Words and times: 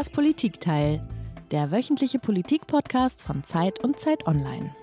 Das 0.00 0.08
Politikteil, 0.08 1.06
der 1.50 1.70
wöchentliche 1.70 2.18
Politikpodcast 2.18 3.20
von 3.20 3.44
Zeit 3.44 3.84
und 3.84 4.00
Zeit 4.00 4.26
Online. 4.26 4.74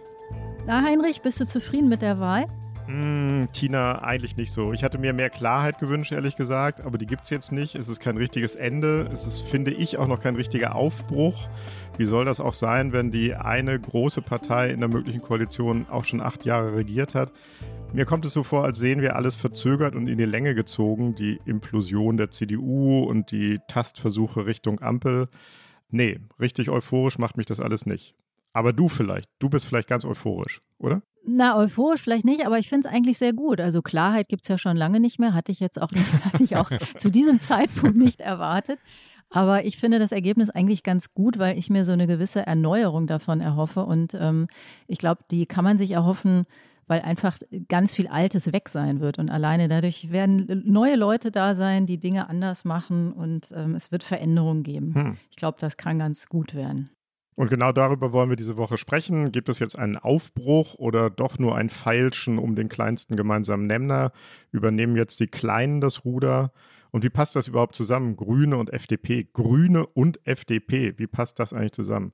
Na, 0.67 0.83
Heinrich, 0.83 1.23
bist 1.23 1.39
du 1.39 1.45
zufrieden 1.47 1.89
mit 1.89 2.03
der 2.03 2.19
Wahl? 2.19 2.45
Mm, 2.87 3.45
Tina, 3.51 4.03
eigentlich 4.03 4.37
nicht 4.37 4.51
so. 4.51 4.73
Ich 4.73 4.83
hatte 4.83 4.99
mir 4.99 5.13
mehr 5.13 5.31
Klarheit 5.31 5.79
gewünscht, 5.79 6.11
ehrlich 6.11 6.35
gesagt, 6.35 6.81
aber 6.81 6.99
die 6.99 7.07
gibt 7.07 7.23
es 7.23 7.31
jetzt 7.31 7.51
nicht. 7.51 7.73
Es 7.73 7.89
ist 7.89 7.99
kein 7.99 8.15
richtiges 8.15 8.53
Ende. 8.53 9.09
Es 9.11 9.25
ist, 9.25 9.41
finde 9.41 9.71
ich, 9.71 9.97
auch 9.97 10.05
noch 10.05 10.19
kein 10.19 10.35
richtiger 10.35 10.75
Aufbruch. 10.75 11.47
Wie 11.97 12.05
soll 12.05 12.25
das 12.25 12.39
auch 12.39 12.53
sein, 12.53 12.93
wenn 12.93 13.09
die 13.09 13.33
eine 13.33 13.79
große 13.79 14.21
Partei 14.21 14.69
in 14.69 14.81
der 14.81 14.89
möglichen 14.89 15.23
Koalition 15.23 15.87
auch 15.89 16.05
schon 16.05 16.21
acht 16.21 16.45
Jahre 16.45 16.75
regiert 16.75 17.15
hat? 17.15 17.31
Mir 17.93 18.05
kommt 18.05 18.25
es 18.25 18.33
so 18.33 18.43
vor, 18.43 18.63
als 18.63 18.79
sehen 18.79 19.01
wir 19.01 19.15
alles 19.15 19.35
verzögert 19.35 19.95
und 19.95 20.07
in 20.07 20.17
die 20.17 20.25
Länge 20.25 20.53
gezogen. 20.55 21.15
Die 21.15 21.39
Implosion 21.45 22.17
der 22.17 22.31
CDU 22.31 23.03
und 23.03 23.31
die 23.31 23.59
Tastversuche 23.67 24.45
Richtung 24.45 24.81
Ampel. 24.81 25.29
Nee, 25.89 26.19
richtig 26.39 26.69
euphorisch 26.69 27.17
macht 27.17 27.37
mich 27.37 27.45
das 27.45 27.59
alles 27.59 27.85
nicht. 27.85 28.13
Aber 28.53 28.73
du 28.73 28.89
vielleicht. 28.89 29.29
Du 29.39 29.49
bist 29.49 29.65
vielleicht 29.65 29.87
ganz 29.87 30.03
euphorisch, 30.05 30.61
oder? 30.79 31.01
Na, 31.25 31.57
euphorisch 31.57 32.01
vielleicht 32.01 32.25
nicht, 32.25 32.45
aber 32.45 32.59
ich 32.59 32.69
finde 32.69 32.87
es 32.87 32.93
eigentlich 32.93 33.17
sehr 33.17 33.33
gut. 33.33 33.59
Also 33.59 33.81
Klarheit 33.81 34.29
gibt 34.29 34.43
es 34.43 34.47
ja 34.47 34.57
schon 34.57 34.77
lange 34.77 34.99
nicht 34.99 35.19
mehr, 35.19 35.33
hatte 35.33 35.51
ich 35.51 35.59
jetzt 35.59 35.81
auch, 35.81 35.91
nicht, 35.91 36.05
hatte 36.25 36.43
ich 36.43 36.55
auch 36.55 36.69
zu 36.97 37.09
diesem 37.09 37.39
Zeitpunkt 37.39 37.97
nicht 37.97 38.21
erwartet. 38.21 38.79
Aber 39.29 39.65
ich 39.65 39.77
finde 39.77 39.99
das 39.99 40.11
Ergebnis 40.11 40.49
eigentlich 40.49 40.83
ganz 40.83 41.13
gut, 41.13 41.37
weil 41.37 41.57
ich 41.57 41.69
mir 41.69 41.83
so 41.83 41.91
eine 41.91 42.07
gewisse 42.07 42.45
Erneuerung 42.45 43.07
davon 43.07 43.41
erhoffe. 43.41 43.83
Und 43.83 44.13
ähm, 44.13 44.47
ich 44.87 44.99
glaube, 44.99 45.21
die 45.31 45.45
kann 45.45 45.63
man 45.63 45.77
sich 45.77 45.91
erhoffen, 45.91 46.45
weil 46.87 47.01
einfach 47.01 47.37
ganz 47.67 47.93
viel 47.93 48.07
Altes 48.07 48.51
weg 48.53 48.69
sein 48.69 48.99
wird. 48.99 49.19
Und 49.19 49.29
alleine 49.29 49.67
dadurch 49.67 50.11
werden 50.11 50.63
neue 50.65 50.95
Leute 50.95 51.31
da 51.31 51.53
sein, 51.53 51.85
die 51.85 51.99
Dinge 51.99 52.29
anders 52.29 52.65
machen 52.65 53.11
und 53.11 53.53
ähm, 53.55 53.75
es 53.75 53.91
wird 53.91 54.03
Veränderungen 54.03 54.63
geben. 54.63 54.95
Hm. 54.95 55.17
Ich 55.29 55.37
glaube, 55.37 55.57
das 55.59 55.77
kann 55.77 55.99
ganz 55.99 56.27
gut 56.27 56.55
werden. 56.55 56.89
Und 57.37 57.51
genau 57.51 57.71
darüber 57.71 58.13
wollen 58.13 58.29
wir 58.29 58.35
diese 58.35 58.57
Woche 58.57 58.77
sprechen. 58.77 59.31
Gibt 59.31 59.47
es 59.47 59.59
jetzt 59.59 59.77
einen 59.77 59.95
Aufbruch 59.95 60.73
oder 60.73 61.11
doch 61.11 61.37
nur 61.37 61.55
ein 61.55 61.69
Feilschen 61.69 62.39
um 62.39 62.55
den 62.55 62.67
kleinsten 62.67 63.15
gemeinsamen 63.15 63.67
Nenner? 63.67 64.11
Übernehmen 64.51 64.95
jetzt 64.95 65.19
die 65.19 65.27
Kleinen 65.27 65.79
das 65.79 66.03
Ruder? 66.03 66.51
Und 66.91 67.03
wie 67.03 67.09
passt 67.09 67.35
das 67.35 67.47
überhaupt 67.47 67.75
zusammen? 67.75 68.15
Grüne 68.15 68.57
und 68.57 68.71
FDP. 68.71 69.27
Grüne 69.31 69.85
und 69.85 70.25
FDP. 70.25 70.97
Wie 70.97 71.07
passt 71.07 71.39
das 71.39 71.53
eigentlich 71.53 71.73
zusammen? 71.73 72.13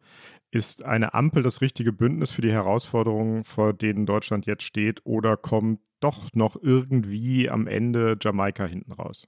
Ist 0.52 0.84
eine 0.84 1.14
Ampel 1.14 1.44
das 1.44 1.62
richtige 1.62 1.94
Bündnis 1.94 2.32
für 2.32 2.42
die 2.42 2.52
Herausforderungen, 2.52 3.44
vor 3.44 3.74
denen 3.74 4.06
Deutschland 4.06 4.46
jetzt 4.46 4.64
steht? 4.64 5.02
Oder 5.06 5.38
kommt 5.38 5.80
doch 6.00 6.30
noch 6.34 6.56
irgendwie 6.62 7.50
am 7.50 7.68
Ende 7.68 8.18
Jamaika 8.22 8.66
hinten 8.66 8.92
raus? 8.92 9.28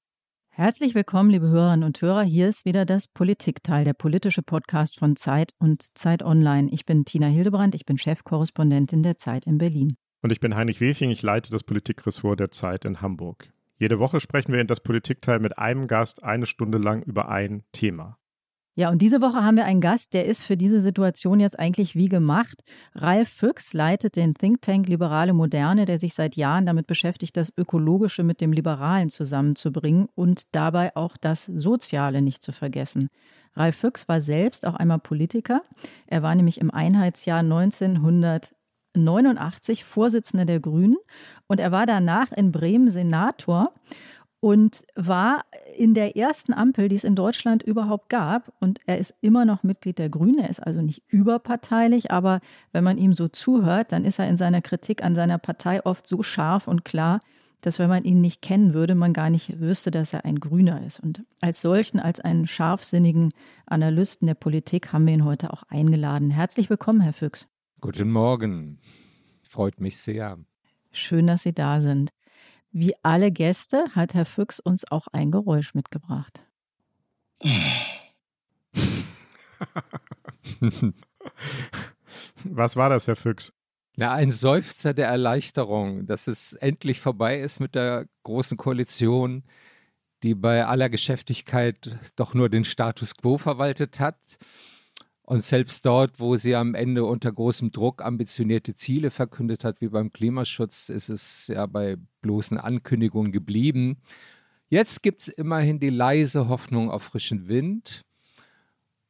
Herzlich 0.58 0.96
willkommen, 0.96 1.30
liebe 1.30 1.50
Hörerinnen 1.50 1.84
und 1.84 2.02
Hörer. 2.02 2.24
Hier 2.24 2.48
ist 2.48 2.64
wieder 2.64 2.86
das 2.86 3.10
Politikteil, 3.10 3.84
der 3.84 3.94
politische 3.94 4.42
Podcast 4.42 4.98
von 4.98 5.18
Zeit 5.18 5.52
und 5.60 5.98
Zeit 5.98 6.24
Online. 6.24 6.70
Ich 6.72 6.86
bin 6.86 7.04
Tina 7.04 7.28
Hildebrand, 7.28 7.76
ich 7.76 7.86
bin 7.86 7.98
Chefkorrespondentin 7.98 9.04
der 9.04 9.18
Zeit 9.18 9.48
in 9.48 9.58
Berlin. 9.58 9.98
Und 10.22 10.32
ich 10.32 10.40
bin 10.40 10.56
Heinrich 10.56 10.80
Wefing, 10.80 11.12
ich 11.12 11.22
leite 11.22 11.52
das 11.52 11.64
Politikressort 11.64 12.40
der 12.40 12.52
Zeit 12.52 12.86
in 12.86 13.02
Hamburg. 13.02 13.50
Jede 13.78 14.00
Woche 14.00 14.20
sprechen 14.20 14.54
wir 14.54 14.62
in 14.62 14.68
das 14.68 14.80
Politikteil 14.80 15.40
mit 15.40 15.58
einem 15.58 15.88
Gast 15.88 16.24
eine 16.24 16.46
Stunde 16.46 16.78
lang 16.78 17.04
über 17.04 17.30
ein 17.30 17.64
Thema. 17.72 18.18
Ja, 18.78 18.90
und 18.90 19.02
diese 19.02 19.22
Woche 19.22 19.42
haben 19.42 19.56
wir 19.56 19.64
einen 19.64 19.80
Gast, 19.80 20.14
der 20.14 20.26
ist 20.26 20.44
für 20.44 20.58
diese 20.58 20.82
Situation 20.82 21.40
jetzt 21.40 21.58
eigentlich 21.58 21.96
wie 21.96 22.10
gemacht. 22.10 22.62
Ralf 22.94 23.30
Füchs 23.30 23.74
leitet 23.74 24.18
den 24.18 24.34
Think 24.34 24.62
Tank 24.62 24.90
Liberale 24.90 25.32
Moderne, 25.32 25.86
der 25.86 25.98
sich 25.98 26.14
seit 26.14 26.36
Jahren 26.36 26.66
damit 26.66 26.86
beschäftigt, 26.86 27.38
das 27.38 27.54
Ökologische 27.58 28.24
mit 28.24 28.42
dem 28.42 28.52
Liberalen 28.52 29.10
zusammenzubringen 29.10 30.10
und 30.14 30.54
dabei 30.54 30.94
auch 30.98 31.16
das 31.16 31.46
Soziale 31.46 32.22
nicht 32.22 32.44
zu 32.44 32.52
vergessen. 32.52 33.10
Ralf 33.54 33.78
Füchs 33.78 34.10
war 34.10 34.20
selbst 34.20 34.68
auch 34.68 34.76
einmal 34.76 35.00
Politiker. 35.00 35.62
Er 36.08 36.22
war 36.22 36.36
nämlich 36.36 36.60
im 36.60 36.70
Einheitsjahr 36.70 37.44
1989 38.96 39.84
Vorsitzender 39.86 40.46
der 40.46 40.60
Grünen 40.60 40.96
und 41.48 41.60
er 41.60 41.72
war 41.72 41.86
danach 41.86 42.32
in 42.32 42.52
Bremen 42.52 42.90
Senator 42.90 43.72
und 44.46 44.84
war 44.94 45.44
in 45.76 45.96
der 45.96 46.16
ersten 46.16 46.54
Ampel, 46.54 46.88
die 46.88 46.96
es 46.96 47.04
in 47.04 47.16
Deutschland 47.16 47.64
überhaupt 47.64 48.10
gab. 48.10 48.54
Und 48.60 48.80
er 48.86 49.00
ist 49.00 49.16
immer 49.22 49.44
noch 49.44 49.64
Mitglied 49.64 49.98
der 49.98 50.10
Grünen. 50.10 50.38
Er 50.38 50.52
ist 50.52 50.60
also 50.60 50.84
nicht 50.84 51.02
überparteilich, 51.08 52.12
aber 52.12 52.42
wenn 52.72 52.84
man 52.84 53.00
ihm 53.00 53.14
so 53.14 53.28
zuhört, 53.28 53.92
dann 53.92 54.06
ist 54.06 54.20
er 54.20 54.30
in 54.30 54.36
seiner 54.36 54.62
Kritik 54.62 55.04
an 55.04 55.16
seiner 55.16 55.40
Partei 55.40 55.84
oft 55.84 56.08
so 56.08 56.22
scharf 56.22 56.68
und 56.68 56.86
klar, 56.86 57.22
dass 57.62 57.80
wenn 57.80 57.90
man 57.90 58.04
ihn 58.04 58.22
nicht 58.22 58.44
kennen 58.44 58.76
würde, 58.76 58.94
man 58.94 59.14
gar 59.14 59.32
nicht 59.32 59.60
wüsste, 59.60 59.90
dass 59.90 60.14
er 60.14 60.26
ein 60.26 60.40
Grüner 60.40 60.86
ist. 60.86 61.00
Und 61.00 61.24
als 61.42 61.62
solchen, 61.62 62.00
als 62.00 62.20
einen 62.20 62.46
scharfsinnigen 62.46 63.32
Analysten 63.66 64.28
der 64.28 64.36
Politik 64.36 64.94
haben 64.94 65.08
wir 65.08 65.16
ihn 65.16 65.26
heute 65.26 65.52
auch 65.52 65.64
eingeladen. 65.70 66.30
Herzlich 66.30 66.70
willkommen, 66.70 67.02
Herr 67.02 67.14
Füchs. 67.14 67.48
Guten 67.86 68.12
Morgen. 68.12 68.80
Freut 69.44 69.80
mich 69.80 70.00
sehr. 70.00 70.40
Schön, 70.92 71.28
dass 71.28 71.44
Sie 71.44 71.54
da 71.54 71.82
sind. 71.82 72.10
Wie 72.72 72.96
alle 73.04 73.32
Gäste 73.32 73.84
hat 73.94 74.16
Herr 74.16 74.26
Füchs 74.26 74.60
uns 74.60 74.92
auch 74.92 75.06
ein 75.12 75.30
Geräusch 75.30 75.76
mitgebracht. 75.76 76.42
Was 82.44 82.76
war 82.76 82.90
das, 82.90 83.06
Herr 83.06 83.16
Füchs? 83.16 83.54
Na, 83.96 84.14
ein 84.14 84.32
Seufzer 84.32 84.96
der 84.96 85.10
Erleichterung, 85.10 86.08
dass 86.08 86.26
es 86.26 86.54
endlich 86.54 87.00
vorbei 87.00 87.40
ist 87.40 87.60
mit 87.60 87.76
der 87.76 88.08
großen 88.24 88.58
Koalition, 88.58 89.44
die 90.24 90.34
bei 90.34 90.66
aller 90.66 90.90
Geschäftigkeit 90.90 92.00
doch 92.16 92.34
nur 92.34 92.50
den 92.50 92.64
Status 92.64 93.16
quo 93.16 93.38
verwaltet 93.38 94.00
hat 94.00 94.40
und 95.26 95.44
selbst 95.44 95.86
dort, 95.86 96.20
wo 96.20 96.36
sie 96.36 96.56
am 96.56 96.76
Ende 96.76 97.04
unter 97.04 97.32
großem 97.32 97.72
Druck 97.72 98.04
ambitionierte 98.04 98.76
Ziele 98.76 99.10
verkündet 99.10 99.64
hat, 99.64 99.82
wie 99.82 99.88
beim 99.88 100.14
Klimaschutz, 100.14 100.90
ist 100.90 101.10
es 101.10 101.48
ja 101.48 101.66
bei 101.66 101.98
bloßen 102.22 102.60
Ankündigungen 102.60 103.32
geblieben. 103.32 103.98
Jetzt 104.70 105.02
gibt 105.02 105.24
es 105.24 105.28
immerhin 105.28 105.80
die 105.80 105.90
leise 105.90 106.48
Hoffnung 106.48 106.92
auf 106.92 107.04
frischen 107.04 107.48
Wind. 107.48 108.02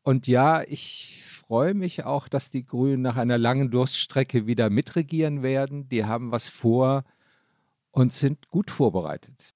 Und 0.03 0.27
ja, 0.27 0.63
ich 0.63 1.23
freue 1.25 1.73
mich 1.73 2.05
auch, 2.05 2.29
dass 2.29 2.49
die 2.49 2.65
Grünen 2.65 3.01
nach 3.01 3.17
einer 3.17 3.37
langen 3.37 3.69
Durststrecke 3.69 4.47
wieder 4.47 4.69
mitregieren 4.69 5.43
werden. 5.43 5.89
Die 5.89 6.05
haben 6.05 6.31
was 6.31 6.47
vor 6.47 7.03
und 7.91 8.13
sind 8.13 8.47
gut 8.49 8.71
vorbereitet. 8.71 9.54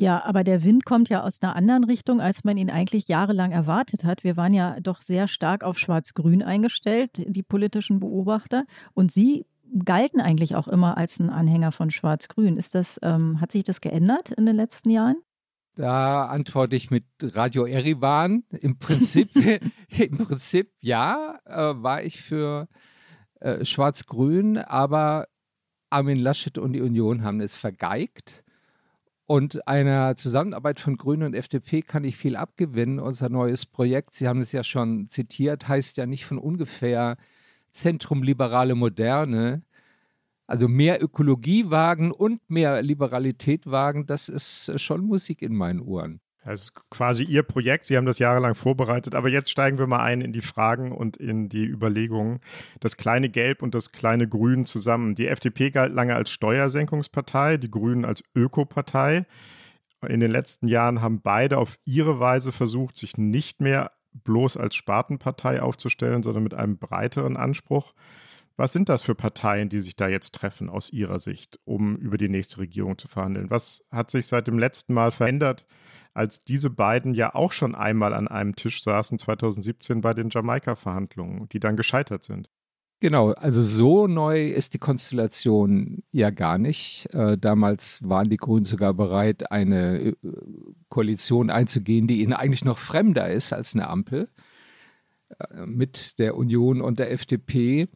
Ja, 0.00 0.24
aber 0.24 0.44
der 0.44 0.62
Wind 0.62 0.84
kommt 0.84 1.08
ja 1.08 1.24
aus 1.24 1.42
einer 1.42 1.56
anderen 1.56 1.82
Richtung, 1.82 2.20
als 2.20 2.44
man 2.44 2.56
ihn 2.56 2.70
eigentlich 2.70 3.08
jahrelang 3.08 3.50
erwartet 3.50 4.04
hat. 4.04 4.22
Wir 4.22 4.36
waren 4.36 4.54
ja 4.54 4.78
doch 4.80 5.02
sehr 5.02 5.26
stark 5.26 5.64
auf 5.64 5.78
Schwarz-Grün 5.78 6.42
eingestellt, 6.44 7.24
die 7.26 7.42
politischen 7.42 7.98
Beobachter. 7.98 8.64
Und 8.94 9.10
Sie 9.10 9.46
galten 9.84 10.20
eigentlich 10.20 10.54
auch 10.54 10.68
immer 10.68 10.96
als 10.96 11.18
ein 11.18 11.30
Anhänger 11.30 11.72
von 11.72 11.90
Schwarz-Grün. 11.90 12.56
Ist 12.56 12.74
das, 12.74 13.00
ähm, 13.02 13.40
hat 13.40 13.50
sich 13.50 13.64
das 13.64 13.80
geändert 13.80 14.30
in 14.30 14.46
den 14.46 14.56
letzten 14.56 14.90
Jahren? 14.90 15.16
Da 15.74 16.26
antworte 16.26 16.76
ich 16.76 16.90
mit 16.90 17.04
Radio 17.20 17.64
Erivan. 17.64 18.44
Im 18.50 18.78
Prinzip, 18.78 19.30
im 19.98 20.18
Prinzip 20.18 20.72
ja, 20.80 21.40
äh, 21.44 21.82
war 21.82 22.04
ich 22.04 22.22
für 22.22 22.68
äh, 23.40 23.64
Schwarz-Grün, 23.64 24.58
aber 24.58 25.26
Armin 25.90 26.18
Laschet 26.18 26.58
und 26.58 26.72
die 26.72 26.82
Union 26.82 27.24
haben 27.24 27.40
es 27.40 27.56
vergeigt. 27.56 28.44
Und 29.30 29.68
einer 29.68 30.16
Zusammenarbeit 30.16 30.80
von 30.80 30.96
Grünen 30.96 31.24
und 31.24 31.34
FDP 31.34 31.82
kann 31.82 32.02
ich 32.02 32.16
viel 32.16 32.34
abgewinnen. 32.34 32.98
Unser 32.98 33.28
neues 33.28 33.66
Projekt, 33.66 34.14
Sie 34.14 34.26
haben 34.26 34.40
es 34.40 34.52
ja 34.52 34.64
schon 34.64 35.10
zitiert, 35.10 35.68
heißt 35.68 35.98
ja 35.98 36.06
nicht 36.06 36.24
von 36.24 36.38
ungefähr 36.38 37.18
Zentrum 37.70 38.22
Liberale 38.22 38.74
Moderne. 38.74 39.60
Also 40.46 40.66
mehr 40.66 41.02
Ökologie 41.02 41.68
wagen 41.68 42.10
und 42.10 42.40
mehr 42.48 42.80
Liberalität 42.80 43.66
wagen, 43.66 44.06
das 44.06 44.30
ist 44.30 44.80
schon 44.80 45.02
Musik 45.04 45.42
in 45.42 45.54
meinen 45.54 45.80
Ohren. 45.80 46.22
Ist 46.52 46.74
quasi 46.90 47.24
Ihr 47.24 47.42
Projekt. 47.42 47.86
Sie 47.86 47.96
haben 47.96 48.06
das 48.06 48.18
jahrelang 48.18 48.54
vorbereitet. 48.54 49.14
Aber 49.14 49.28
jetzt 49.28 49.50
steigen 49.50 49.78
wir 49.78 49.86
mal 49.86 50.00
ein 50.00 50.20
in 50.20 50.32
die 50.32 50.40
Fragen 50.40 50.92
und 50.92 51.16
in 51.16 51.48
die 51.48 51.64
Überlegungen. 51.64 52.40
Das 52.80 52.96
kleine 52.96 53.28
Gelb 53.28 53.62
und 53.62 53.74
das 53.74 53.92
kleine 53.92 54.28
Grün 54.28 54.66
zusammen. 54.66 55.14
Die 55.14 55.28
FDP 55.28 55.70
galt 55.70 55.92
lange 55.92 56.14
als 56.14 56.30
Steuersenkungspartei, 56.30 57.56
die 57.56 57.70
Grünen 57.70 58.04
als 58.04 58.22
Ökopartei. 58.34 59.26
In 60.06 60.20
den 60.20 60.30
letzten 60.30 60.68
Jahren 60.68 61.00
haben 61.00 61.22
beide 61.22 61.58
auf 61.58 61.78
ihre 61.84 62.20
Weise 62.20 62.52
versucht, 62.52 62.96
sich 62.96 63.16
nicht 63.18 63.60
mehr 63.60 63.90
bloß 64.12 64.56
als 64.56 64.74
Spartenpartei 64.76 65.60
aufzustellen, 65.60 66.22
sondern 66.22 66.44
mit 66.44 66.54
einem 66.54 66.78
breiteren 66.78 67.36
Anspruch. 67.36 67.94
Was 68.56 68.72
sind 68.72 68.88
das 68.88 69.02
für 69.02 69.14
Parteien, 69.14 69.68
die 69.68 69.78
sich 69.78 69.94
da 69.94 70.08
jetzt 70.08 70.34
treffen 70.34 70.68
aus 70.68 70.90
Ihrer 70.90 71.20
Sicht, 71.20 71.60
um 71.64 71.96
über 71.96 72.18
die 72.18 72.28
nächste 72.28 72.58
Regierung 72.58 72.98
zu 72.98 73.06
verhandeln? 73.06 73.50
Was 73.50 73.86
hat 73.90 74.10
sich 74.10 74.26
seit 74.26 74.48
dem 74.48 74.58
letzten 74.58 74.94
Mal 74.94 75.12
verändert? 75.12 75.64
Als 76.14 76.40
diese 76.40 76.70
beiden 76.70 77.14
ja 77.14 77.34
auch 77.34 77.52
schon 77.52 77.74
einmal 77.74 78.14
an 78.14 78.28
einem 78.28 78.56
Tisch 78.56 78.82
saßen 78.82 79.18
2017 79.18 80.00
bei 80.00 80.14
den 80.14 80.30
Jamaika-Verhandlungen, 80.30 81.48
die 81.48 81.60
dann 81.60 81.76
gescheitert 81.76 82.24
sind. 82.24 82.50
Genau, 83.00 83.30
also 83.30 83.62
so 83.62 84.08
neu 84.08 84.48
ist 84.48 84.74
die 84.74 84.78
Konstellation 84.78 86.02
ja 86.10 86.30
gar 86.30 86.58
nicht. 86.58 87.08
Äh, 87.14 87.38
damals 87.38 88.00
waren 88.02 88.28
die 88.28 88.38
Grünen 88.38 88.64
sogar 88.64 88.92
bereit, 88.92 89.52
eine 89.52 90.00
äh, 90.00 90.14
Koalition 90.88 91.48
einzugehen, 91.50 92.08
die 92.08 92.22
ihnen 92.22 92.32
eigentlich 92.32 92.64
noch 92.64 92.78
fremder 92.78 93.30
ist 93.30 93.52
als 93.52 93.74
eine 93.74 93.88
Ampel 93.88 94.28
äh, 95.38 95.64
mit 95.64 96.18
der 96.18 96.36
Union 96.36 96.80
und 96.80 96.98
der 96.98 97.12
FDP. 97.12 97.88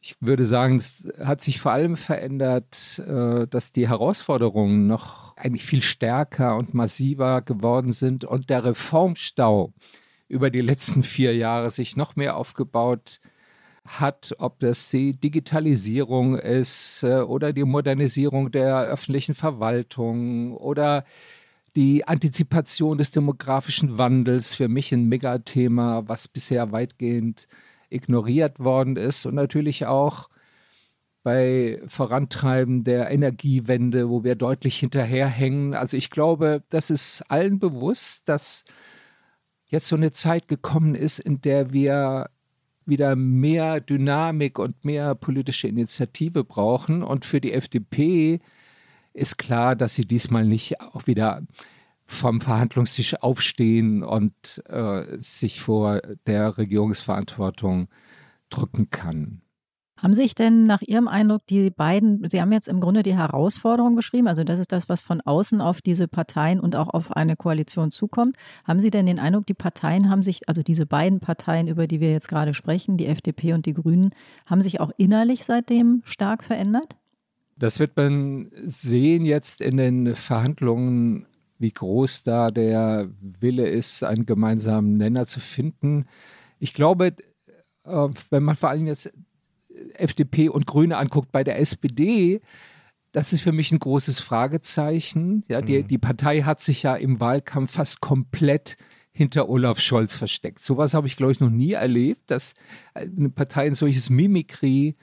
Ich 0.00 0.16
würde 0.20 0.44
sagen, 0.44 0.76
es 0.76 1.08
hat 1.20 1.40
sich 1.40 1.60
vor 1.60 1.70
allem 1.72 1.96
verändert, 1.96 2.98
äh, 3.06 3.46
dass 3.46 3.70
die 3.70 3.88
Herausforderungen 3.88 4.88
noch 4.88 5.25
eigentlich 5.36 5.64
viel 5.64 5.82
stärker 5.82 6.56
und 6.56 6.74
massiver 6.74 7.42
geworden 7.42 7.92
sind. 7.92 8.24
Und 8.24 8.50
der 8.50 8.64
Reformstau 8.64 9.72
über 10.28 10.50
die 10.50 10.60
letzten 10.60 11.02
vier 11.02 11.36
Jahre 11.36 11.70
sich 11.70 11.96
noch 11.96 12.16
mehr 12.16 12.36
aufgebaut 12.36 13.20
hat 13.86 14.34
ob 14.38 14.58
das 14.60 14.90
die 14.90 15.12
Digitalisierung 15.12 16.36
ist 16.36 17.02
äh, 17.02 17.20
oder 17.20 17.52
die 17.52 17.64
Modernisierung 17.64 18.50
der 18.50 18.82
öffentlichen 18.82 19.34
Verwaltung 19.34 20.56
oder 20.56 21.04
die 21.76 22.06
Antizipation 22.08 22.96
des 22.96 23.10
demografischen 23.10 23.98
Wandels, 23.98 24.54
für 24.54 24.68
mich 24.68 24.92
ein 24.92 25.08
Megathema, 25.08 26.04
was 26.06 26.26
bisher 26.26 26.72
weitgehend 26.72 27.48
ignoriert 27.90 28.58
worden 28.58 28.96
ist. 28.96 29.26
Und 29.26 29.34
natürlich 29.34 29.84
auch 29.84 30.30
bei 31.26 31.82
Vorantreiben 31.88 32.84
der 32.84 33.10
Energiewende, 33.10 34.08
wo 34.08 34.22
wir 34.22 34.36
deutlich 34.36 34.78
hinterherhängen. 34.78 35.74
Also 35.74 35.96
ich 35.96 36.10
glaube, 36.10 36.62
das 36.68 36.88
ist 36.88 37.24
allen 37.28 37.58
bewusst, 37.58 38.28
dass 38.28 38.64
jetzt 39.64 39.88
so 39.88 39.96
eine 39.96 40.12
Zeit 40.12 40.46
gekommen 40.46 40.94
ist, 40.94 41.18
in 41.18 41.40
der 41.40 41.72
wir 41.72 42.30
wieder 42.84 43.16
mehr 43.16 43.80
Dynamik 43.80 44.60
und 44.60 44.84
mehr 44.84 45.16
politische 45.16 45.66
Initiative 45.66 46.44
brauchen. 46.44 47.02
Und 47.02 47.24
für 47.24 47.40
die 47.40 47.54
FDP 47.54 48.38
ist 49.12 49.36
klar, 49.36 49.74
dass 49.74 49.96
sie 49.96 50.04
diesmal 50.04 50.44
nicht 50.44 50.80
auch 50.80 51.08
wieder 51.08 51.42
vom 52.04 52.40
Verhandlungstisch 52.40 53.20
aufstehen 53.20 54.04
und 54.04 54.62
äh, 54.68 55.18
sich 55.18 55.60
vor 55.60 56.02
der 56.28 56.56
Regierungsverantwortung 56.56 57.88
drücken 58.48 58.90
kann. 58.90 59.42
Haben 59.98 60.12
sich 60.12 60.34
denn 60.34 60.64
nach 60.64 60.82
Ihrem 60.82 61.08
Eindruck 61.08 61.46
die 61.46 61.70
beiden, 61.70 62.28
Sie 62.28 62.40
haben 62.40 62.52
jetzt 62.52 62.68
im 62.68 62.80
Grunde 62.80 63.02
die 63.02 63.16
Herausforderung 63.16 63.96
beschrieben, 63.96 64.28
also 64.28 64.44
das 64.44 64.60
ist 64.60 64.70
das, 64.70 64.90
was 64.90 65.02
von 65.02 65.22
außen 65.22 65.62
auf 65.62 65.80
diese 65.80 66.06
Parteien 66.06 66.60
und 66.60 66.76
auch 66.76 66.88
auf 66.88 67.16
eine 67.16 67.34
Koalition 67.34 67.90
zukommt. 67.90 68.36
Haben 68.64 68.80
Sie 68.80 68.90
denn 68.90 69.06
den 69.06 69.18
Eindruck, 69.18 69.46
die 69.46 69.54
Parteien 69.54 70.10
haben 70.10 70.22
sich, 70.22 70.48
also 70.48 70.62
diese 70.62 70.84
beiden 70.84 71.20
Parteien, 71.20 71.66
über 71.66 71.86
die 71.86 72.00
wir 72.00 72.10
jetzt 72.10 72.28
gerade 72.28 72.52
sprechen, 72.52 72.98
die 72.98 73.06
FDP 73.06 73.54
und 73.54 73.64
die 73.64 73.72
Grünen, 73.72 74.10
haben 74.44 74.60
sich 74.60 74.80
auch 74.80 74.90
innerlich 74.98 75.44
seitdem 75.44 76.02
stark 76.04 76.44
verändert? 76.44 76.96
Das 77.58 77.78
wird 77.78 77.96
man 77.96 78.50
sehen 78.64 79.24
jetzt 79.24 79.62
in 79.62 79.78
den 79.78 80.14
Verhandlungen, 80.14 81.26
wie 81.58 81.72
groß 81.72 82.22
da 82.22 82.50
der 82.50 83.08
Wille 83.20 83.66
ist, 83.66 84.02
einen 84.02 84.26
gemeinsamen 84.26 84.98
Nenner 84.98 85.24
zu 85.24 85.40
finden. 85.40 86.04
Ich 86.58 86.74
glaube, 86.74 87.14
äh, 87.84 88.08
wenn 88.28 88.42
man 88.42 88.56
vor 88.56 88.68
allem 88.68 88.86
jetzt 88.86 89.10
FDP 89.94 90.48
und 90.48 90.66
Grüne 90.66 90.96
anguckt, 90.96 91.32
bei 91.32 91.44
der 91.44 91.58
SPD, 91.58 92.40
das 93.12 93.32
ist 93.32 93.40
für 93.40 93.52
mich 93.52 93.72
ein 93.72 93.78
großes 93.78 94.20
Fragezeichen. 94.20 95.44
Ja, 95.48 95.62
die, 95.62 95.82
mhm. 95.82 95.88
die 95.88 95.98
Partei 95.98 96.42
hat 96.42 96.60
sich 96.60 96.82
ja 96.82 96.94
im 96.94 97.20
Wahlkampf 97.20 97.72
fast 97.72 98.00
komplett 98.00 98.76
hinter 99.12 99.48
Olaf 99.48 99.80
Scholz 99.80 100.14
versteckt. 100.14 100.60
Sowas 100.60 100.92
habe 100.92 101.06
ich, 101.06 101.16
glaube 101.16 101.32
ich, 101.32 101.40
noch 101.40 101.50
nie 101.50 101.72
erlebt, 101.72 102.30
dass 102.30 102.52
eine 102.92 103.30
Partei 103.30 103.66
ein 103.66 103.74
solches 103.74 104.10
Mimikry 104.10 104.96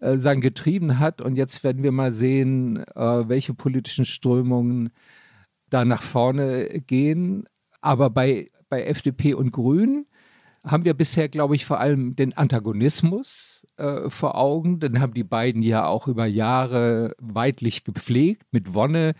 äh, 0.00 0.16
sagen, 0.16 0.40
getrieben 0.40 0.98
hat. 0.98 1.20
Und 1.20 1.36
jetzt 1.36 1.62
werden 1.64 1.82
wir 1.82 1.92
mal 1.92 2.12
sehen, 2.12 2.78
äh, 2.94 3.28
welche 3.28 3.52
politischen 3.52 4.06
Strömungen 4.06 4.90
da 5.68 5.84
nach 5.84 6.02
vorne 6.02 6.80
gehen. 6.86 7.44
Aber 7.82 8.08
bei, 8.08 8.50
bei 8.70 8.84
FDP 8.84 9.34
und 9.34 9.52
Grünen 9.52 10.06
haben 10.64 10.84
wir 10.84 10.94
bisher, 10.94 11.28
glaube 11.28 11.54
ich, 11.54 11.66
vor 11.66 11.78
allem 11.78 12.16
den 12.16 12.36
Antagonismus 12.36 13.66
äh, 13.76 14.08
vor 14.08 14.36
Augen. 14.36 14.80
Den 14.80 15.00
haben 15.00 15.14
die 15.14 15.24
beiden 15.24 15.62
ja 15.62 15.86
auch 15.86 16.08
über 16.08 16.26
Jahre 16.26 17.14
weitlich 17.18 17.84
gepflegt, 17.84 18.46
mit 18.50 18.72
Wonne 18.72 19.14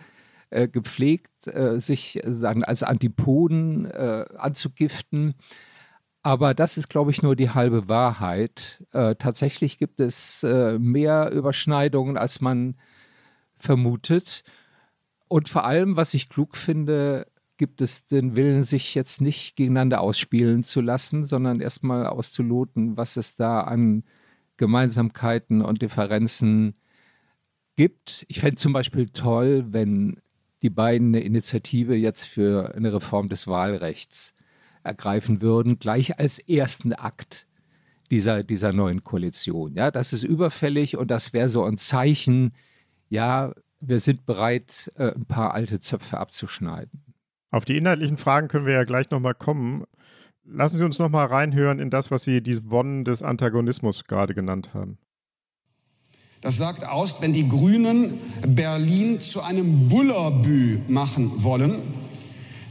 äh, 0.49 0.67
gepflegt, 0.67 1.47
äh, 1.47 1.79
sich 1.79 2.19
sagen, 2.25 2.63
als 2.63 2.81
Antipoden 2.81 3.85
äh, 3.85 4.25
anzugiften. 4.37 5.35
Aber 6.23 6.55
das 6.55 6.77
ist, 6.77 6.89
glaube 6.89 7.11
ich, 7.11 7.21
nur 7.21 7.35
die 7.35 7.51
halbe 7.51 7.87
Wahrheit. 7.87 8.83
Äh, 8.91 9.13
tatsächlich 9.15 9.77
gibt 9.77 9.99
es 9.99 10.41
äh, 10.41 10.79
mehr 10.79 11.31
Überschneidungen, 11.31 12.17
als 12.17 12.41
man 12.41 12.75
vermutet. 13.57 14.43
Und 15.27 15.49
vor 15.49 15.65
allem, 15.65 15.95
was 15.97 16.15
ich 16.15 16.29
klug 16.29 16.57
finde, 16.57 17.27
gibt 17.57 17.81
es 17.81 18.05
den 18.05 18.35
Willen, 18.35 18.63
sich 18.63 18.95
jetzt 18.95 19.21
nicht 19.21 19.55
gegeneinander 19.55 20.01
ausspielen 20.01 20.63
zu 20.63 20.81
lassen, 20.81 21.25
sondern 21.25 21.61
erstmal 21.61 22.05
auszuloten, 22.07 22.97
was 22.97 23.17
es 23.17 23.35
da 23.35 23.61
an 23.61 24.03
Gemeinsamkeiten 24.57 25.61
und 25.61 25.81
Differenzen 25.81 26.75
gibt. 27.75 28.25
Ich 28.29 28.39
fände 28.39 28.55
zum 28.55 28.73
Beispiel 28.73 29.09
toll, 29.09 29.65
wenn 29.69 30.21
die 30.61 30.69
beiden 30.69 31.09
eine 31.09 31.23
Initiative 31.23 31.95
jetzt 31.95 32.25
für 32.25 32.73
eine 32.75 32.93
Reform 32.93 33.29
des 33.29 33.47
Wahlrechts 33.47 34.33
ergreifen 34.83 35.41
würden, 35.41 35.79
gleich 35.79 36.19
als 36.19 36.39
ersten 36.39 36.93
Akt 36.93 37.47
dieser, 38.11 38.43
dieser 38.43 38.71
neuen 38.71 39.03
Koalition. 39.03 39.75
Ja, 39.75 39.91
das 39.91 40.13
ist 40.13 40.23
überfällig 40.23 40.97
und 40.97 41.09
das 41.09 41.33
wäre 41.33 41.49
so 41.49 41.63
ein 41.63 41.77
Zeichen, 41.77 42.53
ja, 43.09 43.53
wir 43.79 43.99
sind 43.99 44.25
bereit, 44.25 44.91
äh, 44.95 45.11
ein 45.13 45.25
paar 45.25 45.53
alte 45.53 45.79
Zöpfe 45.79 46.17
abzuschneiden. 46.17 47.04
Auf 47.55 47.63
die 47.63 47.77
inhaltlichen 47.77 48.17
Fragen 48.17 48.49
können 48.49 48.65
wir 48.65 48.73
ja 48.73 48.83
gleich 48.83 49.09
nochmal 49.11 49.33
kommen. 49.33 49.85
Lassen 50.43 50.77
Sie 50.77 50.83
uns 50.83 50.99
nochmal 50.99 51.27
reinhören 51.27 51.79
in 51.79 51.89
das, 51.89 52.11
was 52.11 52.23
Sie 52.23 52.41
die 52.41 52.69
Wonnen 52.69 53.05
des 53.05 53.21
Antagonismus 53.21 54.03
gerade 54.03 54.33
genannt 54.33 54.73
haben. 54.73 54.97
Das 56.41 56.57
sagt 56.57 56.85
aus, 56.85 57.21
wenn 57.21 57.31
die 57.31 57.47
Grünen 57.47 58.19
Berlin 58.45 59.21
zu 59.21 59.41
einem 59.41 59.87
Bullerbü 59.87 60.81
machen 60.89 61.31
wollen, 61.43 61.77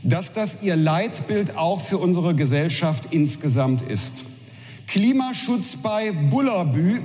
dass 0.02 0.34
das 0.34 0.62
ihr 0.62 0.76
Leitbild 0.76 1.56
auch 1.56 1.80
für 1.80 1.96
unsere 1.96 2.34
Gesellschaft 2.34 3.06
insgesamt 3.10 3.80
ist. 3.80 4.26
Klimaschutz 4.86 5.78
bei 5.78 6.12
Bullerbü 6.12 7.00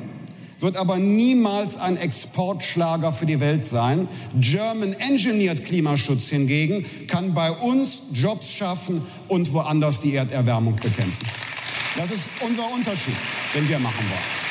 wird 0.60 0.78
aber 0.78 0.98
niemals 0.98 1.78
ein 1.78 1.98
Exportschlager 1.98 3.14
für 3.14 3.26
die 3.26 3.40
Welt 3.40 3.66
sein. 3.66 4.08
German 4.40 4.94
Engineered 4.94 5.64
Klimaschutz 5.64 6.30
hingegen 6.30 6.86
kann 7.08 7.34
bei 7.34 7.52
uns 7.52 8.02
Jobs 8.14 8.52
schaffen 8.52 9.02
und 9.28 9.54
woanders 9.54 10.02
die 10.02 10.16
Erderwärmung 10.16 10.76
bekämpfen. 10.76 11.28
Das 11.98 12.12
ist 12.12 12.30
unser 12.42 12.72
Unterschied, 12.74 13.16
den 13.56 13.68
wir 13.68 13.80
machen 13.80 14.06
wollen. 14.10 14.49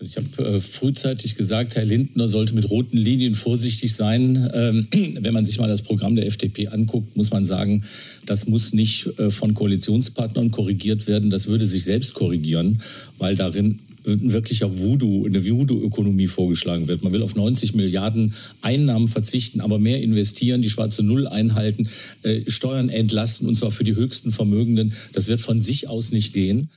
Ich 0.00 0.16
habe 0.16 0.44
äh, 0.44 0.60
frühzeitig 0.60 1.34
gesagt, 1.34 1.74
Herr 1.74 1.84
Lindner 1.84 2.28
sollte 2.28 2.54
mit 2.54 2.70
roten 2.70 2.96
Linien 2.96 3.34
vorsichtig 3.34 3.94
sein. 3.94 4.48
Ähm, 4.54 4.86
wenn 5.20 5.34
man 5.34 5.44
sich 5.44 5.58
mal 5.58 5.68
das 5.68 5.82
Programm 5.82 6.14
der 6.14 6.26
FDP 6.26 6.68
anguckt, 6.68 7.16
muss 7.16 7.30
man 7.30 7.44
sagen, 7.44 7.84
das 8.24 8.46
muss 8.46 8.72
nicht 8.72 9.08
äh, 9.18 9.30
von 9.30 9.54
Koalitionspartnern 9.54 10.52
korrigiert 10.52 11.06
werden. 11.08 11.30
Das 11.30 11.48
würde 11.48 11.66
sich 11.66 11.84
selbst 11.84 12.14
korrigieren, 12.14 12.80
weil 13.18 13.34
darin 13.34 13.80
ein 14.06 14.32
wirklicher 14.32 14.78
Voodoo, 14.78 15.26
eine 15.26 15.44
Voodoo-Ökonomie 15.44 16.28
vorgeschlagen 16.28 16.88
wird. 16.88 17.02
Man 17.02 17.12
will 17.12 17.22
auf 17.22 17.34
90 17.34 17.74
Milliarden 17.74 18.34
Einnahmen 18.62 19.08
verzichten, 19.08 19.60
aber 19.60 19.78
mehr 19.78 20.00
investieren, 20.00 20.62
die 20.62 20.70
schwarze 20.70 21.02
Null 21.02 21.26
einhalten, 21.26 21.88
äh, 22.22 22.48
Steuern 22.48 22.88
entlasten 22.88 23.48
und 23.48 23.56
zwar 23.56 23.72
für 23.72 23.84
die 23.84 23.96
höchsten 23.96 24.30
Vermögenden. 24.30 24.92
Das 25.12 25.28
wird 25.28 25.40
von 25.40 25.60
sich 25.60 25.88
aus 25.88 26.12
nicht 26.12 26.32
gehen. 26.32 26.70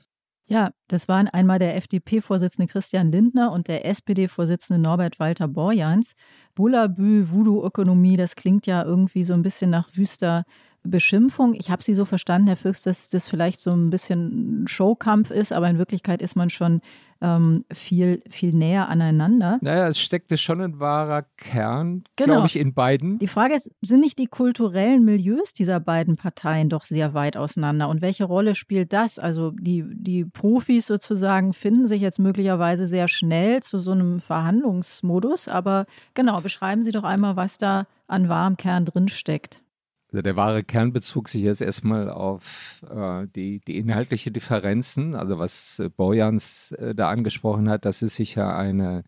Ja, 0.51 0.71
das 0.89 1.07
waren 1.07 1.29
einmal 1.29 1.59
der 1.59 1.77
FDP-Vorsitzende 1.77 2.69
Christian 2.69 3.09
Lindner 3.09 3.53
und 3.53 3.69
der 3.69 3.85
SPD-Vorsitzende 3.85 4.81
Norbert 4.81 5.17
Walter 5.17 5.47
Borjans. 5.47 6.13
Bullabü, 6.55 7.29
Voodoo-Ökonomie, 7.29 8.17
das 8.17 8.35
klingt 8.35 8.67
ja 8.67 8.83
irgendwie 8.83 9.23
so 9.23 9.33
ein 9.33 9.43
bisschen 9.43 9.69
nach 9.69 9.87
wüster 9.95 10.43
Beschimpfung. 10.83 11.53
Ich 11.53 11.69
habe 11.69 11.83
Sie 11.83 11.93
so 11.93 12.05
verstanden, 12.05 12.47
Herr 12.47 12.57
Füchs, 12.57 12.81
dass 12.81 13.09
das 13.09 13.27
vielleicht 13.27 13.61
so 13.61 13.71
ein 13.71 13.89
bisschen 13.89 14.65
Showkampf 14.67 15.31
ist, 15.31 15.53
aber 15.53 15.69
in 15.69 15.77
Wirklichkeit 15.77 16.21
ist 16.21 16.35
man 16.35 16.49
schon 16.49 16.81
ähm, 17.21 17.63
viel, 17.71 18.21
viel 18.29 18.49
näher 18.49 18.89
aneinander. 18.89 19.59
Naja, 19.61 19.87
es 19.87 19.99
steckte 19.99 20.37
schon 20.37 20.59
ein 20.59 20.79
wahrer 20.79 21.23
Kern, 21.37 22.03
genau. 22.15 22.33
glaube 22.33 22.47
ich, 22.47 22.55
in 22.55 22.73
beiden. 22.73 23.19
Die 23.19 23.27
Frage 23.27 23.53
ist, 23.53 23.71
sind 23.81 23.99
nicht 23.99 24.17
die 24.17 24.25
kulturellen 24.25 25.05
Milieus 25.05 25.53
dieser 25.53 25.79
beiden 25.79 26.15
Parteien 26.15 26.69
doch 26.69 26.83
sehr 26.83 27.13
weit 27.13 27.37
auseinander? 27.37 27.87
Und 27.89 28.01
welche 28.01 28.23
Rolle 28.23 28.55
spielt 28.55 28.91
das? 28.91 29.19
Also 29.19 29.51
die, 29.51 29.85
die 29.87 30.25
Profis 30.25 30.87
sozusagen 30.87 31.53
finden 31.53 31.85
sich 31.85 32.01
jetzt 32.01 32.19
möglicherweise 32.19 32.87
sehr 32.87 33.07
schnell 33.07 33.61
zu 33.61 33.77
so 33.77 33.91
einem 33.91 34.19
Verhandlungsmodus. 34.19 35.47
Aber 35.47 35.85
genau, 36.15 36.41
beschreiben 36.41 36.83
Sie 36.83 36.91
doch 36.91 37.03
einmal, 37.03 37.35
was 37.35 37.59
da 37.59 37.85
an 38.07 38.29
wahrem 38.29 38.57
Kern 38.57 38.85
drinsteckt. 38.85 39.63
Also 40.11 40.21
der 40.21 40.35
wahre 40.35 40.63
Kern 40.63 40.91
bezog 40.91 41.29
sich 41.29 41.43
jetzt 41.43 41.61
erstmal 41.61 42.09
auf 42.09 42.83
äh, 42.89 43.27
die, 43.33 43.61
die 43.61 43.77
inhaltliche 43.77 44.31
Differenzen. 44.31 45.15
Also 45.15 45.39
was 45.39 45.79
äh, 45.79 45.89
Bojans 45.89 46.73
äh, 46.73 46.93
da 46.93 47.09
angesprochen 47.09 47.69
hat, 47.69 47.85
das 47.85 48.01
ist 48.01 48.15
sicher 48.15 48.55
eine 48.57 49.03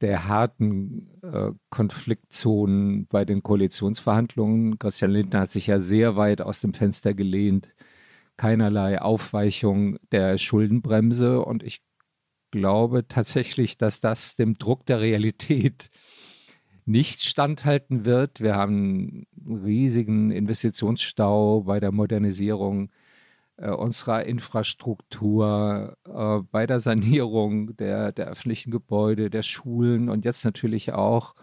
der 0.00 0.28
harten 0.28 1.08
äh, 1.22 1.52
Konfliktzonen 1.70 3.06
bei 3.06 3.24
den 3.24 3.42
Koalitionsverhandlungen. 3.42 4.78
Christian 4.78 5.12
Lindner 5.12 5.40
hat 5.40 5.50
sich 5.50 5.68
ja 5.68 5.80
sehr 5.80 6.16
weit 6.16 6.40
aus 6.42 6.60
dem 6.60 6.74
Fenster 6.74 7.14
gelehnt. 7.14 7.74
Keinerlei 8.36 9.00
Aufweichung 9.00 9.98
der 10.12 10.36
Schuldenbremse. 10.38 11.40
Und 11.40 11.62
ich 11.62 11.82
glaube 12.50 13.08
tatsächlich, 13.08 13.78
dass 13.78 14.00
das 14.00 14.36
dem 14.36 14.58
Druck 14.58 14.86
der 14.86 15.00
Realität 15.00 15.90
nicht 16.86 17.22
standhalten 17.22 18.04
wird. 18.04 18.40
Wir 18.40 18.54
haben 18.54 19.26
einen 19.44 19.64
riesigen 19.64 20.30
Investitionsstau 20.30 21.62
bei 21.62 21.80
der 21.80 21.92
Modernisierung 21.92 22.90
äh, 23.56 23.70
unserer 23.70 24.24
Infrastruktur, 24.24 25.96
äh, 26.06 26.38
bei 26.50 26.66
der 26.66 26.80
Sanierung 26.80 27.76
der, 27.76 28.12
der 28.12 28.28
öffentlichen 28.28 28.70
Gebäude, 28.70 29.30
der 29.30 29.42
Schulen 29.42 30.08
und 30.08 30.24
jetzt 30.24 30.44
natürlich 30.44 30.92
auch 30.92 31.34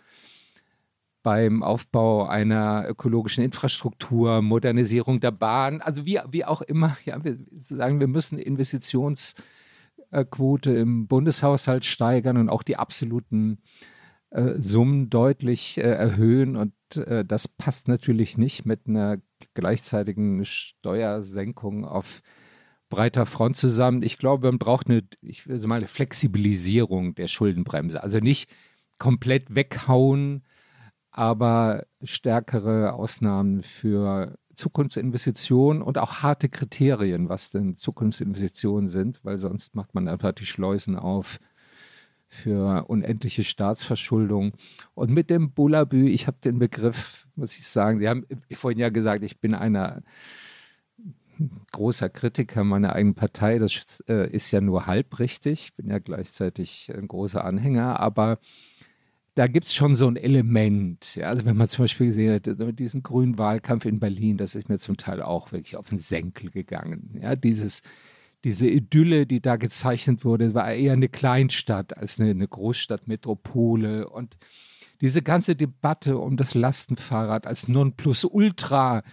beim 1.23 1.63
Aufbau 1.63 2.25
einer 2.25 2.85
ökologischen 2.87 3.43
Infrastruktur, 3.43 4.41
Modernisierung 4.41 5.19
der 5.21 5.31
Bahn, 5.31 5.81
also 5.81 6.05
wie, 6.05 6.19
wie 6.29 6.45
auch 6.45 6.61
immer, 6.61 6.97
ja, 7.05 7.23
wir 7.23 7.37
sagen, 7.51 8.01
wir 8.01 8.07
müssen 8.07 8.37
Investitionsquote 8.37 10.71
im 10.71 11.07
Bundeshaushalt 11.07 11.85
steigern 11.85 12.37
und 12.37 12.49
auch 12.49 12.63
die 12.63 12.75
absoluten 12.75 13.59
äh, 14.33 14.59
Summen 14.59 15.09
deutlich 15.09 15.77
äh, 15.77 15.81
erhöhen. 15.81 16.55
Und 16.55 16.73
äh, 16.95 17.23
das 17.23 17.47
passt 17.47 17.87
natürlich 17.87 18.37
nicht 18.37 18.65
mit 18.65 18.87
einer 18.87 19.17
gleichzeitigen 19.53 20.43
Steuersenkung 20.43 21.85
auf 21.85 22.21
breiter 22.89 23.25
Front 23.25 23.57
zusammen. 23.57 24.03
Ich 24.03 24.17
glaube, 24.17 24.47
man 24.47 24.59
braucht 24.59 24.89
eine, 24.89 25.03
ich 25.21 25.47
will 25.47 25.59
mal, 25.67 25.75
eine 25.75 25.87
Flexibilisierung 25.87 27.15
der 27.15 27.27
Schuldenbremse. 27.27 28.01
Also 28.01 28.19
nicht 28.19 28.49
komplett 28.97 29.53
weghauen, 29.53 30.43
aber 31.11 31.85
stärkere 32.01 32.93
Ausnahmen 32.93 33.61
für 33.61 34.37
Zukunftsinvestitionen 34.55 35.81
und 35.81 35.97
auch 35.99 36.23
harte 36.23 36.49
Kriterien, 36.49 37.29
was 37.29 37.51
denn 37.51 37.77
Zukunftsinvestitionen 37.77 38.89
sind, 38.89 39.19
weil 39.23 39.37
sonst 39.37 39.75
macht 39.75 39.93
man 39.93 40.07
einfach 40.07 40.31
die 40.31 40.45
Schleusen 40.45 40.95
auf 40.95 41.39
für 42.33 42.85
unendliche 42.89 43.43
Staatsverschuldung. 43.43 44.53
Und 44.95 45.11
mit 45.11 45.29
dem 45.29 45.51
Bullabü, 45.51 46.09
ich 46.09 46.27
habe 46.27 46.37
den 46.43 46.59
Begriff, 46.59 47.27
muss 47.35 47.57
ich 47.57 47.67
sagen, 47.67 47.99
Sie 47.99 48.09
haben 48.09 48.25
vorhin 48.53 48.79
ja 48.79 48.89
gesagt, 48.89 49.23
ich 49.23 49.39
bin 49.39 49.53
einer 49.53 50.03
großer 51.71 52.09
Kritiker 52.09 52.63
meiner 52.63 52.93
eigenen 52.93 53.15
Partei. 53.15 53.59
Das 53.59 54.03
äh, 54.07 54.29
ist 54.29 54.51
ja 54.51 54.61
nur 54.61 54.87
halb 54.87 55.19
richtig. 55.19 55.63
Ich 55.65 55.75
bin 55.75 55.89
ja 55.89 55.99
gleichzeitig 55.99 56.91
ein 56.95 57.07
großer 57.07 57.43
Anhänger, 57.43 57.99
aber 57.99 58.39
da 59.35 59.47
gibt 59.47 59.67
es 59.67 59.73
schon 59.73 59.95
so 59.95 60.07
ein 60.07 60.15
Element. 60.15 61.15
Ja? 61.15 61.27
Also 61.27 61.45
wenn 61.45 61.57
man 61.57 61.67
zum 61.67 61.83
Beispiel 61.83 62.07
gesehen 62.07 62.33
hat, 62.33 62.79
diesen 62.79 63.03
grünen 63.03 63.37
Wahlkampf 63.37 63.85
in 63.85 63.99
Berlin, 63.99 64.37
das 64.37 64.55
ist 64.55 64.69
mir 64.69 64.77
zum 64.77 64.97
Teil 64.97 65.21
auch 65.21 65.51
wirklich 65.51 65.75
auf 65.75 65.89
den 65.89 65.99
Senkel 65.99 66.51
gegangen. 66.51 67.19
Ja? 67.21 67.35
Dieses, 67.35 67.81
diese 68.43 68.67
Idylle, 68.67 69.25
die 69.25 69.41
da 69.41 69.55
gezeichnet 69.55 70.25
wurde, 70.25 70.53
war 70.53 70.71
eher 70.73 70.93
eine 70.93 71.09
Kleinstadt 71.09 71.97
als 71.97 72.19
eine, 72.19 72.31
eine 72.31 72.47
Großstadtmetropole. 72.47 74.09
Und 74.09 74.37
diese 75.01 75.21
ganze 75.21 75.55
Debatte 75.55 76.17
um 76.17 76.37
das 76.37 76.53
Lastenfahrrad 76.53 77.47
als 77.47 77.67
Nonplusultra 77.67 79.03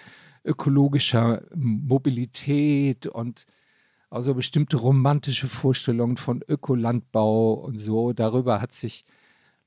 ökologischer 0.44 1.42
Mobilität 1.54 3.06
und 3.06 3.46
also 4.08 4.34
bestimmte 4.34 4.76
romantische 4.76 5.46
Vorstellungen 5.46 6.16
von 6.16 6.42
Ökolandbau 6.48 7.54
und 7.54 7.78
so, 7.78 8.12
darüber 8.12 8.60
hat 8.60 8.72
sich 8.72 9.04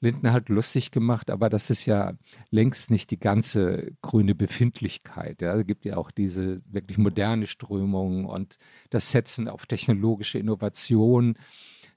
Lindner 0.04 0.34
halt 0.34 0.50
lustig 0.50 0.92
gemacht, 0.92 1.30
aber 1.30 1.50
das 1.50 1.70
ist 1.70 1.86
ja 1.86 2.14
längst 2.52 2.92
nicht 2.92 3.10
die 3.10 3.20
ganze 3.20 3.94
grüne 4.02 4.36
Befindlichkeit. 4.36 5.42
Ja. 5.42 5.56
Es 5.56 5.66
gibt 5.66 5.86
ja 5.86 5.98
auch 5.98 6.12
diese 6.12 6.62
wirklich 6.72 6.98
moderne 6.98 7.48
Strömung 7.48 8.26
und 8.26 8.58
das 8.90 9.10
Setzen 9.10 9.48
auf 9.48 9.66
technologische 9.66 10.38
Innovation. 10.38 11.36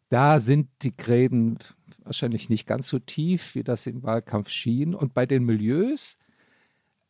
Da 0.08 0.40
sind 0.40 0.68
die 0.82 0.96
Gräben 0.96 1.58
wahrscheinlich 2.04 2.48
nicht 2.48 2.66
ganz 2.66 2.88
so 2.88 2.98
tief, 2.98 3.54
wie 3.54 3.64
das 3.64 3.86
im 3.86 4.02
Wahlkampf 4.02 4.48
schien. 4.48 4.94
Und 4.94 5.12
bei 5.12 5.26
den 5.26 5.44
Milieus, 5.44 6.16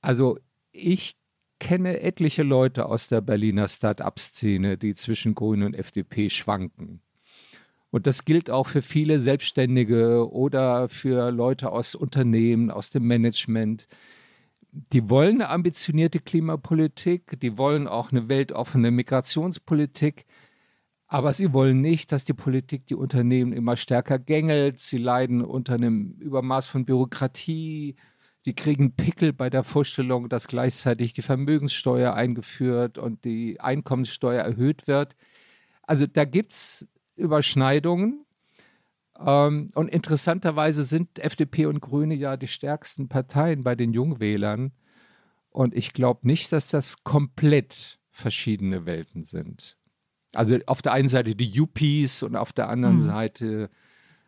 also 0.01 0.39
ich 0.73 1.17
kenne 1.59 2.01
etliche 2.01 2.43
Leute 2.43 2.87
aus 2.87 3.09
der 3.09 3.21
Berliner 3.21 3.69
Start-up-Szene, 3.69 4.77
die 4.79 4.95
zwischen 4.95 5.35
Grünen 5.35 5.63
und 5.65 5.75
FDP 5.75 6.31
schwanken. 6.31 7.01
Und 7.91 8.07
das 8.07 8.25
gilt 8.25 8.51
auch 8.51 8.67
für 8.67 8.83
viele 8.83 9.21
Selbstständige 9.21 10.31
oder 10.31 10.89
für 10.89 11.31
Leute 11.31 11.71
aus 11.71 11.95
Unternehmen, 11.95 12.71
aus 12.71 12.91
dem 12.91 13.05
Management. 13.05 13.87
Die 14.93 15.09
wollen 15.09 15.41
eine 15.41 15.49
ambitionierte 15.51 16.21
Klimapolitik, 16.21 17.41
die 17.41 17.57
wollen 17.57 17.89
auch 17.89 18.13
eine 18.13 18.29
weltoffene 18.29 18.91
Migrationspolitik, 18.91 20.27
aber 21.09 21.33
sie 21.33 21.53
wollen 21.53 21.81
nicht, 21.81 22.11
dass 22.13 22.25
die 22.25 22.35
Politik 22.35 22.87
die 22.87 22.97
Unternehmen 22.97 23.53
immer 23.53 23.77
stärker 23.77 24.19
gängelt. 24.19 24.81
Sie 24.81 24.99
leiden 24.99 25.41
unter 25.43 25.75
einem 25.75 26.17
Übermaß 26.19 26.67
von 26.67 26.85
Bürokratie. 26.85 27.97
Die 28.45 28.55
kriegen 28.55 28.95
Pickel 28.97 29.33
bei 29.33 29.49
der 29.49 29.65
Vorstellung, 29.65 30.29
dass 30.29 30.49
gleichzeitig 30.49 31.13
die 31.13 31.23
Vermögenssteuer 31.23 32.15
eingeführt 32.15 32.99
und 32.99 33.25
die 33.25 33.61
Einkommenssteuer 33.61 34.43
erhöht 34.43 34.89
wird. 34.89 35.17
Also 35.83 36.07
da 36.07 36.25
gibt 36.25 36.53
es 36.53 36.89
Überschneidungen. 37.17 38.25
Ähm, 39.19 39.71
und 39.75 39.89
interessanterweise 39.89 40.85
sind 40.85 41.19
FDP 41.19 41.67
und 41.67 41.81
Grüne 41.81 42.15
ja 42.15 42.37
die 42.37 42.49
stärksten 42.49 43.09
Parteien 43.09 43.65
bei 43.65 43.75
den 43.75 43.93
Jungwählern. 43.93 44.73
Und 45.51 45.75
ich 45.75 45.93
glaube 45.93 46.27
nicht, 46.27 46.53
dass 46.53 46.69
das 46.69 47.03
komplett 47.03 47.99
verschiedene 48.11 48.87
Welten 48.87 49.25
sind. 49.25 49.77
Also 50.35 50.59
auf 50.67 50.83
der 50.83 50.93
einen 50.93 51.09
Seite 51.09 51.35
die 51.35 51.49
Yuppies 51.49 52.23
und 52.23 52.37
auf 52.37 52.53
der 52.53 52.69
anderen 52.69 52.97
mhm. 52.97 53.07
Seite 53.07 53.71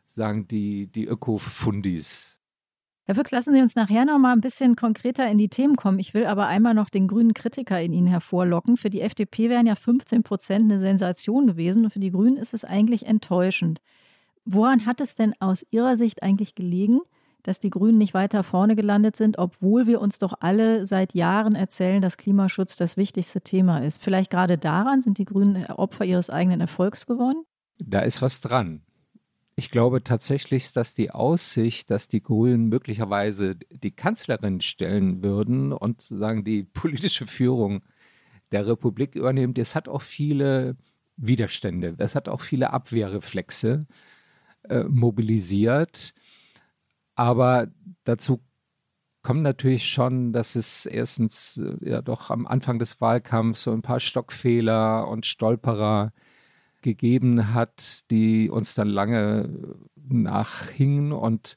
sagen 0.07 0.49
die, 0.49 0.87
die 0.87 1.07
Öko-Fundis. 1.07 2.38
Herr 3.09 3.15
Füchs, 3.15 3.31
lassen 3.31 3.55
Sie 3.55 3.63
uns 3.63 3.75
nachher 3.75 4.05
noch 4.05 4.19
mal 4.19 4.35
ein 4.35 4.43
bisschen 4.43 4.77
konkreter 4.77 5.27
in 5.31 5.39
die 5.39 5.49
Themen 5.49 5.77
kommen. 5.77 5.99
Ich 5.99 6.13
will 6.13 6.27
aber 6.27 6.47
einmal 6.47 6.75
noch 6.75 6.91
den 6.91 7.09
grünen 7.09 7.33
Kritiker 7.33 7.81
in 7.81 7.95
Ihnen 7.95 8.07
hervorlocken. 8.07 8.77
Für 8.77 8.91
die 8.91 9.01
FDP 9.01 9.49
wären 9.49 9.67
ja 9.67 9.77
15 9.77 10.23
Prozent 10.23 10.65
eine 10.65 10.79
Sensation 10.79 11.47
gewesen 11.47 11.85
und 11.85 11.91
für 11.91 12.01
die 12.01 12.11
Grünen 12.11 12.37
ist 12.37 12.53
es 12.53 12.67
eigentlich 12.67 13.07
enttäuschend. 13.07 13.81
Woran 14.45 14.85
hat 14.85 15.01
es 15.01 15.15
denn 15.15 15.33
aus 15.41 15.65
Ihrer 15.71 15.97
Sicht 15.97 16.23
eigentlich 16.23 16.55
gelegen, 16.55 17.01
dass 17.45 17.61
die 17.61 17.71
Grünen 17.71 17.97
nicht 17.97 18.13
weiter 18.13 18.43
vorne 18.43 18.77
gelandet 18.77 19.17
sind, 19.17 19.39
obwohl 19.39 19.87
wir 19.87 20.03
uns 20.03 20.19
doch 20.19 20.35
alle 20.41 20.85
seit 20.85 21.15
Jahren 21.15 21.55
erzählen, 21.55 22.03
dass 22.03 22.19
Klimaschutz 22.19 22.77
das 22.77 22.99
wichtigste 22.99 23.41
Thema 23.41 23.79
ist? 23.79 24.03
Vielleicht 24.03 24.31
gerade 24.31 24.59
daran 24.59 25.01
sind 25.01 25.17
die 25.17 25.25
Grünen 25.25 25.65
Opfer 25.65 26.05
ihres 26.05 26.29
eigenen 26.29 26.61
Erfolgs 26.61 27.07
geworden? 27.07 27.43
Da 27.79 28.01
ist 28.01 28.21
was 28.21 28.43
dran. 28.43 28.83
Ich 29.59 29.73
glaube 29.73 30.05
tatsächlich, 30.05 30.73
dass 30.73 30.95
die 30.95 31.11
Aussicht, 31.11 31.91
dass 31.91 32.07
die 32.07 32.23
Grünen 32.23 32.69
möglicherweise 32.69 33.57
die 33.57 33.91
Kanzlerin 33.91 34.61
stellen 34.61 35.25
würden 35.25 35.73
und 35.73 36.03
sagen 36.03 36.45
die 36.45 36.63
politische 36.73 37.27
Führung 37.27 37.83
der 38.53 38.69
Republik 38.69 39.17
übernehmen, 39.17 39.55
das 39.55 39.75
hat 39.75 39.89
auch 39.89 40.03
viele 40.03 40.77
Widerstände, 41.17 41.95
das 41.95 42.15
hat 42.15 42.29
auch 42.29 42.41
viele 42.41 42.73
Abwehrreflexe 42.73 43.89
äh, 44.69 44.85
mobilisiert. 44.85 46.15
Aber 47.17 47.67
dazu 48.05 48.41
kommt 49.23 49.43
natürlich 49.43 49.89
schon, 49.89 50.33
dass 50.33 50.55
es 50.55 50.87
erstens 50.87 51.57
äh, 51.57 51.91
ja 51.91 52.01
doch 52.01 52.31
am 52.31 52.47
Anfang 52.47 52.79
des 52.79 53.01
Wahlkampfs 53.01 53.65
so 53.65 53.73
ein 53.73 53.83
paar 53.83 53.99
Stockfehler 53.99 55.09
und 55.09 55.27
Stolperer 55.27 56.13
äh, 56.15 56.28
gegeben 56.83 57.55
hat, 57.55 58.11
die 58.11 58.51
uns 58.51 58.75
dann 58.75 58.89
lange 58.89 59.49
nachhingen. 60.09 61.13
Und 61.13 61.57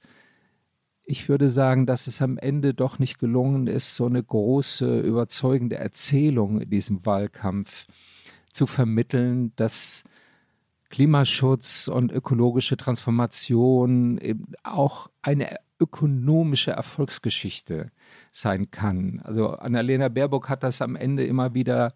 ich 1.03 1.29
würde 1.29 1.49
sagen, 1.49 1.85
dass 1.85 2.07
es 2.07 2.21
am 2.21 2.37
Ende 2.37 2.73
doch 2.73 2.99
nicht 2.99 3.19
gelungen 3.19 3.67
ist, 3.67 3.95
so 3.95 4.05
eine 4.05 4.23
große, 4.23 5.01
überzeugende 5.01 5.77
Erzählung 5.77 6.61
in 6.61 6.69
diesem 6.69 7.05
Wahlkampf 7.05 7.87
zu 8.51 8.67
vermitteln, 8.67 9.53
dass 9.55 10.03
Klimaschutz 10.89 11.87
und 11.87 12.11
ökologische 12.11 12.77
Transformation 12.77 14.17
eben 14.17 14.53
auch 14.63 15.09
eine 15.21 15.57
ökonomische 15.79 16.71
Erfolgsgeschichte 16.71 17.91
sein 18.31 18.69
kann. 18.69 19.19
Also 19.23 19.49
Annalena 19.49 20.09
Baerbock 20.09 20.49
hat 20.49 20.63
das 20.63 20.81
am 20.81 20.95
Ende 20.95 21.25
immer 21.25 21.53
wieder 21.53 21.93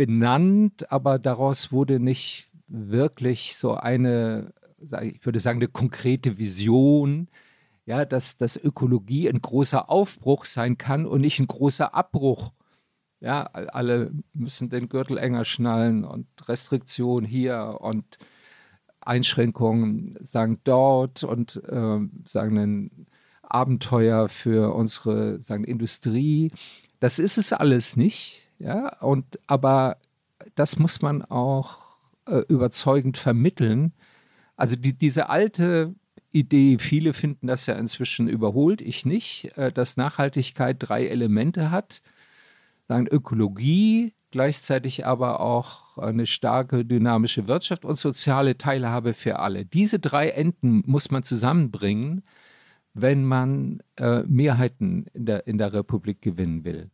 benannt, 0.00 0.90
aber 0.90 1.18
daraus 1.18 1.72
wurde 1.72 2.00
nicht 2.00 2.48
wirklich 2.68 3.58
so 3.58 3.74
eine, 3.74 4.54
ich 5.02 5.26
würde 5.26 5.40
sagen, 5.40 5.58
eine 5.58 5.68
konkrete 5.68 6.38
Vision, 6.38 7.28
ja, 7.84 8.06
dass, 8.06 8.38
dass 8.38 8.56
Ökologie 8.56 9.28
ein 9.28 9.42
großer 9.42 9.90
Aufbruch 9.90 10.46
sein 10.46 10.78
kann 10.78 11.04
und 11.04 11.20
nicht 11.20 11.38
ein 11.38 11.48
großer 11.48 11.92
Abbruch. 11.92 12.54
Ja, 13.20 13.42
alle 13.42 14.10
müssen 14.32 14.70
den 14.70 14.88
Gürtel 14.88 15.18
enger 15.18 15.44
schnallen 15.44 16.06
und 16.06 16.26
Restriktion 16.48 17.26
hier 17.26 17.76
und 17.82 18.16
Einschränkungen 19.02 20.16
sagen 20.22 20.60
dort 20.64 21.24
und 21.24 21.56
äh, 21.68 21.98
sagen 22.24 22.56
ein 22.56 23.06
Abenteuer 23.42 24.30
für 24.30 24.74
unsere 24.74 25.42
sagen 25.42 25.64
Industrie. 25.64 26.52
Das 27.00 27.18
ist 27.18 27.36
es 27.36 27.52
alles 27.52 27.98
nicht, 27.98 28.49
ja, 28.60 29.00
und 29.00 29.38
aber 29.46 29.96
das 30.54 30.78
muss 30.78 31.02
man 31.02 31.22
auch 31.22 31.78
äh, 32.26 32.40
überzeugend 32.48 33.16
vermitteln. 33.18 33.92
Also 34.56 34.76
die, 34.76 34.92
diese 34.92 35.30
alte 35.30 35.94
Idee, 36.30 36.78
viele 36.78 37.14
finden 37.14 37.46
das 37.46 37.66
ja 37.66 37.74
inzwischen 37.74 38.28
überholt, 38.28 38.82
ich 38.82 39.06
nicht, 39.06 39.56
äh, 39.56 39.72
dass 39.72 39.96
Nachhaltigkeit 39.96 40.76
drei 40.78 41.06
Elemente 41.06 41.70
hat. 41.70 42.02
Sagen 42.86 43.06
Ökologie, 43.06 44.12
gleichzeitig 44.30 45.06
aber 45.06 45.40
auch 45.40 45.96
eine 45.98 46.26
starke 46.26 46.84
dynamische 46.84 47.48
Wirtschaft 47.48 47.84
und 47.84 47.96
soziale 47.96 48.58
Teilhabe 48.58 49.14
für 49.14 49.38
alle. 49.38 49.64
Diese 49.64 49.98
drei 49.98 50.28
Enden 50.28 50.82
muss 50.86 51.10
man 51.10 51.22
zusammenbringen, 51.22 52.22
wenn 52.92 53.24
man 53.24 53.82
äh, 53.96 54.22
Mehrheiten 54.24 55.06
in 55.14 55.26
der, 55.26 55.46
in 55.46 55.58
der 55.58 55.72
Republik 55.72 56.20
gewinnen 56.20 56.64
will. 56.64 56.90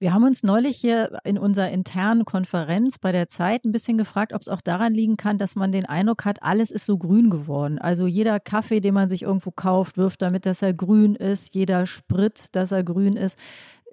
Wir 0.00 0.14
haben 0.14 0.24
uns 0.24 0.42
neulich 0.42 0.78
hier 0.78 1.20
in 1.24 1.36
unserer 1.36 1.70
internen 1.70 2.24
Konferenz 2.24 2.96
bei 2.96 3.12
der 3.12 3.28
Zeit 3.28 3.66
ein 3.66 3.72
bisschen 3.72 3.98
gefragt, 3.98 4.32
ob 4.32 4.40
es 4.40 4.48
auch 4.48 4.62
daran 4.62 4.94
liegen 4.94 5.18
kann, 5.18 5.36
dass 5.36 5.56
man 5.56 5.72
den 5.72 5.84
Eindruck 5.84 6.24
hat, 6.24 6.42
alles 6.42 6.70
ist 6.70 6.86
so 6.86 6.96
grün 6.96 7.28
geworden. 7.28 7.78
Also 7.78 8.06
jeder 8.06 8.40
Kaffee, 8.40 8.80
den 8.80 8.94
man 8.94 9.10
sich 9.10 9.24
irgendwo 9.24 9.50
kauft, 9.50 9.98
wirft 9.98 10.22
damit, 10.22 10.46
dass 10.46 10.62
er 10.62 10.72
grün 10.72 11.16
ist. 11.16 11.54
Jeder 11.54 11.84
Sprit, 11.84 12.56
dass 12.56 12.72
er 12.72 12.82
grün 12.82 13.12
ist. 13.12 13.38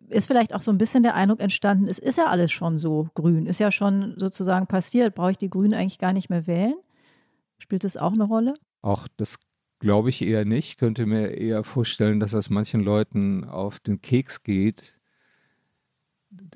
Ist 0.07 0.27
vielleicht 0.27 0.55
auch 0.55 0.61
so 0.61 0.71
ein 0.71 0.77
bisschen 0.77 1.03
der 1.03 1.13
Eindruck 1.13 1.41
entstanden, 1.41 1.89
es 1.89 1.99
ist 1.99 2.17
ja 2.17 2.27
alles 2.27 2.53
schon 2.53 2.77
so 2.77 3.09
grün. 3.13 3.45
Ist 3.45 3.59
ja 3.59 3.69
schon 3.69 4.13
sozusagen 4.15 4.65
passiert. 4.65 5.13
Brauche 5.13 5.31
ich 5.31 5.37
die 5.37 5.49
Grünen 5.49 5.73
eigentlich 5.73 5.99
gar 5.99 6.13
nicht 6.13 6.29
mehr 6.29 6.47
wählen? 6.47 6.75
Spielt 7.57 7.83
das 7.83 7.97
auch 7.97 8.13
eine 8.13 8.23
Rolle? 8.23 8.53
Auch 8.81 9.09
das 9.17 9.39
glaube 9.79 10.07
ich 10.07 10.21
eher 10.21 10.45
nicht. 10.45 10.69
Ich 10.69 10.77
könnte 10.77 11.05
mir 11.05 11.31
eher 11.31 11.65
vorstellen, 11.65 12.21
dass 12.21 12.31
das 12.31 12.49
manchen 12.49 12.79
Leuten 12.79 13.43
auf 13.43 13.81
den 13.81 14.01
Keks 14.01 14.43
geht, 14.43 14.96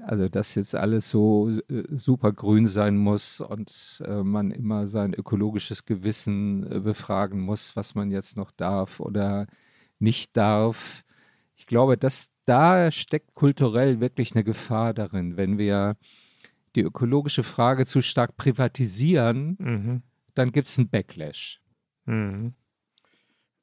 also 0.01 0.27
dass 0.29 0.55
jetzt 0.55 0.75
alles 0.75 1.09
so 1.09 1.49
äh, 1.69 1.83
super 1.89 2.31
grün 2.33 2.67
sein 2.67 2.97
muss 2.97 3.39
und 3.39 4.01
äh, 4.05 4.23
man 4.23 4.51
immer 4.51 4.87
sein 4.87 5.13
ökologisches 5.13 5.85
Gewissen 5.85 6.69
äh, 6.71 6.79
befragen 6.79 7.39
muss, 7.39 7.75
was 7.75 7.95
man 7.95 8.11
jetzt 8.11 8.37
noch 8.37 8.51
darf 8.51 8.99
oder 8.99 9.47
nicht 9.99 10.35
darf. 10.35 11.03
Ich 11.55 11.67
glaube, 11.67 11.97
dass 11.97 12.31
da 12.45 12.91
steckt 12.91 13.33
kulturell 13.33 13.99
wirklich 13.99 14.33
eine 14.33 14.43
Gefahr 14.43 14.93
darin, 14.93 15.37
wenn 15.37 15.57
wir 15.57 15.95
die 16.75 16.81
ökologische 16.81 17.43
Frage 17.43 17.85
zu 17.85 18.01
stark 18.01 18.37
privatisieren, 18.37 19.57
mhm. 19.59 20.01
dann 20.33 20.51
gibt 20.51 20.67
es 20.67 20.77
einen 20.79 20.89
Backlash. 20.89 21.61
Mhm. 22.05 22.53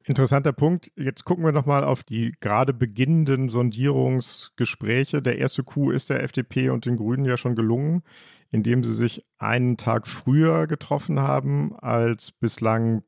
Interessanter 0.09 0.55
Punkt. 0.55 0.91
Jetzt 0.97 1.27
gucken 1.27 1.45
wir 1.45 1.53
nochmal 1.53 1.85
auf 1.85 2.03
die 2.03 2.33
gerade 2.41 2.73
beginnenden 2.73 3.51
Sondierungsgespräche. 3.51 5.21
Der 5.21 5.39
erste 5.39 5.63
Coup 5.63 5.93
ist 5.93 6.09
der 6.09 6.23
FDP 6.23 6.71
und 6.71 6.87
den 6.87 6.97
Grünen 6.97 7.27
ja 7.27 7.37
schon 7.37 7.55
gelungen, 7.55 8.03
indem 8.51 8.83
sie 8.85 8.95
sich 8.95 9.23
einen 9.37 9.77
Tag 9.77 10.07
früher 10.07 10.67
getroffen 10.67 11.21
haben, 11.21 11.79
als 11.79 12.33
bislang 12.33 13.03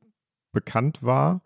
bekannt 0.51 1.01
war. 1.01 1.41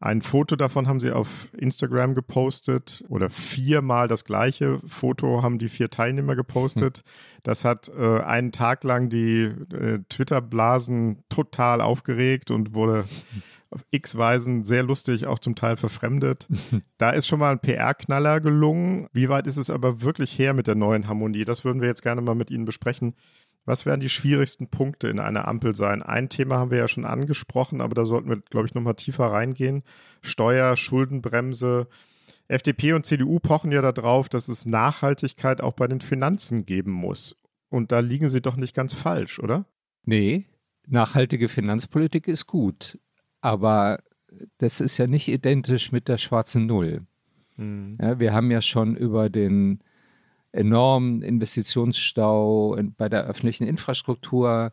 Ein 0.00 0.22
Foto 0.22 0.56
davon 0.56 0.88
haben 0.88 1.00
sie 1.00 1.10
auf 1.10 1.48
Instagram 1.54 2.14
gepostet 2.14 3.04
oder 3.08 3.28
viermal 3.28 4.08
das 4.08 4.24
gleiche 4.24 4.78
Foto 4.86 5.42
haben 5.42 5.58
die 5.58 5.68
vier 5.68 5.90
Teilnehmer 5.90 6.36
gepostet. 6.36 7.02
Das 7.42 7.66
hat 7.66 7.90
äh, 7.90 8.20
einen 8.20 8.52
Tag 8.52 8.82
lang 8.84 9.10
die 9.10 9.44
äh, 9.44 9.98
Twitter-Blasen 10.08 11.24
total 11.28 11.82
aufgeregt 11.82 12.50
und 12.50 12.74
wurde 12.74 13.04
auf 13.70 13.84
x 13.90 14.16
Weisen 14.16 14.64
sehr 14.64 14.82
lustig, 14.82 15.26
auch 15.26 15.38
zum 15.38 15.54
Teil 15.54 15.76
verfremdet. 15.76 16.48
da 16.98 17.10
ist 17.10 17.26
schon 17.26 17.38
mal 17.38 17.52
ein 17.52 17.60
PR-Knaller 17.60 18.40
gelungen. 18.40 19.08
Wie 19.12 19.28
weit 19.28 19.46
ist 19.46 19.56
es 19.56 19.70
aber 19.70 20.02
wirklich 20.02 20.38
her 20.38 20.54
mit 20.54 20.66
der 20.66 20.74
neuen 20.74 21.08
Harmonie? 21.08 21.44
Das 21.44 21.64
würden 21.64 21.80
wir 21.80 21.88
jetzt 21.88 22.02
gerne 22.02 22.20
mal 22.20 22.34
mit 22.34 22.50
Ihnen 22.50 22.64
besprechen. 22.64 23.14
Was 23.64 23.84
werden 23.84 24.00
die 24.00 24.08
schwierigsten 24.08 24.68
Punkte 24.68 25.08
in 25.08 25.18
einer 25.18 25.48
Ampel 25.48 25.74
sein? 25.74 26.02
Ein 26.02 26.28
Thema 26.28 26.58
haben 26.58 26.70
wir 26.70 26.78
ja 26.78 26.88
schon 26.88 27.04
angesprochen, 27.04 27.80
aber 27.80 27.96
da 27.96 28.06
sollten 28.06 28.28
wir, 28.28 28.36
glaube 28.36 28.66
ich, 28.66 28.74
nochmal 28.74 28.94
tiefer 28.94 29.26
reingehen. 29.26 29.82
Steuer, 30.22 30.76
Schuldenbremse. 30.76 31.88
FDP 32.46 32.92
und 32.92 33.04
CDU 33.04 33.40
pochen 33.40 33.72
ja 33.72 33.82
darauf, 33.82 34.28
dass 34.28 34.48
es 34.48 34.66
Nachhaltigkeit 34.66 35.60
auch 35.60 35.72
bei 35.72 35.88
den 35.88 36.00
Finanzen 36.00 36.64
geben 36.64 36.92
muss. 36.92 37.36
Und 37.68 37.90
da 37.90 37.98
liegen 37.98 38.28
sie 38.28 38.40
doch 38.40 38.54
nicht 38.54 38.74
ganz 38.74 38.94
falsch, 38.94 39.40
oder? 39.40 39.66
Nee, 40.04 40.46
nachhaltige 40.86 41.48
Finanzpolitik 41.48 42.28
ist 42.28 42.46
gut. 42.46 43.00
Aber 43.46 44.00
das 44.58 44.80
ist 44.80 44.98
ja 44.98 45.06
nicht 45.06 45.28
identisch 45.28 45.92
mit 45.92 46.08
der 46.08 46.18
schwarzen 46.18 46.66
Null. 46.66 47.06
Mhm. 47.54 47.96
Ja, 48.02 48.18
wir 48.18 48.32
haben 48.32 48.50
ja 48.50 48.60
schon 48.60 48.96
über 48.96 49.30
den 49.30 49.78
enormen 50.50 51.22
Investitionsstau 51.22 52.74
in, 52.74 52.92
bei 52.94 53.08
der 53.08 53.24
öffentlichen 53.26 53.68
Infrastruktur 53.68 54.72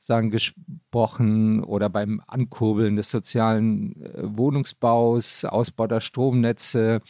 sagen, 0.00 0.30
gesprochen 0.30 1.64
oder 1.64 1.88
beim 1.88 2.20
Ankurbeln 2.26 2.96
des 2.96 3.10
sozialen 3.10 4.02
äh, 4.02 4.36
Wohnungsbaus, 4.36 5.46
Ausbau 5.46 5.86
der 5.86 6.00
Stromnetze. 6.00 7.00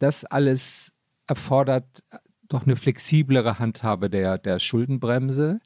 Das 0.00 0.24
alles 0.24 0.90
erfordert 1.28 2.02
doch 2.48 2.66
eine 2.66 2.74
flexiblere 2.74 3.60
Handhabe 3.60 4.10
der, 4.10 4.36
der 4.36 4.58
Schuldenbremse. 4.58 5.60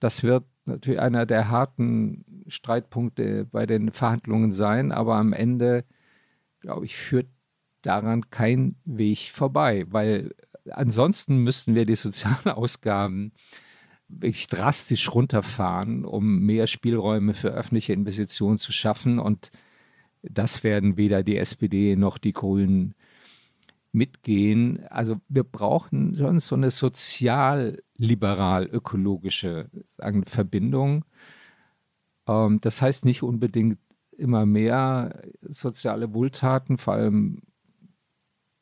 Das 0.00 0.24
wird 0.24 0.42
natürlich 0.64 0.98
einer 0.98 1.24
der 1.24 1.50
harten 1.50 2.24
Streitpunkte 2.50 3.44
bei 3.44 3.66
den 3.66 3.92
Verhandlungen 3.92 4.52
sein, 4.52 4.92
aber 4.92 5.16
am 5.16 5.32
Ende, 5.32 5.84
glaube 6.60 6.86
ich, 6.86 6.96
führt 6.96 7.28
daran 7.82 8.30
kein 8.30 8.76
Weg 8.84 9.30
vorbei, 9.32 9.86
weil 9.88 10.34
ansonsten 10.70 11.38
müssten 11.38 11.74
wir 11.74 11.86
die 11.86 11.96
Sozialausgaben 11.96 13.32
wirklich 14.08 14.46
drastisch 14.48 15.14
runterfahren, 15.14 16.04
um 16.04 16.40
mehr 16.40 16.66
Spielräume 16.66 17.34
für 17.34 17.50
öffentliche 17.50 17.92
Investitionen 17.92 18.58
zu 18.58 18.72
schaffen. 18.72 19.18
Und 19.18 19.50
das 20.22 20.64
werden 20.64 20.96
weder 20.96 21.22
die 21.22 21.36
SPD 21.36 21.96
noch 21.96 22.16
die 22.18 22.32
Grünen 22.32 22.94
mitgehen. 23.92 24.86
Also 24.88 25.20
wir 25.28 25.44
brauchen 25.44 26.16
schon 26.16 26.40
so 26.40 26.56
eine 26.56 26.70
sozial-liberal-ökologische 26.70 29.70
Verbindung. 30.26 31.04
Ähm, 32.30 32.60
das 32.60 32.80
heißt 32.80 33.04
nicht 33.04 33.22
unbedingt 33.22 33.78
immer 34.16 34.46
mehr 34.46 35.22
soziale 35.42 36.14
Wohltaten, 36.14 36.78
vor 36.78 36.94
allem 36.94 37.42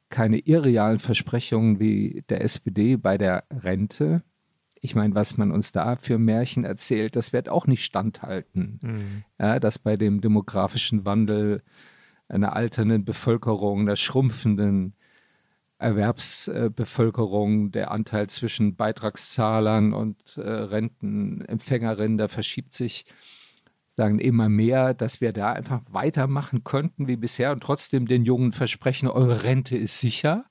keine 0.08 0.38
irrealen 0.38 0.98
Versprechungen 0.98 1.80
wie 1.80 2.24
der 2.30 2.42
SPD 2.42 2.96
bei 2.96 3.18
der 3.18 3.44
Rente. 3.50 4.22
Ich 4.80 4.94
meine, 4.94 5.14
was 5.14 5.36
man 5.36 5.50
uns 5.50 5.72
da 5.72 5.96
für 5.96 6.18
Märchen 6.18 6.64
erzählt, 6.64 7.16
das 7.16 7.32
wird 7.32 7.48
auch 7.48 7.66
nicht 7.66 7.84
standhalten. 7.84 8.78
Mhm. 8.80 9.24
Ja, 9.38 9.60
dass 9.60 9.78
bei 9.78 9.96
dem 9.96 10.20
demografischen 10.20 11.04
Wandel 11.04 11.62
einer 12.28 12.54
alternden 12.54 13.04
Bevölkerung, 13.04 13.80
einer 13.80 13.96
schrumpfenden 13.96 14.94
Erwerbsbevölkerung, 15.78 17.72
der 17.72 17.90
Anteil 17.90 18.28
zwischen 18.28 18.76
Beitragszahlern 18.76 19.92
und 19.92 20.36
äh, 20.36 20.40
Rentenempfängerinnen, 20.40 22.18
da 22.18 22.28
verschiebt 22.28 22.72
sich 22.72 23.04
sagen 23.98 24.20
immer 24.20 24.48
mehr, 24.48 24.94
dass 24.94 25.20
wir 25.20 25.32
da 25.32 25.52
einfach 25.52 25.80
weitermachen 25.90 26.62
könnten 26.62 27.08
wie 27.08 27.16
bisher 27.16 27.50
und 27.50 27.64
trotzdem 27.64 28.06
den 28.06 28.24
Jungen 28.24 28.52
versprechen, 28.52 29.08
eure 29.08 29.42
Rente 29.42 29.76
ist 29.76 29.98
sicher. 29.98 30.44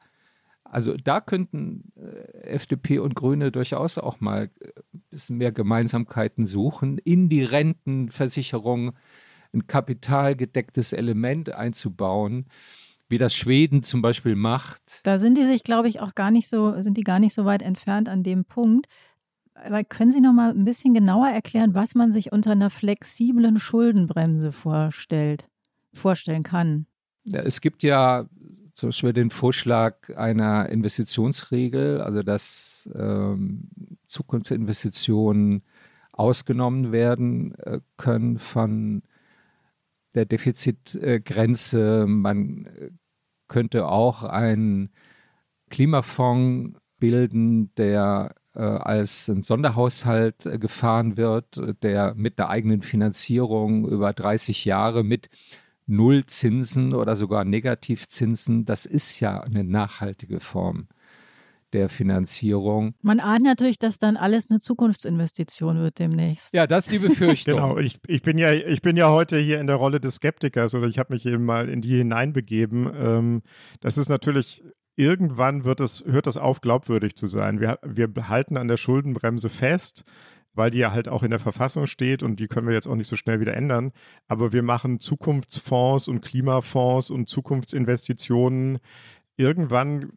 Also 0.66 0.98
da 0.98 1.22
könnten 1.22 1.94
äh, 1.96 2.50
FDP 2.50 3.00
und 3.00 3.16
Grüne 3.16 3.54
durchaus 3.54 3.98
auch 4.00 4.20
mal 4.20 4.50
ein 4.60 4.68
äh, 4.68 4.72
bisschen 5.12 5.38
mehr 5.38 5.54
Gemeinsamkeiten 5.54 6.46
suchen, 6.46 6.98
in 6.98 7.30
die 7.30 7.42
Rentenversicherung 7.42 8.92
ein 9.54 9.66
kapitalgedecktes 9.66 10.92
Element 10.92 11.56
einzubauen, 11.56 12.48
wie 13.08 13.18
das 13.18 13.34
Schweden 13.34 13.82
zum 13.82 14.02
Beispiel 14.02 14.36
macht. 14.36 15.00
Da 15.04 15.20
sind 15.20 15.38
die 15.38 15.46
sich, 15.46 15.64
glaube 15.64 15.88
ich, 15.88 16.02
auch 16.02 16.16
gar 16.16 16.32
nicht 16.32 16.50
so, 16.50 16.82
sind 16.82 16.98
die 16.98 17.06
gar 17.06 17.20
nicht 17.20 17.34
so 17.34 17.46
weit 17.46 17.62
entfernt 17.62 18.10
an 18.10 18.24
dem 18.24 18.44
Punkt. 18.44 18.88
Aber 19.66 19.84
können 19.84 20.12
Sie 20.12 20.22
noch 20.22 20.34
mal 20.34 20.52
ein 20.52 20.66
bisschen 20.66 20.94
genauer 20.94 21.30
erklären, 21.30 21.74
was 21.74 21.96
man 21.96 22.12
sich 22.12 22.32
unter 22.32 22.52
einer 22.52 22.70
flexiblen 22.70 23.60
Schuldenbremse 23.60 24.52
vorstellt, 24.52 25.48
vorstellen 25.94 26.44
kann? 26.44 26.86
Ja, 27.26 27.42
es 27.42 27.62
gibt 27.62 27.84
ja 27.84 28.28
zum 28.76 28.90
Beispiel 28.90 29.14
den 29.14 29.32
Vorschlag 29.32 30.16
einer 30.16 30.70
Investitionsregel, 30.70 32.00
also 32.00 32.22
dass 32.22 32.90
ähm, 32.96 33.70
Zukunftsinvestitionen 34.06 35.64
ausgenommen 36.12 36.92
werden 36.92 37.56
äh, 37.56 37.80
können 37.98 38.38
von 38.38 39.02
der 40.14 40.26
Defizitgrenze. 40.26 42.06
Man 42.08 42.70
könnte 43.48 43.88
auch 43.88 44.24
einen 44.24 44.90
Klimafonds 45.70 46.80
bilden, 47.00 47.74
der 47.76 48.36
äh, 48.36 48.37
als 48.62 49.28
ein 49.28 49.42
Sonderhaushalt 49.42 50.46
äh, 50.46 50.60
gefahren 50.60 51.18
wird, 51.18 51.60
der 51.84 52.14
mit 52.16 52.40
einer 52.40 52.50
eigenen 52.50 52.82
Finanzierung 52.82 53.88
über 53.88 54.14
30 54.14 54.66
Jahre 54.66 55.04
mit 55.04 55.30
Nullzinsen 55.88 56.94
oder 56.94 57.16
sogar 57.16 57.46
Negativzinsen, 57.46 58.66
das 58.66 58.86
ist 58.86 59.20
ja 59.20 59.40
eine 59.40 59.64
nachhaltige 59.64 60.40
Form 60.40 60.88
der 61.74 61.90
Finanzierung. 61.90 62.94
Man 63.02 63.20
ahnt 63.20 63.44
natürlich, 63.44 63.78
dass 63.78 64.00
dann 64.00 64.16
alles 64.16 64.50
eine 64.50 64.60
Zukunftsinvestition 64.60 65.80
wird 65.80 66.00
demnächst. 66.00 66.54
Ja, 66.54 66.66
das 66.66 66.86
ist 66.86 66.94
die 66.94 67.00
Befürchtung. 67.00 67.56
genau, 67.56 67.78
ich, 67.78 68.00
ich, 68.08 68.22
bin 68.22 68.38
ja, 68.38 68.54
ich 68.54 68.82
bin 68.82 68.96
ja 68.96 69.10
heute 69.10 69.38
hier 69.38 69.60
in 69.60 69.68
der 69.68 69.76
Rolle 69.76 70.00
des 70.00 70.16
Skeptikers 70.16 70.76
oder 70.76 70.88
ich 70.88 70.98
habe 70.98 71.14
mich 71.14 71.26
eben 71.26 71.44
mal 71.44 71.68
in 71.68 71.82
die 71.82 71.98
hineinbegeben. 71.98 72.90
Ähm, 72.96 73.42
das 73.82 73.98
ist 73.98 74.08
natürlich 74.08 74.64
irgendwann 74.98 75.64
wird 75.64 75.80
es, 75.80 76.04
hört 76.06 76.28
das 76.28 76.36
auf, 76.36 76.60
glaubwürdig 76.60 77.16
zu 77.16 77.28
sein. 77.28 77.62
Wir, 77.62 77.80
wir 77.84 78.10
halten 78.28 78.58
an 78.58 78.68
der 78.68 78.78
Schuldenbremse 78.78 79.48
fest, 79.48 80.04
weil 80.54 80.72
die 80.72 80.80
ja 80.80 80.92
halt 80.92 81.08
auch 81.08 81.24
in 81.24 81.30
der 81.30 81.40
Verfassung 81.40 81.86
steht 81.86 82.24
und 82.24 82.40
die 82.40 82.48
können 82.48 82.68
wir 82.68 82.74
jetzt 82.74 82.88
auch 82.88 82.96
nicht 82.96 83.08
so 83.08 83.16
schnell 83.16 83.40
wieder 83.40 83.56
ändern. 83.56 83.94
Aber 84.28 84.52
wir 84.52 84.64
machen 84.64 85.00
Zukunftsfonds 85.00 86.08
und 86.08 86.22
Klimafonds 86.22 87.12
und 87.12 87.30
Zukunftsinvestitionen. 87.30 88.80
Irgendwann 89.38 90.14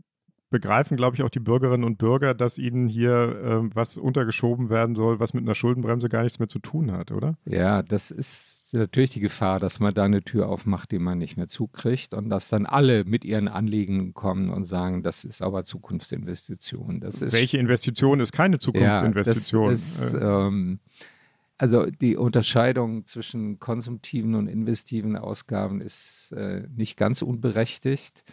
begreifen, 0.49 0.97
glaube 0.97 1.14
ich, 1.14 1.23
auch 1.23 1.31
die 1.31 1.40
Bürgerinnen 1.40 1.85
und 1.85 1.99
Bürger, 1.99 2.35
dass 2.35 2.59
ihnen 2.59 2.88
hier 2.88 3.12
äh, 3.12 3.75
was 3.75 3.99
untergeschoben 3.99 4.71
werden 4.71 4.97
soll, 4.97 5.21
was 5.21 5.35
mit 5.35 5.45
einer 5.45 5.55
Schuldenbremse 5.55 6.09
gar 6.09 6.23
nichts 6.23 6.38
mehr 6.38 6.49
zu 6.49 6.59
tun 6.59 6.90
hat, 6.90 7.12
oder? 7.12 7.37
Ja, 7.45 7.83
das 7.83 8.11
ist 8.11 8.60
natürlich 8.72 9.11
die 9.11 9.20
Gefahr, 9.20 9.61
dass 9.61 9.80
man 9.80 9.94
da 9.94 10.04
eine 10.04 10.22
Tür 10.22 10.48
aufmacht, 10.48 10.90
die 10.90 10.98
man 10.98 11.18
nicht 11.18 11.37
mehr 11.37 11.48
zukriegt 11.48 12.14
und 12.14 12.28
dass 12.28 12.48
dann 12.48 12.66
alle 12.66 13.04
mit 13.04 13.24
ihren 13.24 13.48
Anliegen 13.48 14.14
kommen 14.14 14.50
und 14.50 14.64
sagen, 14.64 15.02
das 15.02 15.24
ist 15.24 15.42
aber 15.42 15.64
Zukunftsinvestition. 15.64 17.00
Das 17.00 17.22
ist, 17.22 17.33
Welche 17.33 17.59
Investition 17.59 18.20
ist 18.20 18.33
keine 18.33 18.59
Zukunftsinvestition? 18.59 19.66
Ja, 19.66 19.72
ist, 19.72 20.14
ähm, 20.14 20.80
also 21.59 21.87
die 21.87 22.16
Unterscheidung 22.16 23.06
zwischen 23.06 23.59
konsumtiven 23.59 24.35
und 24.35 24.46
investiven 24.48 25.16
Ausgaben 25.16 25.80
ist 25.80 26.33
äh, 26.33 26.66
nicht 26.74 26.96
ganz 26.96 27.22
unberechtigt. 27.22 28.24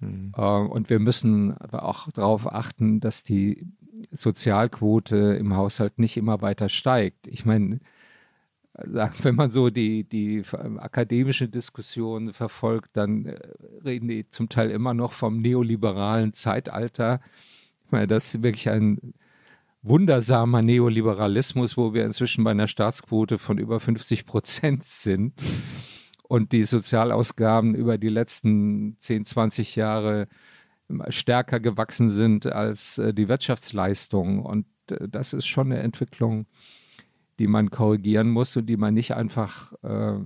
Mhm. 0.00 0.32
Äh, 0.36 0.40
und 0.40 0.88
wir 0.88 0.98
müssen 0.98 1.56
aber 1.58 1.84
auch 1.84 2.10
darauf 2.12 2.50
achten, 2.50 3.00
dass 3.00 3.22
die 3.22 3.66
Sozialquote 4.10 5.16
im 5.38 5.56
Haushalt 5.56 5.98
nicht 5.98 6.16
immer 6.16 6.40
weiter 6.40 6.68
steigt. 6.68 7.26
Ich 7.26 7.44
meine, 7.44 7.80
wenn 8.84 9.34
man 9.34 9.50
so 9.50 9.70
die, 9.70 10.04
die 10.04 10.42
akademische 10.78 11.48
Diskussion 11.48 12.32
verfolgt, 12.32 12.90
dann 12.94 13.26
äh, 13.26 13.38
reden 13.84 14.08
die 14.08 14.28
zum 14.28 14.48
Teil 14.48 14.70
immer 14.70 14.94
noch 14.94 15.12
vom 15.12 15.40
neoliberalen 15.40 16.32
Zeitalter. 16.32 17.20
Ich 17.84 17.92
meine, 17.92 18.06
das 18.06 18.34
ist 18.34 18.42
wirklich 18.42 18.68
ein 18.68 19.14
wundersamer 19.82 20.62
Neoliberalismus, 20.62 21.76
wo 21.76 21.94
wir 21.94 22.04
inzwischen 22.04 22.44
bei 22.44 22.50
einer 22.50 22.68
Staatsquote 22.68 23.38
von 23.38 23.58
über 23.58 23.80
50 23.80 24.26
Prozent 24.26 24.82
sind 24.82 25.42
und 26.24 26.52
die 26.52 26.64
Sozialausgaben 26.64 27.74
über 27.74 27.96
die 27.96 28.08
letzten 28.08 28.96
10, 28.98 29.24
20 29.24 29.76
Jahre 29.76 30.28
stärker 31.08 31.60
gewachsen 31.60 32.08
sind 32.08 32.46
als 32.46 32.98
äh, 32.98 33.12
die 33.12 33.28
Wirtschaftsleistung. 33.28 34.44
Und 34.44 34.66
äh, 34.90 35.08
das 35.08 35.32
ist 35.32 35.46
schon 35.46 35.72
eine 35.72 35.80
Entwicklung, 35.80 36.46
die 37.38 37.46
man 37.46 37.70
korrigieren 37.70 38.30
muss 38.30 38.56
und 38.56 38.66
die 38.66 38.76
man 38.76 38.94
nicht 38.94 39.14
einfach 39.14 39.72
äh, 39.82 40.18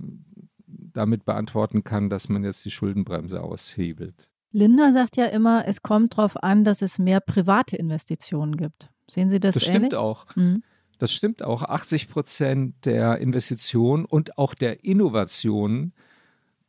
damit 0.67 1.25
beantworten 1.25 1.83
kann, 1.83 2.09
dass 2.09 2.29
man 2.29 2.43
jetzt 2.43 2.63
die 2.65 2.71
Schuldenbremse 2.71 3.41
aushebelt. 3.41 4.29
Linda 4.51 4.91
sagt 4.91 5.17
ja 5.17 5.25
immer, 5.25 5.67
es 5.67 5.81
kommt 5.81 6.17
darauf 6.17 6.41
an, 6.43 6.63
dass 6.63 6.81
es 6.81 6.99
mehr 6.99 7.21
private 7.21 7.77
Investitionen 7.77 8.57
gibt. 8.57 8.89
Sehen 9.07 9.29
Sie 9.29 9.39
das, 9.39 9.55
das 9.55 9.67
ähnlich? 9.67 9.77
stimmt 9.77 9.95
auch. 9.95 10.25
Mhm. 10.35 10.63
Das 10.99 11.13
stimmt 11.13 11.41
auch. 11.43 11.63
80 11.63 12.09
Prozent 12.09 12.85
der 12.85 13.17
Investitionen 13.17 14.05
und 14.05 14.37
auch 14.37 14.53
der 14.53 14.83
Innovationen 14.83 15.93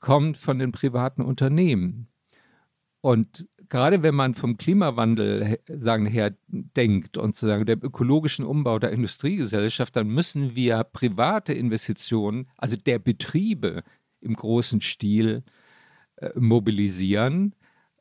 kommt 0.00 0.38
von 0.38 0.58
den 0.58 0.72
privaten 0.72 1.22
Unternehmen. 1.22 2.08
Und 3.00 3.46
gerade 3.72 4.02
wenn 4.02 4.14
man 4.14 4.34
vom 4.34 4.58
Klimawandel 4.58 5.58
sagen 5.66 6.04
her 6.04 6.34
denkt 6.46 7.16
und 7.16 7.34
sozusagen 7.34 7.64
dem 7.64 7.80
ökologischen 7.82 8.44
Umbau 8.44 8.78
der 8.78 8.90
Industriegesellschaft, 8.90 9.96
dann 9.96 10.08
müssen 10.08 10.54
wir 10.54 10.84
private 10.84 11.54
Investitionen, 11.54 12.50
also 12.58 12.76
der 12.76 12.98
Betriebe 12.98 13.82
im 14.20 14.34
großen 14.34 14.82
Stil 14.82 15.42
äh, 16.16 16.28
mobilisieren. 16.38 17.54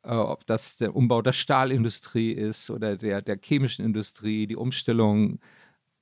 Äh, 0.04 0.16
ob 0.16 0.46
das 0.46 0.76
der 0.76 0.94
Umbau 0.94 1.22
der 1.22 1.32
Stahlindustrie 1.32 2.34
ist 2.34 2.70
oder 2.70 2.98
der, 2.98 3.22
der 3.22 3.40
chemischen 3.42 3.86
Industrie, 3.86 4.48
die 4.48 4.58
Umstellung 4.58 5.40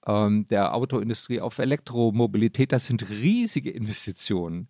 ähm, 0.08 0.48
der 0.48 0.74
Autoindustrie 0.74 1.42
auf 1.42 1.60
Elektromobilität, 1.60 2.72
das 2.72 2.88
sind 2.88 3.08
riesige 3.08 3.70
Investitionen, 3.70 4.68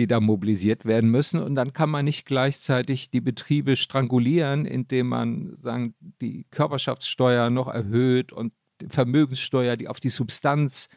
die 0.00 0.06
da 0.06 0.18
mobilisiert 0.18 0.86
werden 0.86 1.10
müssen. 1.10 1.42
Und 1.42 1.54
dann 1.54 1.74
kann 1.74 1.90
man 1.90 2.06
nicht 2.06 2.24
gleichzeitig 2.24 3.10
die 3.10 3.20
Betriebe 3.20 3.76
strangulieren, 3.76 4.64
indem 4.64 5.08
man 5.08 5.58
sagen, 5.60 5.94
die 6.22 6.46
Körperschaftssteuer 6.50 7.50
noch 7.50 7.68
erhöht 7.68 8.32
und 8.32 8.54
Vermögenssteuer, 8.88 9.76
die 9.76 9.88
auf 9.88 10.00
die 10.00 10.08
Substanz 10.08 10.88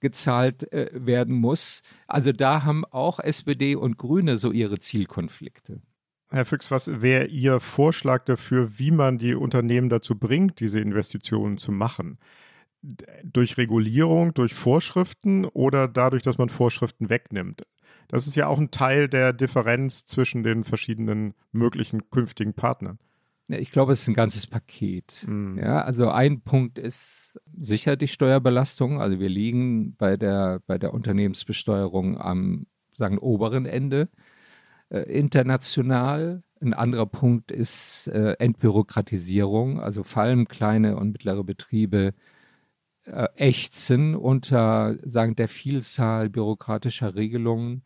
gezahlt 0.00 0.70
äh, 0.70 0.90
werden 0.92 1.34
muss. 1.34 1.82
Also 2.06 2.32
da 2.32 2.62
haben 2.62 2.84
auch 2.84 3.18
SPD 3.20 3.74
und 3.74 3.96
Grüne 3.96 4.36
so 4.36 4.52
ihre 4.52 4.78
Zielkonflikte. 4.78 5.80
Herr 6.28 6.44
Füchs, 6.44 6.70
was 6.70 7.00
wäre 7.00 7.26
Ihr 7.26 7.58
Vorschlag 7.60 8.26
dafür, 8.26 8.78
wie 8.78 8.90
man 8.90 9.16
die 9.16 9.34
Unternehmen 9.34 9.88
dazu 9.88 10.18
bringt, 10.18 10.60
diese 10.60 10.80
Investitionen 10.80 11.56
zu 11.56 11.72
machen? 11.72 12.18
durch 13.22 13.56
Regulierung, 13.58 14.34
durch 14.34 14.54
Vorschriften 14.54 15.44
oder 15.44 15.86
dadurch, 15.86 16.22
dass 16.22 16.38
man 16.38 16.48
Vorschriften 16.48 17.08
wegnimmt. 17.08 17.62
Das 18.08 18.26
ist 18.26 18.36
ja 18.36 18.46
auch 18.46 18.58
ein 18.58 18.70
Teil 18.70 19.08
der 19.08 19.32
Differenz 19.32 20.06
zwischen 20.06 20.42
den 20.42 20.64
verschiedenen 20.64 21.34
möglichen 21.52 22.10
künftigen 22.10 22.54
Partnern. 22.54 22.98
Ich 23.48 23.70
glaube, 23.70 23.92
es 23.92 24.02
ist 24.02 24.08
ein 24.08 24.14
ganzes 24.14 24.46
Paket. 24.46 25.26
Mhm. 25.26 25.58
Ja, 25.58 25.82
also 25.82 26.08
ein 26.08 26.40
Punkt 26.40 26.78
ist 26.78 27.38
sicher 27.56 27.96
die 27.96 28.08
Steuerbelastung. 28.08 29.00
Also 29.00 29.20
wir 29.20 29.28
liegen 29.28 29.94
bei 29.96 30.16
der, 30.16 30.60
bei 30.66 30.78
der 30.78 30.94
Unternehmensbesteuerung 30.94 32.18
am 32.18 32.66
sagen, 32.94 33.18
oberen 33.18 33.66
Ende 33.66 34.08
äh, 34.90 35.00
international. 35.00 36.42
Ein 36.60 36.74
anderer 36.74 37.06
Punkt 37.06 37.50
ist 37.50 38.06
äh, 38.08 38.34
Entbürokratisierung. 38.38 39.80
Also 39.80 40.02
vor 40.04 40.22
allem 40.22 40.46
kleine 40.48 40.96
und 40.96 41.12
mittlere 41.12 41.44
Betriebe 41.44 42.14
äh, 43.04 43.28
ächzen 43.36 44.14
unter 44.14 44.96
sagen, 45.04 45.36
der 45.36 45.48
Vielzahl 45.48 46.30
bürokratischer 46.30 47.14
Regelungen. 47.14 47.82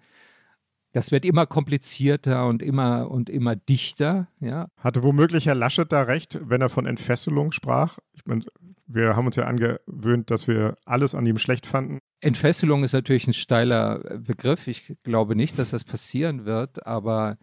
Das 0.92 1.12
wird 1.12 1.24
immer 1.24 1.46
komplizierter 1.46 2.46
und 2.46 2.62
immer 2.62 3.11
und 3.11 3.29
immer 3.29 3.55
dichter. 3.55 4.29
Ja. 4.40 4.68
Hatte 4.79 5.02
womöglich 5.02 5.46
Herr 5.46 5.55
Laschet 5.55 5.90
da 5.90 6.02
recht, 6.02 6.40
wenn 6.42 6.62
er 6.62 6.70
von 6.70 6.87
Entfesselung 6.87 7.52
sprach? 7.52 7.98
Ich 8.14 8.24
meine, 8.24 8.44
wir 8.87 9.16
haben 9.16 9.26
uns 9.26 9.37
ja 9.37 9.44
angewöhnt, 9.44 10.31
dass 10.31 10.46
wir 10.48 10.76
alles 10.85 11.14
an 11.14 11.26
ihm 11.26 11.38
schlecht 11.38 11.66
fanden. 11.66 11.98
Entfesselung 12.20 12.85
ist 12.85 12.92
natürlich 12.92 13.26
ein 13.26 13.35
steiler 13.35 13.98
Begriff. 14.18 14.68
Ich 14.68 14.96
glaube 15.02 15.37
nicht, 15.37 15.59
dass 15.59 15.70
das 15.70 15.85
passieren 15.85 16.44
wird, 16.44 16.87
aber 16.87 17.37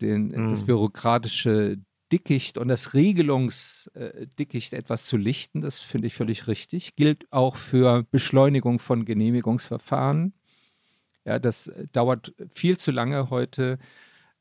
den, 0.00 0.28
mm. 0.28 0.50
das 0.50 0.64
bürokratische 0.64 1.78
Dickicht 2.14 2.58
und 2.58 2.68
das 2.68 2.94
Regelungsdickicht 2.94 4.72
etwas 4.72 5.04
zu 5.04 5.16
lichten. 5.16 5.62
Das 5.62 5.80
finde 5.80 6.06
ich 6.06 6.14
völlig 6.14 6.46
richtig. 6.46 6.94
Gilt 6.94 7.26
auch 7.32 7.56
für 7.56 8.04
Beschleunigung 8.04 8.78
von 8.78 9.04
Genehmigungsverfahren. 9.04 10.32
Ja, 11.24 11.40
das 11.40 11.72
dauert 11.92 12.32
viel 12.52 12.78
zu 12.78 12.92
lange 12.92 13.30
heute, 13.30 13.78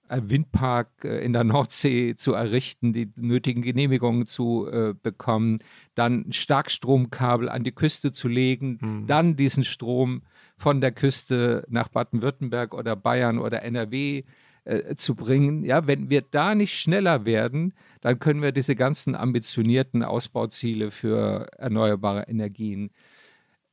einen 0.07 0.29
Windpark 0.29 0.89
äh, 1.03 1.25
in 1.25 1.33
der 1.33 1.43
Nordsee 1.43 2.15
zu 2.15 2.33
errichten, 2.33 2.93
die 2.93 3.11
nötigen 3.15 3.63
Genehmigungen 3.63 4.27
zu 4.27 4.67
äh, 4.67 4.93
bekommen, 4.93 5.59
dann 5.95 6.27
ein 6.27 6.33
Starkstromkabel 6.33 7.49
an 7.49 7.63
die 7.63 7.71
Küste 7.71 8.11
zu 8.11 8.27
legen, 8.27 8.77
mhm. 8.81 9.07
dann 9.07 9.35
diesen 9.35 9.63
Strom 9.63 10.21
von 10.57 10.79
der 10.79 10.91
Küste 10.91 11.65
nach 11.69 11.87
Baden-Württemberg 11.87 12.75
oder 12.75 12.95
Bayern 12.95 13.39
oder 13.39 13.63
NRW 13.63 14.23
äh, 14.65 14.95
zu 14.95 15.15
bringen. 15.15 15.63
Ja, 15.63 15.87
wenn 15.87 16.09
wir 16.09 16.21
da 16.21 16.55
nicht 16.55 16.79
schneller 16.79 17.25
werden, 17.25 17.73
dann 18.01 18.19
können 18.19 18.41
wir 18.41 18.51
diese 18.51 18.75
ganzen 18.75 19.15
ambitionierten 19.15 20.03
Ausbauziele 20.03 20.91
für 20.91 21.47
erneuerbare 21.57 22.27
Energien 22.27 22.91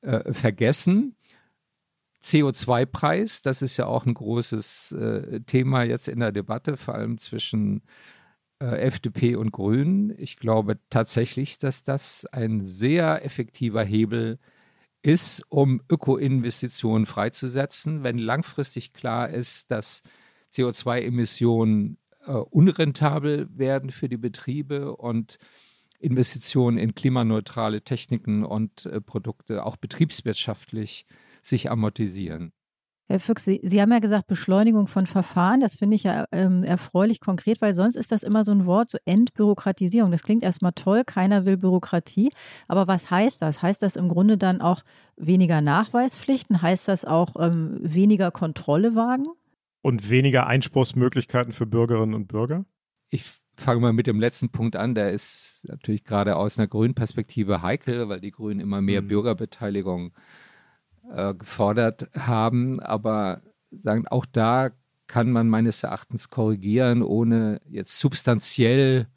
äh, 0.03 0.33
vergessen. 0.33 1.17
CO2-Preis, 2.23 3.43
das 3.43 3.63
ist 3.63 3.77
ja 3.77 3.87
auch 3.87 4.05
ein 4.05 4.15
großes 4.15 4.93
äh, 4.93 5.41
Thema 5.41 5.85
jetzt 5.85 6.09
in 6.09 6.21
der 6.21 6.33
Debatte, 6.33 6.77
vor 6.77 6.95
allem 6.95 7.19
zwischen 7.19 7.83
äh, 8.61 8.67
FDP 8.67 9.37
und 9.37 9.53
Grünen. 9.53 10.15
Ich 10.19 10.37
glaube 10.37 10.79
tatsächlich, 10.91 11.59
dass 11.59 11.83
das 11.83 12.27
ein 12.27 12.63
sehr 12.63 13.25
effektiver 13.25 13.83
Hebel 13.83 14.39
ist, 15.03 15.45
um 15.49 15.81
Ökoinvestitionen 15.89 17.07
freizusetzen, 17.07 18.03
wenn 18.03 18.19
langfristig 18.19 18.93
klar 18.93 19.31
ist, 19.31 19.71
dass 19.71 20.03
CO2-Emissionen 20.53 21.99
äh, 22.27 22.33
unrentabel 22.33 23.49
werden 23.57 23.91
für 23.91 24.09
die 24.09 24.17
Betriebe 24.17 24.97
und 24.97 25.39
Investitionen 25.99 26.79
in 26.79 26.95
klimaneutrale 26.95 27.83
Techniken 27.83 28.45
und 28.45 28.87
äh, 28.87 29.01
Produkte 29.01 29.65
auch 29.65 29.77
betriebswirtschaftlich 29.77 31.07
sich 31.43 31.71
amortisieren. 31.71 32.53
Herr 33.11 33.19
Füchs, 33.19 33.45
Sie, 33.45 33.61
Sie, 33.65 33.83
haben 33.83 33.91
ja 33.91 33.99
gesagt, 33.99 34.29
Beschleunigung 34.29 34.87
von 34.87 35.05
Verfahren. 35.05 35.59
Das 35.59 35.75
finde 35.75 35.97
ich 35.97 36.05
ja 36.05 36.27
ähm, 36.31 36.63
erfreulich 36.63 37.19
konkret, 37.19 37.61
weil 37.61 37.75
sonst 37.75 37.97
ist 37.97 38.13
das 38.13 38.23
immer 38.23 38.45
so 38.45 38.53
ein 38.53 38.67
Wort, 38.67 38.89
so 38.89 38.99
Entbürokratisierung. 39.05 40.13
Das 40.13 40.23
klingt 40.23 40.45
erstmal 40.45 40.73
toll, 40.75 41.03
keiner 41.05 41.45
will 41.45 41.57
Bürokratie. 41.57 42.31
Aber 42.69 42.87
was 42.87 43.11
heißt 43.11 43.43
das? 43.43 43.63
Heißt 43.63 43.83
das 43.83 43.97
im 43.97 44.09
Grunde 44.09 44.39
dann 44.39 44.61
auch 44.61 44.83
weniger 45.17 45.61
Nachweispflichten? 45.61 46.63
Heißt 46.63 46.87
das 46.87 47.05
auch 47.05 47.35
ähm, 47.41 47.79
weniger 47.83 48.31
Kontrolle 48.31 48.95
wagen? 48.95 49.25
Und 49.83 50.11
weniger 50.11 50.47
Einspruchsmöglichkeiten 50.47 51.53
für 51.53 51.67
Bürgerinnen 51.67 52.15
und 52.15 52.29
Bürger? 52.29 52.65
Ich 53.09 53.25
fange 53.57 53.81
mal 53.81 53.93
mit 53.93 54.07
dem 54.07 54.21
letzten 54.21 54.51
Punkt 54.51 54.77
an. 54.77 54.95
Der 54.95 55.11
ist 55.13 55.65
natürlich 55.69 56.05
gerade 56.05 56.37
aus 56.37 56.59
einer 56.59 56.69
grünen 56.69 56.95
Perspektive 56.95 57.63
heikel, 57.63 58.09
weil 58.09 58.21
die 58.21 58.31
Grünen 58.31 58.61
immer 58.61 58.81
mehr 58.81 59.03
mhm. 59.03 59.09
Bürgerbeteiligung 59.09 60.13
äh, 61.11 61.35
gefordert 61.35 62.11
haben. 62.15 62.81
Aber 62.81 63.43
sagen, 63.71 64.07
auch 64.09 64.27
da 64.27 64.71
kann 65.07 65.31
man 65.31 65.49
meines 65.49 65.83
Erachtens 65.83 66.31
korrigieren, 66.31 67.03
ohne 67.03 67.61
jetzt 67.69 67.99
substanziell 67.99 69.09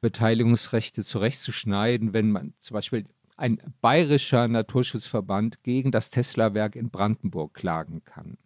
Beteiligungsrechte 0.00 1.04
zurechtzuschneiden, 1.04 2.12
wenn 2.12 2.30
man 2.30 2.54
zum 2.58 2.74
Beispiel 2.74 3.06
ein 3.36 3.58
bayerischer 3.80 4.46
Naturschutzverband 4.46 5.62
gegen 5.62 5.90
das 5.90 6.10
Tesla-Werk 6.10 6.76
in 6.76 6.90
Brandenburg 6.90 7.54
klagen 7.54 8.04
kann. 8.04 8.36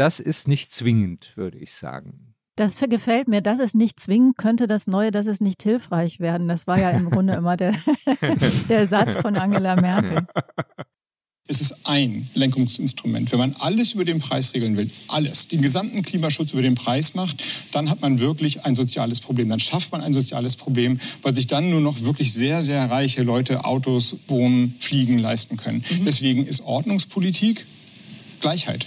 Das 0.00 0.18
ist 0.18 0.48
nicht 0.48 0.72
zwingend, 0.72 1.32
würde 1.34 1.58
ich 1.58 1.74
sagen. 1.74 2.34
Das 2.56 2.80
gefällt 2.80 3.28
mir. 3.28 3.42
Das 3.42 3.60
ist 3.60 3.74
nicht 3.74 4.00
zwingend, 4.00 4.38
könnte 4.38 4.66
das 4.66 4.86
Neue, 4.86 5.10
das 5.10 5.26
ist 5.26 5.42
nicht 5.42 5.62
hilfreich 5.62 6.20
werden. 6.20 6.48
Das 6.48 6.66
war 6.66 6.78
ja 6.78 6.88
im 6.88 7.10
Grunde 7.10 7.34
immer 7.34 7.58
der, 7.58 7.74
der 8.70 8.86
Satz 8.86 9.20
von 9.20 9.36
Angela 9.36 9.76
Merkel. 9.76 10.26
Es 11.48 11.60
ist 11.60 11.86
ein 11.86 12.30
Lenkungsinstrument. 12.32 13.30
Wenn 13.30 13.40
man 13.40 13.54
alles 13.58 13.92
über 13.92 14.06
den 14.06 14.20
Preis 14.20 14.54
regeln 14.54 14.78
will, 14.78 14.90
alles, 15.08 15.48
den 15.48 15.60
gesamten 15.60 16.00
Klimaschutz 16.00 16.54
über 16.54 16.62
den 16.62 16.76
Preis 16.76 17.12
macht, 17.12 17.42
dann 17.72 17.90
hat 17.90 18.00
man 18.00 18.20
wirklich 18.20 18.64
ein 18.64 18.76
soziales 18.76 19.20
Problem. 19.20 19.50
Dann 19.50 19.60
schafft 19.60 19.92
man 19.92 20.00
ein 20.00 20.14
soziales 20.14 20.56
Problem, 20.56 20.98
weil 21.20 21.34
sich 21.34 21.46
dann 21.46 21.68
nur 21.68 21.82
noch 21.82 22.00
wirklich 22.00 22.32
sehr, 22.32 22.62
sehr 22.62 22.90
reiche 22.90 23.22
Leute 23.22 23.66
Autos, 23.66 24.16
Wohnen, 24.28 24.76
Fliegen 24.78 25.18
leisten 25.18 25.58
können. 25.58 25.84
Mhm. 25.90 26.06
Deswegen 26.06 26.46
ist 26.46 26.62
Ordnungspolitik 26.62 27.66
Gleichheit. 28.40 28.86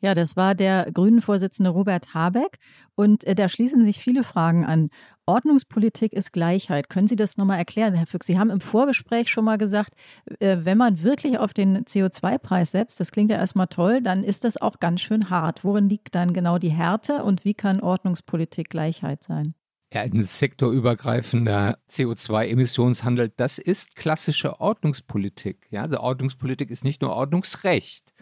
Ja, 0.00 0.14
das 0.14 0.36
war 0.36 0.54
der 0.54 0.90
Grünen-Vorsitzende 0.92 1.70
Robert 1.70 2.12
Habeck. 2.14 2.58
Und 2.94 3.24
äh, 3.24 3.34
da 3.34 3.48
schließen 3.48 3.84
sich 3.84 3.98
viele 3.98 4.22
Fragen 4.22 4.64
an. 4.64 4.90
Ordnungspolitik 5.26 6.12
ist 6.12 6.32
Gleichheit. 6.32 6.90
Können 6.90 7.06
Sie 7.06 7.16
das 7.16 7.38
nochmal 7.38 7.58
erklären, 7.58 7.94
Herr 7.94 8.06
Füchs? 8.06 8.26
Sie 8.26 8.38
haben 8.38 8.50
im 8.50 8.60
Vorgespräch 8.60 9.30
schon 9.30 9.44
mal 9.44 9.56
gesagt, 9.56 9.94
äh, 10.40 10.58
wenn 10.60 10.76
man 10.76 11.02
wirklich 11.02 11.38
auf 11.38 11.54
den 11.54 11.84
CO2-Preis 11.84 12.72
setzt, 12.72 13.00
das 13.00 13.10
klingt 13.10 13.30
ja 13.30 13.36
erstmal 13.36 13.68
toll, 13.68 14.02
dann 14.02 14.24
ist 14.24 14.44
das 14.44 14.60
auch 14.60 14.78
ganz 14.80 15.00
schön 15.00 15.30
hart. 15.30 15.64
Worin 15.64 15.88
liegt 15.88 16.14
dann 16.14 16.34
genau 16.34 16.58
die 16.58 16.72
Härte 16.72 17.24
und 17.24 17.44
wie 17.44 17.54
kann 17.54 17.80
Ordnungspolitik 17.80 18.68
Gleichheit 18.68 19.22
sein? 19.22 19.54
Ja, 19.94 20.00
ein 20.00 20.24
sektorübergreifender 20.24 21.78
CO2-Emissionshandel, 21.88 23.32
das 23.36 23.58
ist 23.58 23.94
klassische 23.94 24.60
Ordnungspolitik. 24.60 25.68
Ja, 25.70 25.82
also 25.82 26.00
Ordnungspolitik 26.00 26.70
ist 26.70 26.82
nicht 26.82 27.00
nur 27.00 27.12
Ordnungsrecht. 27.12 28.13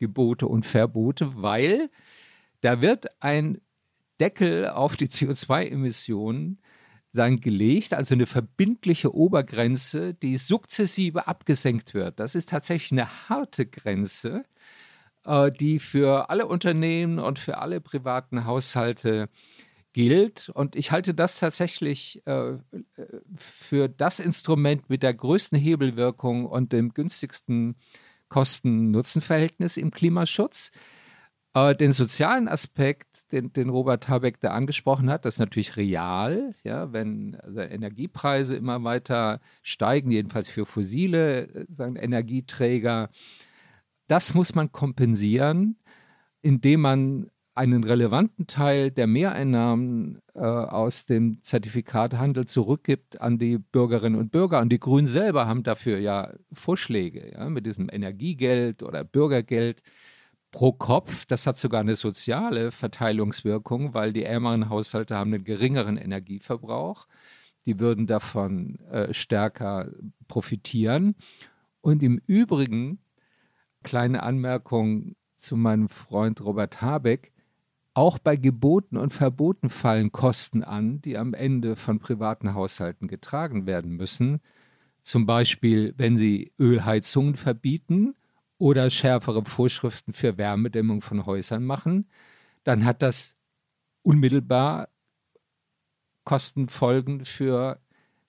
Gebote 0.00 0.48
und 0.48 0.66
Verbote, 0.66 1.32
weil 1.36 1.90
da 2.62 2.80
wird 2.80 3.06
ein 3.22 3.60
Deckel 4.18 4.68
auf 4.68 4.96
die 4.96 5.06
CO2-Emissionen 5.06 6.58
sagen, 7.12 7.40
gelegt, 7.40 7.92
also 7.94 8.14
eine 8.14 8.26
verbindliche 8.26 9.14
Obergrenze, 9.14 10.14
die 10.14 10.36
sukzessive 10.36 11.26
abgesenkt 11.26 11.94
wird. 11.94 12.20
Das 12.20 12.34
ist 12.34 12.50
tatsächlich 12.50 12.92
eine 12.92 13.28
harte 13.28 13.66
Grenze, 13.66 14.44
äh, 15.24 15.50
die 15.50 15.78
für 15.78 16.30
alle 16.30 16.46
Unternehmen 16.46 17.18
und 17.18 17.38
für 17.38 17.58
alle 17.58 17.80
privaten 17.80 18.44
Haushalte 18.44 19.28
gilt. 19.92 20.50
Und 20.50 20.76
ich 20.76 20.92
halte 20.92 21.14
das 21.14 21.40
tatsächlich 21.40 22.24
äh, 22.26 22.58
für 23.36 23.88
das 23.88 24.20
Instrument 24.20 24.88
mit 24.88 25.02
der 25.02 25.14
größten 25.14 25.58
Hebelwirkung 25.58 26.46
und 26.46 26.72
dem 26.72 26.94
günstigsten 26.94 27.76
Kosten-Nutzen-Verhältnis 28.30 29.76
im 29.76 29.90
Klimaschutz. 29.90 30.72
Äh, 31.52 31.74
den 31.74 31.92
sozialen 31.92 32.48
Aspekt, 32.48 33.32
den, 33.32 33.52
den, 33.52 33.68
Robert 33.68 34.08
Habeck 34.08 34.40
da 34.40 34.52
angesprochen 34.52 35.10
hat, 35.10 35.24
das 35.24 35.34
ist 35.34 35.40
natürlich 35.40 35.76
real. 35.76 36.54
Ja, 36.62 36.92
wenn 36.92 37.36
also 37.42 37.60
Energiepreise 37.60 38.56
immer 38.56 38.82
weiter 38.84 39.40
steigen, 39.62 40.10
jedenfalls 40.10 40.48
für 40.48 40.64
fossile 40.64 41.48
äh, 41.48 41.66
sagen, 41.68 41.96
Energieträger, 41.96 43.10
das 44.06 44.32
muss 44.32 44.54
man 44.54 44.72
kompensieren, 44.72 45.76
indem 46.40 46.80
man 46.80 47.30
einen 47.54 47.84
relevanten 47.84 48.46
Teil 48.46 48.90
der 48.90 49.06
Mehreinnahmen 49.06 50.20
äh, 50.34 50.40
aus 50.40 51.04
dem 51.06 51.42
Zertifikathandel 51.42 52.46
zurückgibt 52.46 53.20
an 53.20 53.38
die 53.38 53.58
Bürgerinnen 53.58 54.18
und 54.18 54.30
Bürger. 54.30 54.60
Und 54.60 54.70
die 54.70 54.80
Grünen 54.80 55.06
selber 55.06 55.46
haben 55.46 55.62
dafür 55.62 55.98
ja 55.98 56.32
Vorschläge 56.52 57.32
ja, 57.32 57.48
mit 57.48 57.66
diesem 57.66 57.88
Energiegeld 57.90 58.82
oder 58.82 59.04
Bürgergeld 59.04 59.82
pro 60.52 60.72
Kopf. 60.72 61.26
Das 61.26 61.46
hat 61.46 61.58
sogar 61.58 61.80
eine 61.80 61.96
soziale 61.96 62.70
Verteilungswirkung, 62.70 63.94
weil 63.94 64.12
die 64.12 64.24
ärmeren 64.24 64.68
Haushalte 64.68 65.16
haben 65.16 65.34
einen 65.34 65.44
geringeren 65.44 65.96
Energieverbrauch. 65.96 67.06
Die 67.66 67.78
würden 67.78 68.06
davon 68.06 68.78
äh, 68.90 69.12
stärker 69.12 69.90
profitieren. 70.28 71.14
Und 71.80 72.02
im 72.02 72.20
Übrigen, 72.26 73.00
kleine 73.82 74.22
Anmerkung 74.22 75.16
zu 75.36 75.56
meinem 75.56 75.88
Freund 75.88 76.40
Robert 76.42 76.80
Habeck, 76.80 77.32
auch 77.94 78.18
bei 78.18 78.36
Geboten 78.36 78.96
und 78.96 79.12
Verboten 79.12 79.68
fallen 79.68 80.12
Kosten 80.12 80.62
an, 80.62 81.00
die 81.00 81.18
am 81.18 81.34
Ende 81.34 81.76
von 81.76 81.98
privaten 81.98 82.54
Haushalten 82.54 83.08
getragen 83.08 83.66
werden 83.66 83.96
müssen. 83.96 84.40
Zum 85.02 85.26
Beispiel, 85.26 85.94
wenn 85.96 86.16
sie 86.16 86.52
Ölheizungen 86.58 87.36
verbieten 87.36 88.14
oder 88.58 88.90
schärfere 88.90 89.44
Vorschriften 89.44 90.12
für 90.12 90.38
Wärmedämmung 90.38 91.00
von 91.00 91.26
Häusern 91.26 91.64
machen, 91.64 92.08
dann 92.64 92.84
hat 92.84 93.02
das 93.02 93.36
unmittelbar 94.02 94.88
Kostenfolgen 96.24 97.24
für 97.24 97.80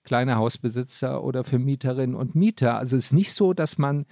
kleine 0.02 0.36
Hausbesitzer 0.36 1.22
oder 1.22 1.44
für 1.44 1.58
Mieterinnen 1.58 2.16
und 2.16 2.34
Mieter. 2.34 2.78
Also 2.78 2.96
es 2.96 3.06
ist 3.06 3.12
nicht 3.12 3.32
so, 3.32 3.52
dass 3.52 3.78
man 3.78 4.06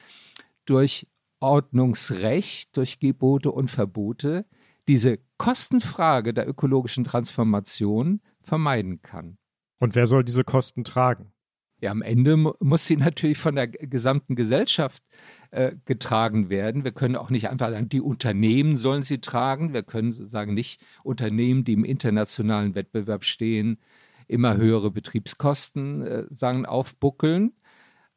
durch 0.65 1.09
Ordnungsrecht, 1.41 2.77
durch 2.77 3.01
Gebote 3.01 3.51
und 3.51 3.71
Verbote 3.71 4.45
diese 4.91 5.21
Kostenfrage 5.39 6.35
der 6.35 6.49
ökologischen 6.49 7.05
Transformation 7.05 8.21
vermeiden 8.43 9.03
kann. 9.03 9.39
Und 9.79 9.95
wer 9.95 10.09
soll 10.09 10.25
diese 10.25 10.43
Kosten 10.43 10.83
tragen? 10.83 11.33
Ja, 11.81 11.93
am 11.93 12.03
Ende 12.03 12.37
muss 12.59 12.87
sie 12.89 12.97
natürlich 12.97 13.39
von 13.39 13.55
der 13.55 13.69
gesamten 13.69 14.35
Gesellschaft 14.35 15.05
äh, 15.53 15.77
getragen 15.85 16.51
werden. 16.51 16.83
Wir 16.83 16.91
können 16.91 17.15
auch 17.15 17.31
nicht 17.31 17.49
einfach 17.49 17.71
sagen, 17.71 17.89
die 17.89 18.01
Unternehmen 18.01 18.77
sollen 18.77 19.05
sie 19.05 19.21
tragen. 19.21 19.73
Wir 19.73 19.85
können 19.85 20.29
sagen, 20.29 20.55
nicht 20.55 20.85
Unternehmen, 21.05 21.63
die 21.63 21.75
im 21.75 21.85
internationalen 21.85 22.75
Wettbewerb 22.75 23.25
stehen, 23.25 23.79
immer 24.27 24.57
höhere 24.57 24.91
Betriebskosten 24.91 26.03
äh, 26.03 26.25
sagen, 26.31 26.67
aufbuckeln, 26.67 27.53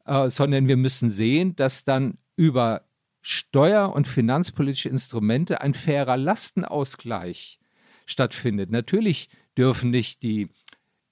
äh, 0.06 0.28
sondern 0.28 0.66
wir 0.66 0.76
müssen 0.76 1.08
sehen, 1.08 1.54
dass 1.54 1.84
dann 1.84 2.18
über 2.34 2.82
steuer- 3.26 3.94
und 3.94 4.06
finanzpolitische 4.06 4.90
Instrumente 4.90 5.62
ein 5.62 5.72
fairer 5.72 6.18
Lastenausgleich 6.18 7.58
stattfindet. 8.04 8.70
Natürlich 8.70 9.30
dürfen 9.56 9.90
nicht 9.90 10.22
die 10.22 10.50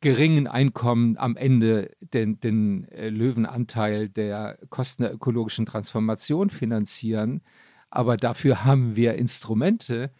geringen 0.03 0.46
Einkommen 0.46 1.16
am 1.16 1.37
Ende 1.37 1.90
den, 2.01 2.38
den 2.38 2.87
äh, 2.88 3.09
Löwenanteil 3.09 4.11
der 4.11 4.59
Kosten 4.68 5.05
der 5.05 5.14
ökologischen 5.14 5.64
Transformation 5.64 6.51
finanzieren, 6.51 7.40
aber 7.88 8.18
dafür 8.18 8.62
haben 8.62 8.94
wir 8.94 9.14
Instrumente 9.14 10.12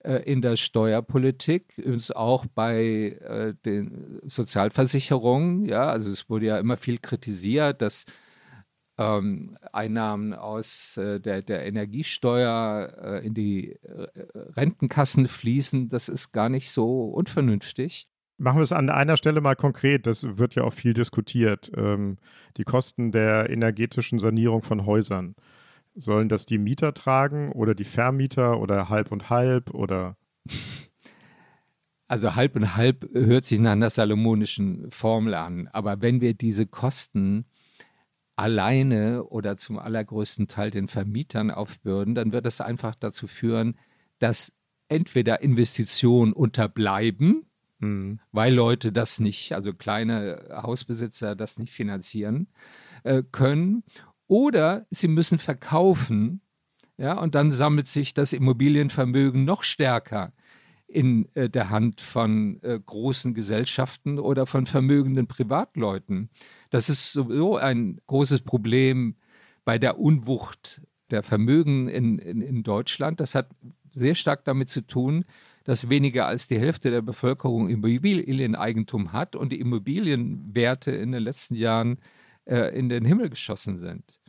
äh, 0.00 0.16
in 0.30 0.42
der 0.42 0.58
Steuerpolitik, 0.58 1.72
übrigens 1.78 2.10
auch 2.10 2.44
bei 2.54 3.18
äh, 3.22 3.54
den 3.64 4.20
Sozialversicherungen. 4.26 5.64
Ja, 5.64 5.84
also 5.84 6.10
es 6.10 6.28
wurde 6.28 6.46
ja 6.46 6.58
immer 6.58 6.76
viel 6.76 6.98
kritisiert, 6.98 7.80
dass 7.80 8.04
ähm, 9.00 9.56
Einnahmen 9.72 10.34
aus 10.34 10.98
äh, 10.98 11.20
der, 11.20 11.40
der 11.40 11.64
Energiesteuer 11.64 12.92
äh, 13.02 13.26
in 13.26 13.32
die 13.32 13.72
äh, 13.72 14.08
Rentenkassen 14.56 15.26
fließen, 15.26 15.88
das 15.88 16.10
ist 16.10 16.32
gar 16.32 16.50
nicht 16.50 16.70
so 16.70 17.04
unvernünftig. 17.04 18.08
Machen 18.36 18.58
wir 18.58 18.62
es 18.62 18.72
an 18.72 18.90
einer 18.90 19.16
Stelle 19.16 19.40
mal 19.40 19.56
konkret, 19.56 20.06
das 20.06 20.38
wird 20.38 20.54
ja 20.54 20.64
auch 20.64 20.74
viel 20.74 20.92
diskutiert, 20.92 21.72
ähm, 21.76 22.18
die 22.58 22.64
Kosten 22.64 23.10
der 23.10 23.48
energetischen 23.48 24.18
Sanierung 24.18 24.62
von 24.62 24.84
Häusern. 24.84 25.34
Sollen 25.94 26.28
das 26.28 26.44
die 26.44 26.58
Mieter 26.58 26.92
tragen 26.92 27.52
oder 27.52 27.74
die 27.74 27.84
Vermieter 27.84 28.60
oder 28.60 28.90
halb 28.90 29.12
und 29.12 29.30
halb 29.30 29.72
oder? 29.72 30.16
Also 32.06 32.34
halb 32.34 32.56
und 32.56 32.76
halb 32.76 33.08
hört 33.12 33.44
sich 33.44 33.60
nach 33.60 33.72
einer 33.72 33.90
salomonischen 33.90 34.90
Formel 34.90 35.34
an. 35.34 35.68
Aber 35.72 36.02
wenn 36.02 36.20
wir 36.20 36.34
diese 36.34 36.66
Kosten 36.66 37.44
alleine 38.40 39.24
oder 39.24 39.56
zum 39.56 39.78
allergrößten 39.78 40.48
Teil 40.48 40.70
den 40.70 40.88
Vermietern 40.88 41.50
aufbürden, 41.50 42.14
dann 42.14 42.32
wird 42.32 42.46
das 42.46 42.60
einfach 42.60 42.94
dazu 42.94 43.26
führen, 43.26 43.76
dass 44.18 44.52
entweder 44.88 45.42
Investitionen 45.42 46.32
unterbleiben, 46.32 47.44
mhm. 47.78 48.18
weil 48.32 48.54
Leute 48.54 48.92
das 48.92 49.20
nicht, 49.20 49.52
also 49.52 49.74
kleine 49.74 50.48
Hausbesitzer 50.50 51.36
das 51.36 51.58
nicht 51.58 51.72
finanzieren 51.72 52.48
äh, 53.04 53.22
können, 53.30 53.84
oder 54.26 54.86
sie 54.90 55.08
müssen 55.08 55.38
verkaufen, 55.38 56.40
ja, 56.96 57.18
und 57.18 57.34
dann 57.34 57.52
sammelt 57.52 57.88
sich 57.88 58.14
das 58.14 58.32
Immobilienvermögen 58.32 59.44
noch 59.44 59.62
stärker 59.62 60.32
in 60.90 61.28
äh, 61.34 61.48
der 61.48 61.70
Hand 61.70 62.00
von 62.00 62.60
äh, 62.62 62.78
großen 62.84 63.32
Gesellschaften 63.34 64.18
oder 64.18 64.46
von 64.46 64.66
vermögenden 64.66 65.26
Privatleuten. 65.26 66.30
Das 66.70 66.88
ist 66.88 67.12
sowieso 67.12 67.56
ein 67.56 68.00
großes 68.06 68.42
Problem 68.42 69.14
bei 69.64 69.78
der 69.78 69.98
Unwucht 69.98 70.82
der 71.10 71.22
Vermögen 71.22 71.88
in, 71.88 72.18
in, 72.18 72.40
in 72.40 72.62
Deutschland. 72.62 73.20
Das 73.20 73.34
hat 73.34 73.48
sehr 73.92 74.14
stark 74.14 74.44
damit 74.44 74.68
zu 74.68 74.86
tun, 74.86 75.24
dass 75.64 75.88
weniger 75.88 76.26
als 76.26 76.48
die 76.48 76.58
Hälfte 76.58 76.90
der 76.90 77.02
Bevölkerung 77.02 77.68
Immobilieneigentum 77.68 79.12
hat 79.12 79.36
und 79.36 79.52
die 79.52 79.60
Immobilienwerte 79.60 80.90
in 80.92 81.12
den 81.12 81.22
letzten 81.22 81.54
Jahren 81.54 81.98
äh, 82.46 82.76
in 82.76 82.88
den 82.88 83.04
Himmel 83.04 83.30
geschossen 83.30 83.78
sind. 83.78 84.20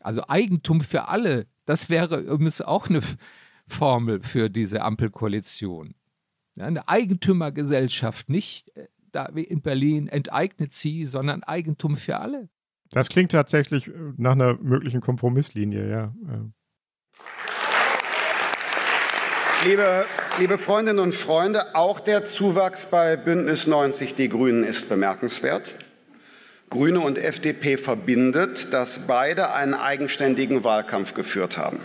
Also 0.00 0.22
Eigentum 0.28 0.80
für 0.80 1.08
alle, 1.08 1.46
das 1.66 1.90
wäre 1.90 2.20
übrigens 2.20 2.60
auch 2.60 2.88
eine 2.88 3.00
Formel 3.68 4.22
für 4.22 4.48
diese 4.48 4.82
Ampelkoalition. 4.82 5.94
Ja, 6.58 6.66
eine 6.66 6.88
Eigentümergesellschaft, 6.88 8.28
nicht 8.28 8.76
äh, 8.76 8.88
da 9.12 9.28
wie 9.32 9.44
in 9.44 9.62
Berlin 9.62 10.08
enteignet 10.08 10.72
sie, 10.72 11.04
sondern 11.04 11.44
Eigentum 11.44 11.96
für 11.96 12.18
alle. 12.18 12.48
Das 12.90 13.08
klingt 13.08 13.30
tatsächlich 13.30 13.86
äh, 13.86 13.92
nach 14.16 14.32
einer 14.32 14.58
möglichen 14.60 15.00
Kompromisslinie, 15.00 15.88
ja. 15.88 16.14
Liebe, 19.64 20.04
liebe 20.40 20.58
Freundinnen 20.58 20.98
und 20.98 21.14
Freunde, 21.14 21.76
auch 21.76 22.00
der 22.00 22.24
Zuwachs 22.24 22.86
bei 22.86 23.16
Bündnis 23.16 23.66
90 23.68 24.16
Die 24.16 24.28
Grünen 24.28 24.64
ist 24.64 24.88
bemerkenswert. 24.88 25.76
Grüne 26.70 27.00
und 27.00 27.18
FDP 27.18 27.76
verbindet, 27.76 28.72
dass 28.72 29.06
beide 29.06 29.52
einen 29.52 29.74
eigenständigen 29.74 30.64
Wahlkampf 30.64 31.14
geführt 31.14 31.56
haben. 31.56 31.80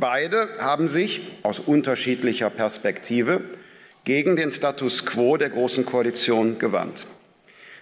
Beide 0.00 0.48
haben 0.58 0.88
sich 0.88 1.20
aus 1.42 1.60
unterschiedlicher 1.60 2.50
Perspektive 2.50 3.42
gegen 4.06 4.36
den 4.36 4.52
Status 4.52 5.04
quo 5.04 5.36
der 5.36 5.50
Großen 5.50 5.84
Koalition 5.84 6.58
gewandt. 6.58 7.08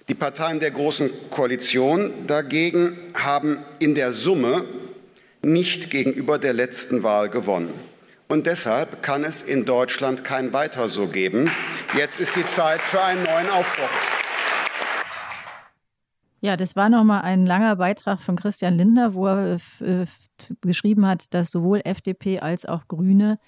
Die 0.09 0.15
Parteien 0.15 0.59
der 0.59 0.71
Großen 0.71 1.11
Koalition 1.31 2.27
dagegen 2.27 2.99
haben 3.13 3.63
in 3.79 3.95
der 3.95 4.15
Summe 4.15 4.65
nicht 5.43 5.91
gegenüber 5.91 6.39
der 6.39 6.55
letzten 6.55 7.03
Wahl 7.03 7.29
gewonnen. 7.29 7.75
Und 8.27 8.47
deshalb 8.47 9.03
kann 9.03 9.23
es 9.23 9.43
in 9.43 9.67
Deutschland 9.67 10.25
kein 10.25 10.55
Weiter 10.55 10.89
so 10.89 11.09
geben. 11.09 11.51
Jetzt 11.95 12.19
ist 12.21 12.35
die 12.35 12.47
Zeit 12.47 12.81
für 12.81 13.03
einen 13.03 13.23
neuen 13.23 13.51
Aufbruch. 13.51 13.85
Ja, 16.41 16.57
das 16.57 16.75
war 16.75 16.89
nochmal 16.89 17.21
ein 17.21 17.45
langer 17.45 17.77
Beitrag 17.77 18.19
von 18.19 18.37
Christian 18.37 18.79
Lindner, 18.79 19.13
wo 19.13 19.27
er 19.27 19.59
äh, 19.81 20.07
geschrieben 20.63 21.07
hat, 21.07 21.35
dass 21.35 21.51
sowohl 21.51 21.83
FDP 21.85 22.41
als 22.41 22.65
auch 22.65 22.89
Grüne 22.89 23.39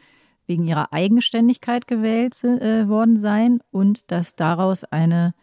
wegen 0.47 0.65
ihrer 0.65 0.93
Eigenständigkeit 0.93 1.87
gewählt 1.87 2.43
äh, 2.45 2.89
worden 2.89 3.17
seien 3.17 3.61
und 3.71 4.11
dass 4.11 4.37
daraus 4.37 4.85
eine 4.85 5.35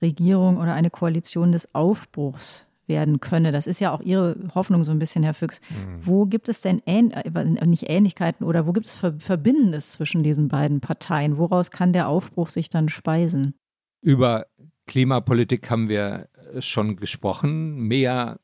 Regierung 0.00 0.58
oder 0.58 0.74
eine 0.74 0.90
Koalition 0.90 1.52
des 1.52 1.74
Aufbruchs 1.74 2.66
werden 2.86 3.20
könne. 3.20 3.52
Das 3.52 3.66
ist 3.66 3.80
ja 3.80 3.92
auch 3.92 4.02
Ihre 4.02 4.36
Hoffnung 4.54 4.84
so 4.84 4.92
ein 4.92 4.98
bisschen, 4.98 5.22
Herr 5.22 5.34
Füchs. 5.34 5.60
Mhm. 5.70 6.06
Wo 6.06 6.26
gibt 6.26 6.48
es 6.48 6.60
denn 6.60 6.82
Ähn 6.86 7.10
äh, 7.12 7.66
nicht 7.66 7.88
Ähnlichkeiten 7.88 8.44
oder 8.44 8.66
wo 8.66 8.72
gibt 8.72 8.86
es 8.86 8.94
Verbindendes 8.94 9.92
zwischen 9.92 10.22
diesen 10.22 10.48
beiden 10.48 10.80
Parteien? 10.80 11.38
Woraus 11.38 11.70
kann 11.70 11.92
der 11.92 12.08
Aufbruch 12.08 12.50
sich 12.50 12.68
dann 12.68 12.88
speisen? 12.88 13.54
Über 14.02 14.46
Klimapolitik 14.86 15.70
haben 15.70 15.88
wir 15.88 16.28
äh, 16.52 16.60
schon 16.60 16.96
gesprochen. 16.96 17.74
Mehr 17.76 18.38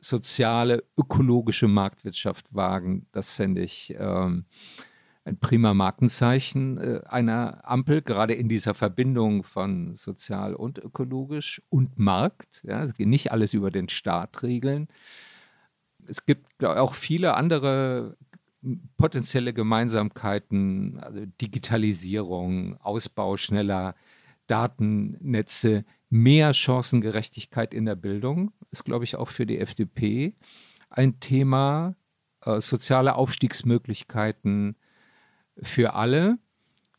soziale, 0.00 0.82
ökologische 0.96 1.68
Marktwirtschaft 1.68 2.46
wagen, 2.50 3.06
das 3.12 3.30
fände 3.30 3.62
ich 3.62 3.94
ähm, 3.98 4.46
ein 5.24 5.38
prima 5.38 5.72
Markenzeichen 5.72 6.78
äh, 6.78 7.00
einer 7.06 7.68
Ampel, 7.68 8.02
gerade 8.02 8.34
in 8.34 8.48
dieser 8.48 8.74
Verbindung 8.74 9.44
von 9.44 9.94
sozial 9.94 10.54
und 10.54 10.78
ökologisch 10.78 11.62
und 11.68 11.98
Markt. 11.98 12.62
Ja, 12.64 12.82
es 12.82 12.94
geht 12.94 13.08
nicht 13.08 13.30
alles 13.32 13.54
über 13.54 13.70
den 13.70 13.88
Staat 13.88 14.42
regeln. 14.42 14.88
Es 16.06 16.26
gibt 16.26 16.64
auch 16.64 16.94
viele 16.94 17.34
andere 17.34 18.16
potenzielle 18.96 19.52
Gemeinsamkeiten, 19.52 20.98
also 21.00 21.24
Digitalisierung, 21.40 22.76
Ausbau 22.80 23.36
schneller 23.36 23.94
Datennetze, 24.46 25.84
mehr 26.10 26.52
Chancengerechtigkeit 26.52 27.72
in 27.72 27.86
der 27.86 27.94
Bildung 27.94 28.52
ist, 28.70 28.84
glaube 28.84 29.04
ich, 29.04 29.16
auch 29.16 29.28
für 29.28 29.46
die 29.46 29.58
FDP 29.58 30.34
ein 30.90 31.20
Thema. 31.20 31.94
Äh, 32.44 32.60
soziale 32.60 33.14
Aufstiegsmöglichkeiten, 33.14 34.76
für 35.60 35.94
alle. 35.94 36.38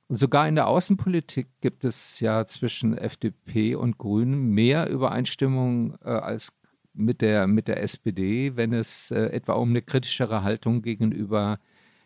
Und 0.07 0.17
sogar 0.17 0.47
in 0.47 0.55
der 0.55 0.67
Außenpolitik 0.67 1.47
gibt 1.61 1.85
es 1.85 2.19
ja 2.19 2.45
zwischen 2.45 2.97
FDP 2.97 3.75
und 3.75 3.97
Grünen 3.97 4.49
mehr 4.49 4.89
Übereinstimmung 4.89 5.97
äh, 6.03 6.09
als 6.09 6.53
mit 6.93 7.21
der, 7.21 7.47
mit 7.47 7.67
der 7.67 7.81
SPD, 7.81 8.55
wenn 8.55 8.73
es 8.73 9.11
äh, 9.11 9.25
etwa 9.27 9.53
um 9.53 9.69
eine 9.69 9.81
kritischere 9.81 10.43
Haltung 10.43 10.81
gegenüber 10.81 11.59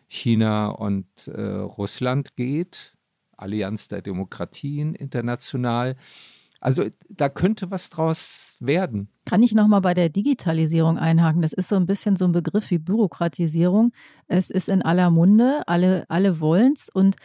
China 0.08 0.68
und 0.68 1.06
äh, 1.28 1.40
Russland 1.40 2.36
geht. 2.36 2.94
Allianz 3.36 3.88
der 3.88 4.02
Demokratien 4.02 4.94
international. 4.94 5.96
Also 6.60 6.84
da 7.08 7.28
könnte 7.28 7.70
was 7.70 7.88
draus 7.88 8.56
werden. 8.60 9.08
Kann 9.24 9.42
ich 9.42 9.54
nochmal 9.54 9.80
bei 9.80 9.94
der 9.94 10.08
Digitalisierung 10.08 10.98
einhaken? 10.98 11.42
Das 11.42 11.52
ist 11.52 11.68
so 11.68 11.76
ein 11.76 11.86
bisschen 11.86 12.16
so 12.16 12.24
ein 12.24 12.32
Begriff 12.32 12.70
wie 12.70 12.78
Bürokratisierung. 12.78 13.92
Es 14.26 14.50
ist 14.50 14.68
in 14.68 14.82
aller 14.82 15.10
Munde, 15.10 15.62
alle, 15.66 16.04
alle 16.08 16.40
wollen 16.40 16.72
es 16.72 16.88
und 16.88 17.16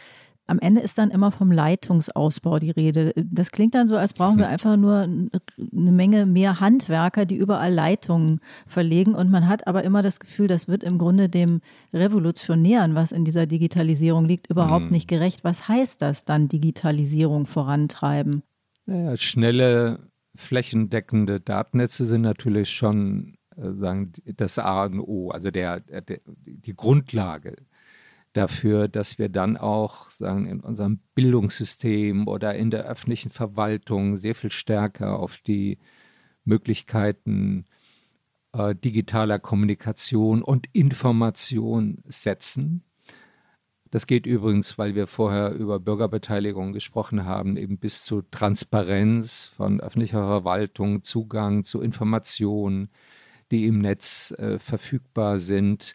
am 0.46 0.58
Ende 0.58 0.82
ist 0.82 0.98
dann 0.98 1.10
immer 1.10 1.30
vom 1.30 1.50
Leitungsausbau 1.50 2.58
die 2.58 2.70
Rede. 2.70 3.14
Das 3.16 3.50
klingt 3.50 3.74
dann 3.74 3.88
so, 3.88 3.96
als 3.96 4.12
brauchen 4.12 4.36
wir 4.36 4.46
hm. 4.46 4.52
einfach 4.52 4.76
nur 4.76 4.98
eine 4.98 5.92
Menge 5.92 6.26
mehr 6.26 6.60
Handwerker, 6.60 7.24
die 7.24 7.36
überall 7.36 7.72
Leitungen 7.72 8.40
verlegen. 8.66 9.14
Und 9.14 9.30
man 9.30 9.48
hat 9.48 9.66
aber 9.66 9.84
immer 9.84 10.02
das 10.02 10.20
Gefühl, 10.20 10.46
das 10.46 10.68
wird 10.68 10.82
im 10.82 10.98
Grunde 10.98 11.30
dem 11.30 11.60
Revolutionären, 11.94 12.94
was 12.94 13.10
in 13.10 13.24
dieser 13.24 13.46
Digitalisierung 13.46 14.26
liegt, 14.26 14.50
überhaupt 14.50 14.86
mhm. 14.86 14.90
nicht 14.90 15.08
gerecht. 15.08 15.44
Was 15.44 15.66
heißt 15.66 16.02
das 16.02 16.26
dann, 16.26 16.48
Digitalisierung 16.48 17.46
vorantreiben? 17.46 18.42
Naja, 18.86 19.16
schnelle, 19.16 20.10
flächendeckende 20.34 21.40
Datennetze 21.40 22.06
sind 22.06 22.22
natürlich 22.22 22.70
schon 22.70 23.38
äh, 23.56 23.72
sagen, 23.72 24.12
das 24.24 24.58
A 24.58 24.84
und 24.84 25.00
O, 25.00 25.30
also 25.30 25.50
der, 25.50 25.80
der, 25.80 26.20
die 26.26 26.74
Grundlage 26.74 27.56
dafür, 28.34 28.88
dass 28.88 29.18
wir 29.18 29.28
dann 29.28 29.56
auch 29.56 30.10
sagen, 30.10 30.46
in 30.46 30.60
unserem 30.60 31.00
Bildungssystem 31.14 32.26
oder 32.28 32.54
in 32.54 32.70
der 32.70 32.84
öffentlichen 32.84 33.30
Verwaltung 33.30 34.16
sehr 34.16 34.34
viel 34.34 34.50
stärker 34.50 35.18
auf 35.18 35.38
die 35.38 35.78
Möglichkeiten 36.44 37.64
äh, 38.52 38.74
digitaler 38.74 39.38
Kommunikation 39.38 40.42
und 40.42 40.66
Information 40.72 42.02
setzen. 42.06 42.82
Das 43.94 44.08
geht 44.08 44.26
übrigens, 44.26 44.76
weil 44.76 44.96
wir 44.96 45.06
vorher 45.06 45.52
über 45.52 45.78
Bürgerbeteiligung 45.78 46.72
gesprochen 46.72 47.26
haben, 47.26 47.56
eben 47.56 47.78
bis 47.78 48.02
zu 48.02 48.22
Transparenz 48.22 49.52
von 49.56 49.80
öffentlicher 49.80 50.26
Verwaltung, 50.26 51.04
Zugang 51.04 51.62
zu 51.62 51.80
Informationen, 51.80 52.88
die 53.52 53.68
im 53.68 53.78
Netz 53.78 54.32
äh, 54.36 54.58
verfügbar 54.58 55.38
sind. 55.38 55.94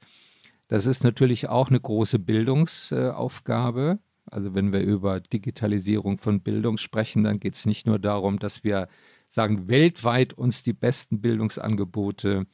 Das 0.70 0.86
ist 0.86 1.04
natürlich 1.04 1.50
auch 1.50 1.68
eine 1.68 1.82
große 1.82 2.20
Bildungsaufgabe. 2.20 4.00
Äh, 4.00 4.32
also 4.32 4.56
wenn 4.56 4.72
wir 4.72 4.80
über 4.80 5.20
Digitalisierung 5.20 6.20
von 6.20 6.40
Bildung 6.40 6.78
sprechen, 6.78 7.26
dann 7.26 7.42
geht 7.42 7.56
es 7.56 7.66
nicht 7.66 7.86
nur 7.86 8.00
darum, 8.00 8.40
dass 8.40 8.64
wir 8.64 8.88
sagen, 9.28 9.68
weltweit 9.68 10.32
uns 10.32 10.64
die 10.64 10.72
besten 10.72 11.20
Bildungsangebote 11.20 12.46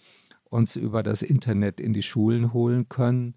uns 0.45 0.75
über 0.75 1.03
das 1.03 1.21
Internet 1.21 1.79
in 1.79 1.93
die 1.93 2.01
Schulen 2.01 2.51
holen 2.51 2.89
können, 2.89 3.35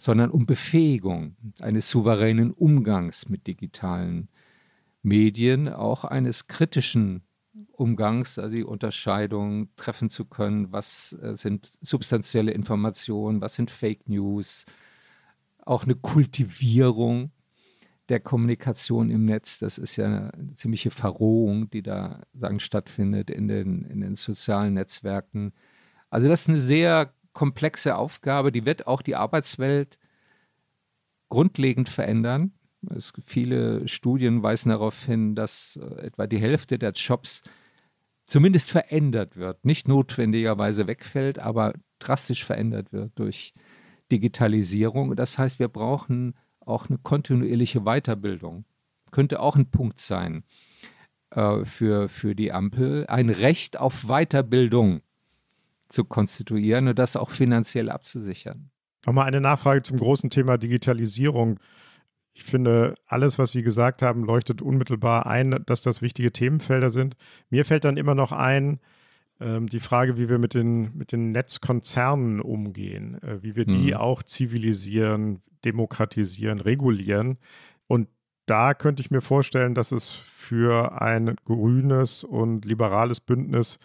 sondern 0.00 0.30
um 0.30 0.46
Befähigung 0.46 1.36
eines 1.60 1.90
souveränen 1.90 2.52
Umgangs 2.52 3.28
mit 3.28 3.46
digitalen 3.46 4.30
Medien, 5.02 5.68
auch 5.68 6.04
eines 6.04 6.46
kritischen 6.46 7.20
Umgangs, 7.72 8.38
also 8.38 8.56
die 8.56 8.64
Unterscheidung 8.64 9.68
treffen 9.76 10.08
zu 10.08 10.24
können, 10.24 10.72
was 10.72 11.12
äh, 11.20 11.36
sind 11.36 11.70
substanzielle 11.82 12.52
Informationen, 12.52 13.42
was 13.42 13.56
sind 13.56 13.70
Fake 13.70 14.08
News, 14.08 14.64
auch 15.66 15.84
eine 15.84 15.96
Kultivierung 15.96 17.30
der 18.08 18.20
Kommunikation 18.20 19.10
im 19.10 19.26
Netz. 19.26 19.58
Das 19.58 19.76
ist 19.76 19.96
ja 19.96 20.06
eine 20.06 20.54
ziemliche 20.54 20.90
Verrohung, 20.90 21.68
die 21.68 21.82
da 21.82 22.22
sagen, 22.32 22.58
stattfindet 22.58 23.28
in 23.28 23.48
den, 23.48 23.84
in 23.84 24.00
den 24.00 24.14
sozialen 24.14 24.72
Netzwerken. 24.72 25.52
Also 26.08 26.26
das 26.26 26.42
ist 26.42 26.48
eine 26.48 26.58
sehr 26.58 27.12
komplexe 27.40 27.96
Aufgabe, 27.96 28.52
die 28.52 28.66
wird 28.66 28.86
auch 28.86 29.00
die 29.00 29.16
Arbeitswelt 29.16 29.98
grundlegend 31.30 31.88
verändern. 31.88 32.52
Es 32.94 33.14
viele 33.24 33.88
Studien 33.88 34.42
weisen 34.42 34.68
darauf 34.68 35.06
hin, 35.06 35.34
dass 35.34 35.80
äh, 35.82 36.02
etwa 36.02 36.26
die 36.26 36.36
Hälfte 36.36 36.78
der 36.78 36.92
Jobs 36.92 37.40
zumindest 38.24 38.70
verändert 38.70 39.38
wird, 39.38 39.64
nicht 39.64 39.88
notwendigerweise 39.88 40.86
wegfällt, 40.86 41.38
aber 41.38 41.72
drastisch 41.98 42.44
verändert 42.44 42.92
wird 42.92 43.18
durch 43.18 43.54
Digitalisierung. 44.12 45.16
Das 45.16 45.38
heißt, 45.38 45.58
wir 45.58 45.68
brauchen 45.68 46.34
auch 46.60 46.90
eine 46.90 46.98
kontinuierliche 46.98 47.84
Weiterbildung. 47.84 48.66
Könnte 49.12 49.40
auch 49.40 49.56
ein 49.56 49.70
Punkt 49.70 49.98
sein 49.98 50.44
äh, 51.30 51.64
für, 51.64 52.10
für 52.10 52.34
die 52.34 52.52
Ampel, 52.52 53.06
ein 53.06 53.30
Recht 53.30 53.80
auf 53.80 54.02
Weiterbildung 54.08 55.00
zu 55.90 56.04
konstituieren 56.04 56.88
und 56.88 56.98
das 56.98 57.16
auch 57.16 57.30
finanziell 57.30 57.90
abzusichern. 57.90 58.70
Nochmal 59.06 59.26
eine 59.26 59.40
Nachfrage 59.40 59.82
zum 59.82 59.98
großen 59.98 60.30
Thema 60.30 60.58
Digitalisierung. 60.58 61.58
Ich 62.32 62.44
finde, 62.44 62.94
alles, 63.06 63.38
was 63.38 63.52
Sie 63.52 63.62
gesagt 63.62 64.02
haben, 64.02 64.24
leuchtet 64.24 64.62
unmittelbar 64.62 65.26
ein, 65.26 65.62
dass 65.66 65.82
das 65.82 66.02
wichtige 66.02 66.32
Themenfelder 66.32 66.90
sind. 66.90 67.16
Mir 67.48 67.64
fällt 67.64 67.84
dann 67.84 67.96
immer 67.96 68.14
noch 68.14 68.32
ein, 68.32 68.80
ähm, 69.40 69.68
die 69.68 69.80
Frage, 69.80 70.18
wie 70.18 70.28
wir 70.28 70.38
mit 70.38 70.54
den, 70.54 70.96
mit 70.96 71.12
den 71.12 71.32
Netzkonzernen 71.32 72.40
umgehen, 72.40 73.20
äh, 73.22 73.42
wie 73.42 73.56
wir 73.56 73.66
mhm. 73.66 73.72
die 73.72 73.96
auch 73.96 74.22
zivilisieren, 74.22 75.42
demokratisieren, 75.64 76.60
regulieren. 76.60 77.38
Und 77.86 78.08
da 78.46 78.74
könnte 78.74 79.00
ich 79.00 79.10
mir 79.10 79.22
vorstellen, 79.22 79.74
dass 79.74 79.92
es 79.92 80.08
für 80.08 81.00
ein 81.00 81.36
grünes 81.44 82.24
und 82.24 82.64
liberales 82.64 83.20
Bündnis 83.20 83.78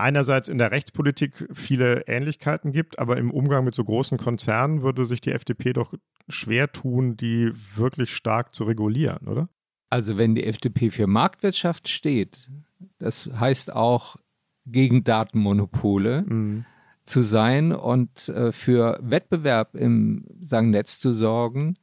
einerseits 0.00 0.48
in 0.48 0.58
der 0.58 0.70
Rechtspolitik 0.70 1.48
viele 1.52 2.06
Ähnlichkeiten 2.06 2.72
gibt, 2.72 2.98
aber 2.98 3.16
im 3.16 3.30
Umgang 3.30 3.64
mit 3.64 3.74
so 3.74 3.84
großen 3.84 4.18
Konzernen 4.18 4.82
würde 4.82 5.04
sich 5.04 5.20
die 5.20 5.32
FDP 5.32 5.72
doch 5.72 5.94
schwer 6.28 6.72
tun, 6.72 7.16
die 7.16 7.52
wirklich 7.74 8.14
stark 8.14 8.54
zu 8.54 8.64
regulieren, 8.64 9.26
oder? 9.28 9.48
Also 9.88 10.16
wenn 10.16 10.34
die 10.34 10.44
FDP 10.44 10.90
für 10.90 11.06
Marktwirtschaft 11.06 11.88
steht, 11.88 12.48
das 12.98 13.26
heißt 13.26 13.74
auch 13.74 14.16
gegen 14.66 15.02
Datenmonopole 15.04 16.22
mhm. 16.22 16.64
zu 17.04 17.22
sein 17.22 17.72
und 17.72 18.28
äh, 18.28 18.52
für 18.52 18.98
Wettbewerb 19.02 19.74
im 19.74 20.26
sagen, 20.38 20.70
Netz 20.70 21.00
zu 21.00 21.12
sorgen, 21.12 21.76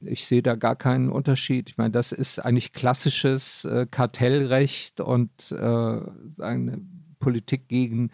ich 0.00 0.26
sehe 0.26 0.42
da 0.42 0.54
gar 0.56 0.76
keinen 0.76 1.10
Unterschied. 1.10 1.70
Ich 1.70 1.78
meine, 1.78 1.92
das 1.92 2.12
ist 2.12 2.38
eigentlich 2.38 2.72
klassisches 2.72 3.64
äh, 3.64 3.86
Kartellrecht 3.90 5.00
und 5.00 5.52
äh, 5.52 6.00
sagen, 6.26 7.01
Politik 7.22 7.68
gegen 7.68 8.10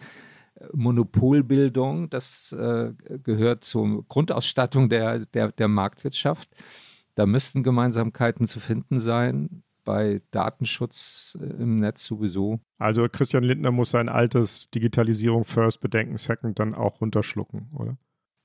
äh, 0.55 0.67
Monopolbildung. 0.73 2.09
Das 2.09 2.53
äh, 2.53 2.93
gehört 3.23 3.65
zur 3.65 4.05
Grundausstattung 4.07 4.87
der, 4.87 5.25
der, 5.25 5.51
der 5.51 5.67
Marktwirtschaft. 5.67 6.49
Da 7.15 7.25
müssten 7.25 7.63
Gemeinsamkeiten 7.63 8.47
zu 8.47 8.61
finden 8.61 9.01
sein 9.01 9.63
bei 9.83 10.21
Datenschutz 10.31 11.37
äh, 11.41 11.61
im 11.61 11.79
Netz 11.81 12.05
sowieso. 12.05 12.59
Also 12.77 13.09
Christian 13.09 13.43
Lindner 13.43 13.71
muss 13.71 13.89
sein 13.89 14.07
altes 14.07 14.69
Digitalisierung 14.69 15.43
First, 15.43 15.81
Bedenken 15.81 16.17
Second 16.17 16.59
dann 16.59 16.75
auch 16.75 17.01
runterschlucken, 17.01 17.69
oder? 17.73 17.97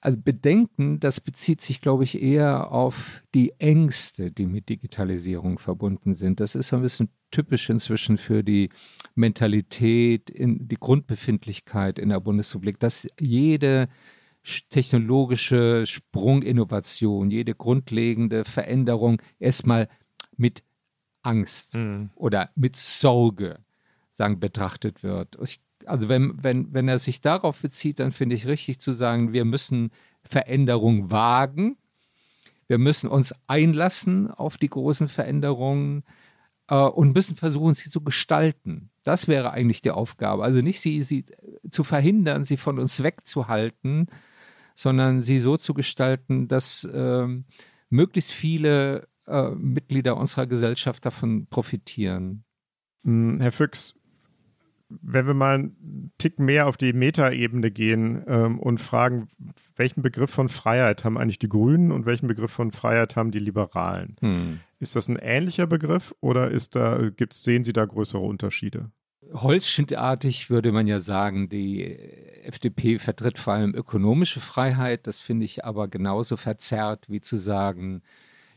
also 0.05 0.19
Bedenken, 0.21 1.01
das 1.01 1.21
bezieht 1.21 1.63
sich, 1.63 1.81
glaube 1.81 2.05
ich, 2.05 2.23
eher 2.23 2.73
auf 2.73 3.23
die 3.35 3.59
Ängste, 3.59 4.31
die 4.31 4.45
mit 4.45 4.69
Digitalisierung 4.69 5.59
verbunden 5.59 6.15
sind. 6.15 6.41
Das 6.41 6.55
ist 6.55 6.69
so 6.69 6.77
ein 6.77 6.83
bisschen 6.83 7.09
typisch 7.31 7.71
inzwischen 7.71 8.19
für 8.19 8.45
die 8.45 8.69
Mentalität, 9.15 10.31
in 10.31 10.69
die 10.69 10.77
Grundbefindlichkeit 10.77 11.99
in 11.99 12.09
der 12.09 12.21
Bundesrepublik, 12.21 12.81
dass 12.81 13.09
jede 13.19 13.89
technologische 14.69 15.87
Sprunginnovation, 15.87 17.31
jede 17.31 17.55
grundlegende 17.55 18.45
Veränderung 18.45 19.23
erstmal 19.39 19.89
mit 20.37 20.63
Angst 21.23 21.75
mhm. 21.75 22.11
oder 22.15 22.51
mit 22.55 22.77
Sorge 22.77 23.61
sagen, 24.13 24.41
betrachtet 24.41 25.03
wird. 25.03 25.39
Ich 25.43 25.61
also 25.87 26.09
wenn, 26.09 26.43
wenn, 26.43 26.73
wenn 26.73 26.89
er 26.89 26.99
sich 26.99 27.21
darauf 27.21 27.61
bezieht, 27.61 28.01
dann 28.01 28.13
finde 28.13 28.37
ich 28.37 28.47
richtig 28.47 28.81
zu 28.81 28.93
sagen, 28.93 29.33
wir 29.33 29.45
müssen 29.45 29.91
Veränderung 30.23 31.11
wagen. 31.11 31.77
Wir 32.67 32.79
müssen 32.79 33.09
uns 33.09 33.35
einlassen 33.47 34.31
auf 34.31 34.57
die 34.57 34.69
großen 34.69 35.09
Veränderungen 35.09 36.05
äh, 36.69 36.77
und 36.77 37.15
müssen 37.15 37.37
versuchen, 37.37 37.75
sie 37.75 37.91
zu 37.91 38.01
gestalten. 38.01 38.91
Das 39.05 39.29
wäre 39.29 39.53
eigentlich 39.53 39.83
die 39.83 39.91
Aufgabe. 39.91 40.43
Also 40.43 40.61
nicht 40.61 40.81
sie, 40.81 41.03
sie 41.03 41.25
zu 41.71 41.85
verhindern, 41.85 42.45
sie 42.45 42.57
von 42.57 42.79
uns 42.79 43.03
wegzuhalten, 43.03 44.07
sondern 44.75 45.21
sie 45.21 45.39
so 45.39 45.57
zu 45.57 45.75
gestalten, 45.75 46.49
dass 46.49 46.85
äh, 46.85 47.27
möglichst 47.91 48.33
viele 48.33 49.07
äh, 49.27 49.51
Mitglieder 49.51 50.17
unserer 50.17 50.47
Gesellschaft 50.47 51.05
davon 51.07 51.47
profitieren. 51.47 52.45
Hm, 53.05 53.41
Herr 53.41 53.53
Füchs, 53.53 53.95
wenn 54.89 55.27
wir 55.27 55.35
mal 55.35 55.55
einen 55.55 56.13
Tick 56.19 56.39
mehr 56.39 56.67
auf 56.67 56.77
die 56.77 56.93
Metaebene 56.93 57.71
gehen 57.71 58.23
ähm, 58.27 58.59
und 58.59 58.81
fragen, 58.81 59.29
welchen 59.77 60.03
Begriff 60.03 60.31
von 60.31 60.49
Freiheit 60.49 61.05
haben 61.05 61.19
eigentlich 61.19 61.39
die 61.39 61.49
Grünen 61.49 61.91
und 61.91 62.07
welchen 62.07 62.29
Begriff 62.29 62.51
von 62.51 62.71
Freiheit 62.71 63.17
haben 63.17 63.31
die 63.31 63.39
Liberalen? 63.39 64.17
Hm. 64.21 64.61
Ist 64.79 64.97
das 64.97 65.09
ein 65.09 65.17
ähnlicher 65.17 65.67
Begriff 65.67 66.15
oder 66.21 66.51
ist 66.51 66.77
da, 66.77 67.11
gibt's, 67.11 67.43
sehen 67.43 67.65
Sie 67.65 67.73
da 67.73 67.85
größere 67.85 68.23
Unterschiede? 68.23 68.91
Holzschnittartig 69.33 70.51
würde 70.51 70.71
man 70.71 70.87
ja 70.87 71.01
sagen, 71.01 71.49
die 71.49 71.85
FDP 72.43 72.99
vertritt 72.99 73.39
vor 73.39 73.55
allem 73.55 73.75
ökonomische 73.75 74.41
Freiheit. 74.41 75.07
Das 75.07 75.21
finde 75.21 75.47
ich 75.47 75.65
aber 75.65 75.89
genauso 75.89 76.37
verzerrt, 76.37 77.07
wie 77.09 77.23
zu 77.23 77.39
sagen, 77.39 78.03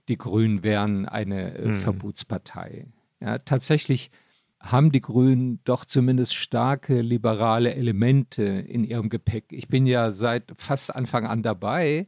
die 0.10 0.18
Grünen 0.18 0.64
wären 0.64 1.06
eine 1.06 1.58
äh, 1.58 1.66
hm. 1.66 1.74
Verbotspartei. 1.74 2.88
Ja, 3.20 3.40
tatsächlich 3.40 4.12
haben 4.60 4.92
die 4.92 5.02
Grünen 5.02 5.60
doch 5.64 5.86
zumindest 5.86 6.36
starke 6.36 7.02
liberale 7.02 7.76
Elemente 7.76 8.44
in 8.44 8.84
ihrem 8.84 9.10
Gepäck. 9.10 9.46
Ich 9.52 9.68
bin 9.68 9.86
ja 9.86 10.12
seit 10.12 10.52
fast 10.56 10.96
Anfang 10.96 11.26
an 11.26 11.44
dabei 11.44 12.08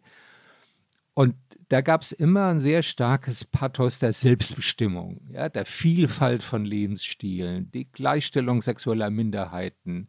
und 1.14 1.36
da 1.70 1.82
gab 1.82 2.02
es 2.02 2.12
immer 2.12 2.48
ein 2.48 2.60
sehr 2.60 2.82
starkes 2.82 3.46
Pathos 3.46 4.00
der 4.00 4.14
Selbstbestimmung, 4.14 5.22
ja, 5.32 5.50
der 5.50 5.66
Vielfalt 5.66 6.42
von 6.42 6.66
Lebensstilen, 6.66 7.70
die 7.72 7.92
Gleichstellung 7.92 8.62
sexueller 8.62 9.12
Minderheiten, 9.12 10.08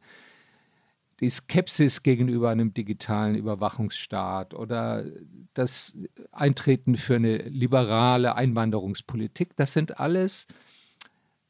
die 1.20 1.28
Skepsis 1.28 2.03
gegenüber 2.03 2.49
einem 2.49 2.72
digitalen 2.72 3.34
Überwachungsstaat 3.34 4.55
oder 4.55 5.05
das 5.53 5.95
Eintreten 6.32 6.97
für 6.97 7.16
eine 7.16 7.36
liberale 7.36 8.36
Einwanderungspolitik. 8.36 9.55
Das 9.57 9.74
sind 9.74 10.01
alles 10.01 10.47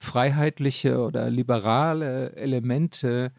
freiheitliche 0.01 0.99
oder 0.99 1.31
liberale 1.31 2.35
Elemente 2.35 3.33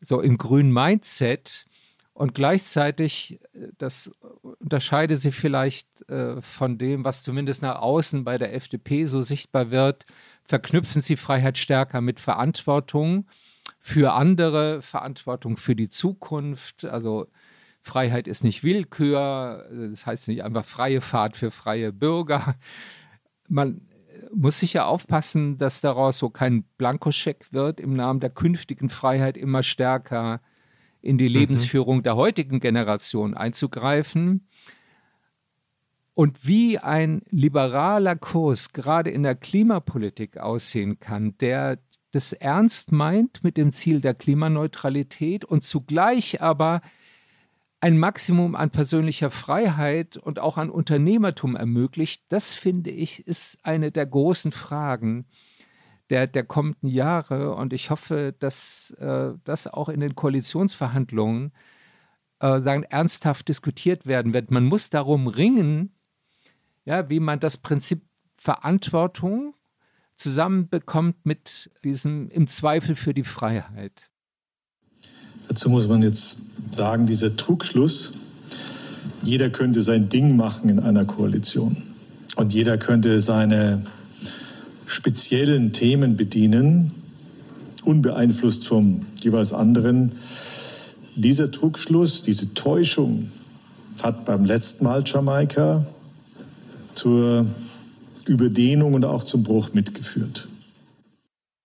so 0.00 0.20
im 0.20 0.38
grünen 0.38 0.72
Mindset 0.72 1.66
und 2.14 2.34
gleichzeitig, 2.34 3.40
äh, 3.52 3.68
das 3.78 4.10
unterscheide 4.60 5.16
sie 5.16 5.32
vielleicht 5.32 6.08
äh, 6.08 6.40
von 6.40 6.78
dem, 6.78 7.04
was 7.04 7.22
zumindest 7.22 7.62
nach 7.62 7.80
außen 7.80 8.24
bei 8.24 8.38
der 8.38 8.54
FDP 8.54 9.06
so 9.06 9.20
sichtbar 9.20 9.70
wird, 9.70 10.06
verknüpfen 10.42 11.02
sie 11.02 11.16
Freiheit 11.16 11.58
stärker 11.58 12.00
mit 12.00 12.20
Verantwortung 12.20 13.26
für 13.80 14.14
andere, 14.14 14.80
Verantwortung 14.80 15.56
für 15.56 15.76
die 15.76 15.88
Zukunft. 15.88 16.84
Also 16.84 17.26
Freiheit 17.82 18.28
ist 18.28 18.44
nicht 18.44 18.62
Willkür, 18.62 19.68
das 19.90 20.06
heißt 20.06 20.28
nicht 20.28 20.44
einfach 20.44 20.64
freie 20.64 21.00
Fahrt 21.00 21.36
für 21.36 21.50
freie 21.50 21.92
Bürger. 21.92 22.54
Man 23.48 23.82
muss 24.32 24.58
sicher 24.58 24.86
aufpassen, 24.86 25.58
dass 25.58 25.80
daraus 25.80 26.18
so 26.18 26.30
kein 26.30 26.64
Blankoscheck 26.78 27.52
wird, 27.52 27.80
im 27.80 27.94
Namen 27.94 28.20
der 28.20 28.30
künftigen 28.30 28.90
Freiheit 28.90 29.36
immer 29.36 29.62
stärker 29.62 30.40
in 31.00 31.18
die 31.18 31.28
mhm. 31.28 31.34
Lebensführung 31.34 31.98
mhm. 31.98 32.02
der 32.02 32.16
heutigen 32.16 32.60
Generation 32.60 33.34
einzugreifen. 33.34 34.48
Und 36.14 36.46
wie 36.46 36.78
ein 36.78 37.22
liberaler 37.30 38.16
Kurs 38.16 38.72
gerade 38.72 39.10
in 39.10 39.24
der 39.24 39.34
Klimapolitik 39.34 40.38
aussehen 40.38 41.00
kann, 41.00 41.36
der 41.38 41.78
das 42.12 42.32
ernst 42.32 42.92
meint 42.92 43.42
mit 43.42 43.56
dem 43.56 43.72
Ziel 43.72 44.00
der 44.00 44.14
Klimaneutralität 44.14 45.44
und 45.44 45.64
zugleich 45.64 46.40
aber 46.40 46.80
ein 47.84 47.98
Maximum 47.98 48.54
an 48.54 48.70
persönlicher 48.70 49.30
Freiheit 49.30 50.16
und 50.16 50.38
auch 50.38 50.56
an 50.56 50.70
Unternehmertum 50.70 51.54
ermöglicht, 51.54 52.24
das 52.30 52.54
finde 52.54 52.88
ich, 52.88 53.26
ist 53.26 53.58
eine 53.62 53.92
der 53.92 54.06
großen 54.06 54.52
Fragen, 54.52 55.26
der, 56.08 56.26
der 56.26 56.44
kommenden 56.44 56.88
Jahre. 56.88 57.54
Und 57.54 57.74
ich 57.74 57.90
hoffe, 57.90 58.34
dass 58.38 58.92
äh, 58.92 59.32
das 59.44 59.66
auch 59.66 59.90
in 59.90 60.00
den 60.00 60.14
Koalitionsverhandlungen 60.14 61.52
äh, 62.40 62.62
sagen, 62.62 62.84
ernsthaft 62.84 63.50
diskutiert 63.50 64.06
werden 64.06 64.32
wird. 64.32 64.50
Man 64.50 64.64
muss 64.64 64.88
darum 64.88 65.26
ringen, 65.26 65.94
ja, 66.86 67.10
wie 67.10 67.20
man 67.20 67.38
das 67.38 67.58
Prinzip 67.58 68.00
Verantwortung 68.38 69.54
zusammenbekommt 70.14 71.26
mit 71.26 71.70
diesem 71.84 72.30
im 72.30 72.46
Zweifel 72.46 72.94
für 72.94 73.12
die 73.12 73.24
Freiheit. 73.24 74.10
Dazu 75.48 75.70
muss 75.70 75.88
man 75.88 76.02
jetzt 76.02 76.36
sagen, 76.70 77.06
dieser 77.06 77.36
Trugschluss, 77.36 78.12
jeder 79.22 79.50
könnte 79.50 79.80
sein 79.80 80.08
Ding 80.08 80.36
machen 80.36 80.68
in 80.68 80.80
einer 80.80 81.04
Koalition 81.04 81.76
und 82.36 82.52
jeder 82.52 82.78
könnte 82.78 83.20
seine 83.20 83.86
speziellen 84.86 85.72
Themen 85.72 86.16
bedienen, 86.16 86.92
unbeeinflusst 87.84 88.66
vom 88.66 89.06
jeweils 89.22 89.52
anderen. 89.52 90.12
Dieser 91.16 91.50
Trugschluss, 91.50 92.22
diese 92.22 92.54
Täuschung 92.54 93.30
hat 94.02 94.24
beim 94.24 94.44
letzten 94.44 94.84
Mal 94.84 95.02
Jamaika 95.06 95.86
zur 96.94 97.46
Überdehnung 98.26 98.94
und 98.94 99.04
auch 99.04 99.24
zum 99.24 99.42
Bruch 99.42 99.72
mitgeführt. 99.72 100.48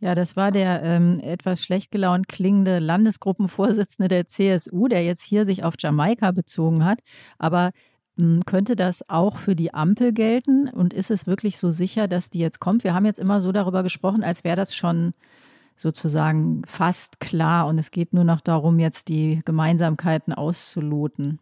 Ja, 0.02 0.16
das 0.16 0.38
war 0.38 0.52
der 0.52 0.82
ähm, 0.84 1.20
etwas 1.20 1.62
schlecht 1.62 1.91
gelaunt 1.91 2.30
klingende 2.30 2.80
Landesgruppenvorsitzende 2.80 4.08
der 4.08 4.28
CSU, 4.28 4.88
der 4.88 5.04
jetzt 5.04 5.24
hier 5.24 5.45
sich 5.45 5.64
auf 5.64 5.76
Jamaika 5.78 6.32
bezogen 6.32 6.86
hat. 6.86 7.02
Aber 7.38 7.72
hm, 8.18 8.41
könnte 8.45 8.78
das 8.78 9.10
auch 9.10 9.36
für 9.38 9.56
die 9.56 9.74
Ampel 9.74 10.14
gelten? 10.14 10.70
Und 10.70 10.93
ist 10.93 11.12
es 11.12 11.28
wirklich 11.28 11.58
so 11.58 11.70
sicher, 11.70 12.08
dass 12.08 12.30
die 12.30 12.39
jetzt 12.39 12.60
kommt? 12.60 12.86
Wir 12.86 12.93
haben 12.93 13.06
jetzt 13.06 13.20
immer 13.20 13.41
so 13.41 13.52
darüber 13.52 13.84
gesprochen, 13.84 14.24
als 14.24 14.45
wäre 14.45 14.56
das 14.56 14.74
schon 14.74 15.12
sozusagen 15.76 16.62
fast 16.66 17.20
klar 17.20 17.68
und 17.68 17.78
es 17.78 17.91
geht 17.91 18.14
nur 18.14 18.26
noch 18.26 18.41
darum, 18.41 18.80
jetzt 18.80 19.08
die 19.08 19.39
Gemeinsamkeiten 19.45 20.34
auszuloten. 20.34 21.39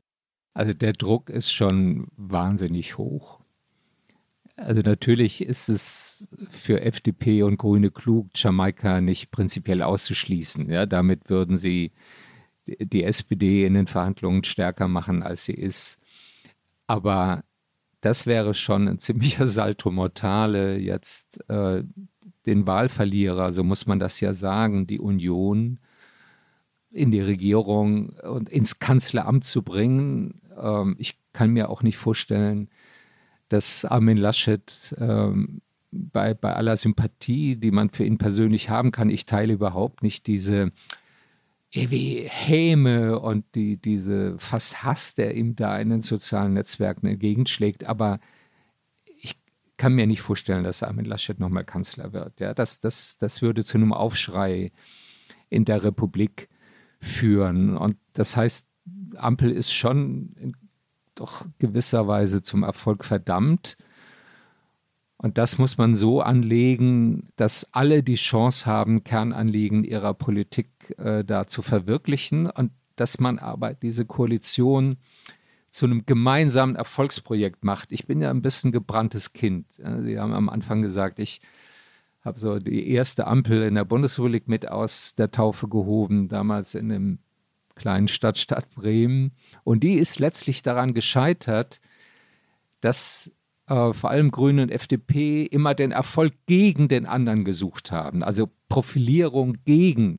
Also 0.54 0.74
der 0.74 0.94
Druck 0.94 1.30
ist 1.30 1.52
schon 1.52 2.08
wahnsinnig 2.16 2.98
hoch. 2.98 3.37
Also 4.58 4.82
natürlich 4.82 5.42
ist 5.42 5.70
es 5.70 6.28
für 6.50 6.82
FDP 6.82 7.44
und 7.44 7.58
Grüne 7.58 7.92
klug, 7.92 8.30
Jamaika 8.36 9.02
nicht 9.02 9.30
prinzipiell 9.30 9.84
auszuschließen. 9.84 10.70
Ja, 10.72 10.88
damit 10.88 11.30
würden 11.30 11.58
sie 11.58 11.92
die 12.66 13.04
SPD 13.04 13.66
in 13.66 13.76
den 13.76 13.86
Verhandlungen 13.86 14.44
stärker 14.44 14.88
machen, 14.88 15.22
als 15.22 15.46
sie 15.46 15.54
ist. 15.54 16.00
Aber 16.88 17.44
das 18.02 18.26
wäre 18.26 18.56
schon 18.56 18.88
ein 18.88 19.00
ziemlicher 19.00 19.46
Salto 19.48 19.92
mortale, 19.92 20.78
jetzt 20.80 21.48
äh, 21.50 21.84
den 22.48 22.66
Wahlverlierer, 22.66 23.52
so 23.52 23.64
muss 23.64 23.86
man 23.86 24.00
das 24.00 24.20
ja 24.22 24.34
sagen, 24.34 24.88
die 24.88 25.00
Union 25.00 25.80
in 26.90 27.12
die 27.12 27.22
Regierung 27.22 28.10
und 28.24 28.50
ins 28.50 28.80
Kanzleramt 28.80 29.44
zu 29.44 29.62
bringen. 29.62 30.42
Ähm, 30.60 30.96
ich 30.98 31.20
kann 31.34 31.52
mir 31.52 31.70
auch 31.70 31.84
nicht 31.84 31.98
vorstellen, 31.98 32.70
dass 33.50 33.86
Armin 33.86 34.18
Laschet 34.18 34.96
ähm, 34.98 35.62
bei, 35.92 36.34
bei 36.34 36.54
aller 36.54 36.78
Sympathie, 36.78 37.56
die 37.56 37.72
man 37.72 37.90
für 37.90 38.04
ihn 38.04 38.18
persönlich 38.18 38.70
haben 38.70 38.92
kann, 38.92 39.10
ich 39.10 39.26
teile 39.26 39.54
überhaupt 39.54 40.04
nicht 40.04 40.28
diese 40.28 40.72
ewig 41.72 42.30
Häme 42.30 43.20
und 43.20 43.46
die, 43.56 43.78
diese 43.78 44.38
fast 44.40 44.84
Hass, 44.84 45.16
der 45.16 45.36
ihm 45.36 45.56
da 45.56 45.78
in 45.80 45.90
den 45.90 46.02
sozialen 46.02 46.54
Netzwerken 46.54 47.08
entgegenschlägt. 47.08 47.86
Aber 47.86 48.20
ich 49.06 49.38
kann 49.78 49.94
mir 49.94 50.08
nicht 50.08 50.22
vorstellen, 50.22 50.64
dass 50.64 50.84
Armin 50.84 51.06
Laschet 51.06 51.40
nochmal 51.40 51.66
Kanzler 51.66 52.14
wird. 52.14 52.40
Ja, 52.40 52.54
das, 52.54 52.80
das, 52.80 53.18
das 53.18 53.42
würde 53.42 53.64
zu 53.64 53.78
einem 53.78 53.94
Aufschrei 53.94 54.72
in 55.50 55.66
der 55.66 55.84
Republik 55.84 56.50
führen. 57.00 57.78
Und 57.78 57.98
das 58.14 58.36
heißt, 58.36 58.66
Ampel 59.16 59.52
ist 59.52 59.74
schon 59.74 60.56
doch 61.20 61.46
gewisserweise 61.60 62.42
zum 62.42 62.64
Erfolg 62.64 63.06
verdammt. 63.06 63.78
Und 65.18 65.38
das 65.38 65.58
muss 65.58 65.78
man 65.78 65.96
so 65.96 66.22
anlegen, 66.22 67.30
dass 67.36 67.74
alle 67.74 68.04
die 68.04 68.16
Chance 68.16 68.66
haben, 68.66 69.04
Kernanliegen 69.04 69.84
ihrer 69.84 70.14
Politik 70.14 70.70
äh, 70.98 71.24
da 71.24 71.48
zu 71.48 71.62
verwirklichen 71.62 72.48
und 72.48 72.72
dass 72.96 73.20
man 73.20 73.40
aber 73.40 73.74
diese 73.74 74.06
Koalition 74.06 74.98
zu 75.70 75.86
einem 75.86 76.06
gemeinsamen 76.06 76.76
Erfolgsprojekt 76.76 77.64
macht. 77.64 77.92
Ich 77.92 78.08
bin 78.08 78.22
ja 78.22 78.30
ein 78.30 78.42
bisschen 78.42 78.72
gebranntes 78.72 79.34
Kind. 79.34 79.68
Sie 80.04 80.20
haben 80.20 80.34
am 80.34 80.50
Anfang 80.50 80.82
gesagt, 80.82 81.20
ich 81.20 81.42
habe 82.22 82.40
so 82.40 82.58
die 82.58 82.90
erste 82.90 83.28
Ampel 83.28 83.64
in 83.64 83.76
der 83.76 83.86
Bundesrepublik 83.86 84.48
mit 84.48 84.68
aus 84.68 85.14
der 85.16 85.32
Taufe 85.32 85.68
gehoben, 85.68 86.30
damals 86.30 86.74
in 86.74 86.92
einem 86.92 87.20
kleinen 87.78 88.08
Stadt, 88.08 88.38
Stadt 88.38 88.70
Bremen. 88.76 89.32
Und 89.64 89.84
die 89.84 89.94
ist 89.94 90.20
letztlich 90.20 90.62
daran 90.62 90.94
gescheitert, 90.94 91.80
dass 92.82 93.32
äh, 93.68 93.94
vor 93.94 94.10
allem 94.10 94.32
Grüne 94.32 94.64
und 94.64 94.72
FDP 94.72 95.44
immer 95.44 95.74
den 95.76 95.92
Erfolg 95.92 96.34
gegen 96.46 96.88
den 96.88 97.06
anderen 97.06 97.46
gesucht 97.46 97.92
haben, 97.92 98.24
also 98.24 98.50
Profilierung 98.70 99.58
gegen 99.66 100.18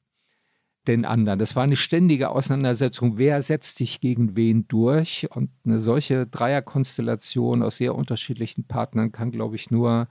den 0.86 1.04
anderen. 1.04 1.38
Das 1.38 1.54
war 1.54 1.64
eine 1.64 1.76
ständige 1.76 2.30
Auseinandersetzung, 2.30 3.18
wer 3.18 3.42
setzt 3.42 3.76
sich 3.76 4.00
gegen 4.00 4.36
wen 4.36 4.66
durch. 4.68 5.28
Und 5.30 5.50
eine 5.64 5.80
solche 5.80 6.26
Dreierkonstellation 6.26 7.62
aus 7.62 7.76
sehr 7.76 7.94
unterschiedlichen 7.94 8.64
Partnern 8.64 9.12
kann, 9.12 9.30
glaube 9.30 9.56
ich, 9.56 9.70
nur 9.70 10.08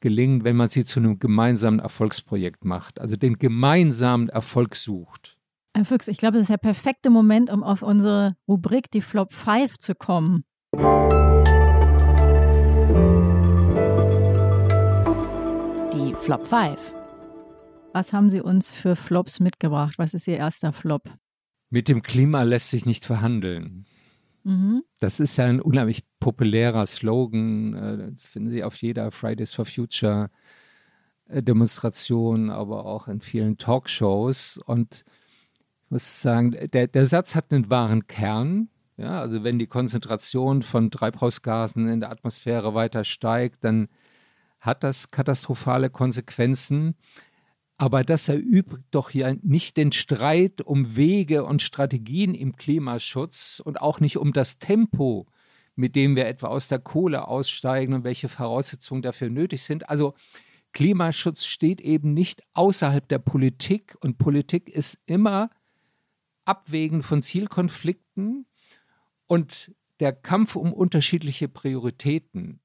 gelingen, 0.00 0.44
wenn 0.44 0.56
man 0.56 0.68
sie 0.68 0.84
zu 0.84 1.00
einem 1.00 1.18
gemeinsamen 1.18 1.80
Erfolgsprojekt 1.80 2.64
macht, 2.64 3.00
also 3.00 3.16
den 3.16 3.38
gemeinsamen 3.38 4.28
Erfolg 4.28 4.76
sucht. 4.76 5.37
Herr 5.74 5.84
Fuchs, 5.84 6.08
ich 6.08 6.18
glaube, 6.18 6.34
das 6.34 6.42
ist 6.42 6.50
der 6.50 6.56
perfekte 6.56 7.10
Moment, 7.10 7.50
um 7.50 7.62
auf 7.62 7.82
unsere 7.82 8.36
Rubrik, 8.48 8.90
die 8.90 9.00
Flop 9.00 9.32
5, 9.32 9.78
zu 9.78 9.94
kommen. 9.94 10.44
Die 15.92 16.14
Flop 16.20 16.42
5. 16.42 16.94
Was 17.92 18.12
haben 18.12 18.30
Sie 18.30 18.40
uns 18.40 18.72
für 18.72 18.96
Flops 18.96 19.40
mitgebracht? 19.40 19.98
Was 19.98 20.14
ist 20.14 20.26
Ihr 20.28 20.36
erster 20.36 20.72
Flop? 20.72 21.02
Mit 21.70 21.88
dem 21.88 22.02
Klima 22.02 22.42
lässt 22.42 22.70
sich 22.70 22.86
nicht 22.86 23.04
verhandeln. 23.04 23.86
Mhm. 24.44 24.82
Das 25.00 25.20
ist 25.20 25.36
ja 25.36 25.46
ein 25.46 25.60
unheimlich 25.60 26.04
populärer 26.20 26.86
Slogan. 26.86 27.74
Äh, 27.74 28.12
das 28.12 28.26
finden 28.26 28.50
Sie 28.50 28.64
auf 28.64 28.74
jeder 28.76 29.10
Fridays 29.10 29.52
for 29.52 29.64
Future 29.64 30.30
äh, 31.26 31.42
Demonstration, 31.42 32.50
aber 32.50 32.86
auch 32.86 33.08
in 33.08 33.20
vielen 33.20 33.58
Talkshows. 33.58 34.58
Und 34.58 35.04
ich 35.88 35.90
muss 35.90 36.20
sagen, 36.20 36.54
der, 36.70 36.86
der 36.86 37.06
Satz 37.06 37.34
hat 37.34 37.50
einen 37.50 37.70
wahren 37.70 38.06
Kern. 38.06 38.68
Ja, 38.98 39.22
also 39.22 39.42
wenn 39.42 39.58
die 39.58 39.66
Konzentration 39.66 40.60
von 40.60 40.90
Treibhausgasen 40.90 41.88
in 41.88 42.00
der 42.00 42.10
Atmosphäre 42.10 42.74
weiter 42.74 43.04
steigt, 43.04 43.64
dann 43.64 43.88
hat 44.60 44.84
das 44.84 45.10
katastrophale 45.10 45.88
Konsequenzen. 45.88 46.94
Aber 47.78 48.02
das 48.02 48.28
erübrigt 48.28 48.84
doch 48.90 49.08
hier 49.08 49.38
nicht 49.42 49.78
den 49.78 49.92
Streit 49.92 50.60
um 50.60 50.94
Wege 50.94 51.46
und 51.46 51.62
Strategien 51.62 52.34
im 52.34 52.56
Klimaschutz 52.56 53.62
und 53.64 53.80
auch 53.80 53.98
nicht 53.98 54.18
um 54.18 54.34
das 54.34 54.58
Tempo, 54.58 55.26
mit 55.74 55.96
dem 55.96 56.16
wir 56.16 56.26
etwa 56.26 56.48
aus 56.48 56.68
der 56.68 56.80
Kohle 56.80 57.28
aussteigen 57.28 57.94
und 57.94 58.04
welche 58.04 58.28
Voraussetzungen 58.28 59.00
dafür 59.00 59.30
nötig 59.30 59.62
sind. 59.62 59.88
Also 59.88 60.12
Klimaschutz 60.74 61.46
steht 61.46 61.80
eben 61.80 62.12
nicht 62.12 62.42
außerhalb 62.52 63.08
der 63.08 63.20
Politik 63.20 63.96
und 64.00 64.18
Politik 64.18 64.68
ist 64.68 64.98
immer 65.06 65.48
Abwägen 66.48 67.02
von 67.02 67.22
Zielkonflikten 67.22 68.46
und 69.26 69.74
der 70.00 70.12
Kampf 70.12 70.56
um 70.56 70.72
unterschiedliche 70.72 71.48
Prioritäten. 71.48 72.60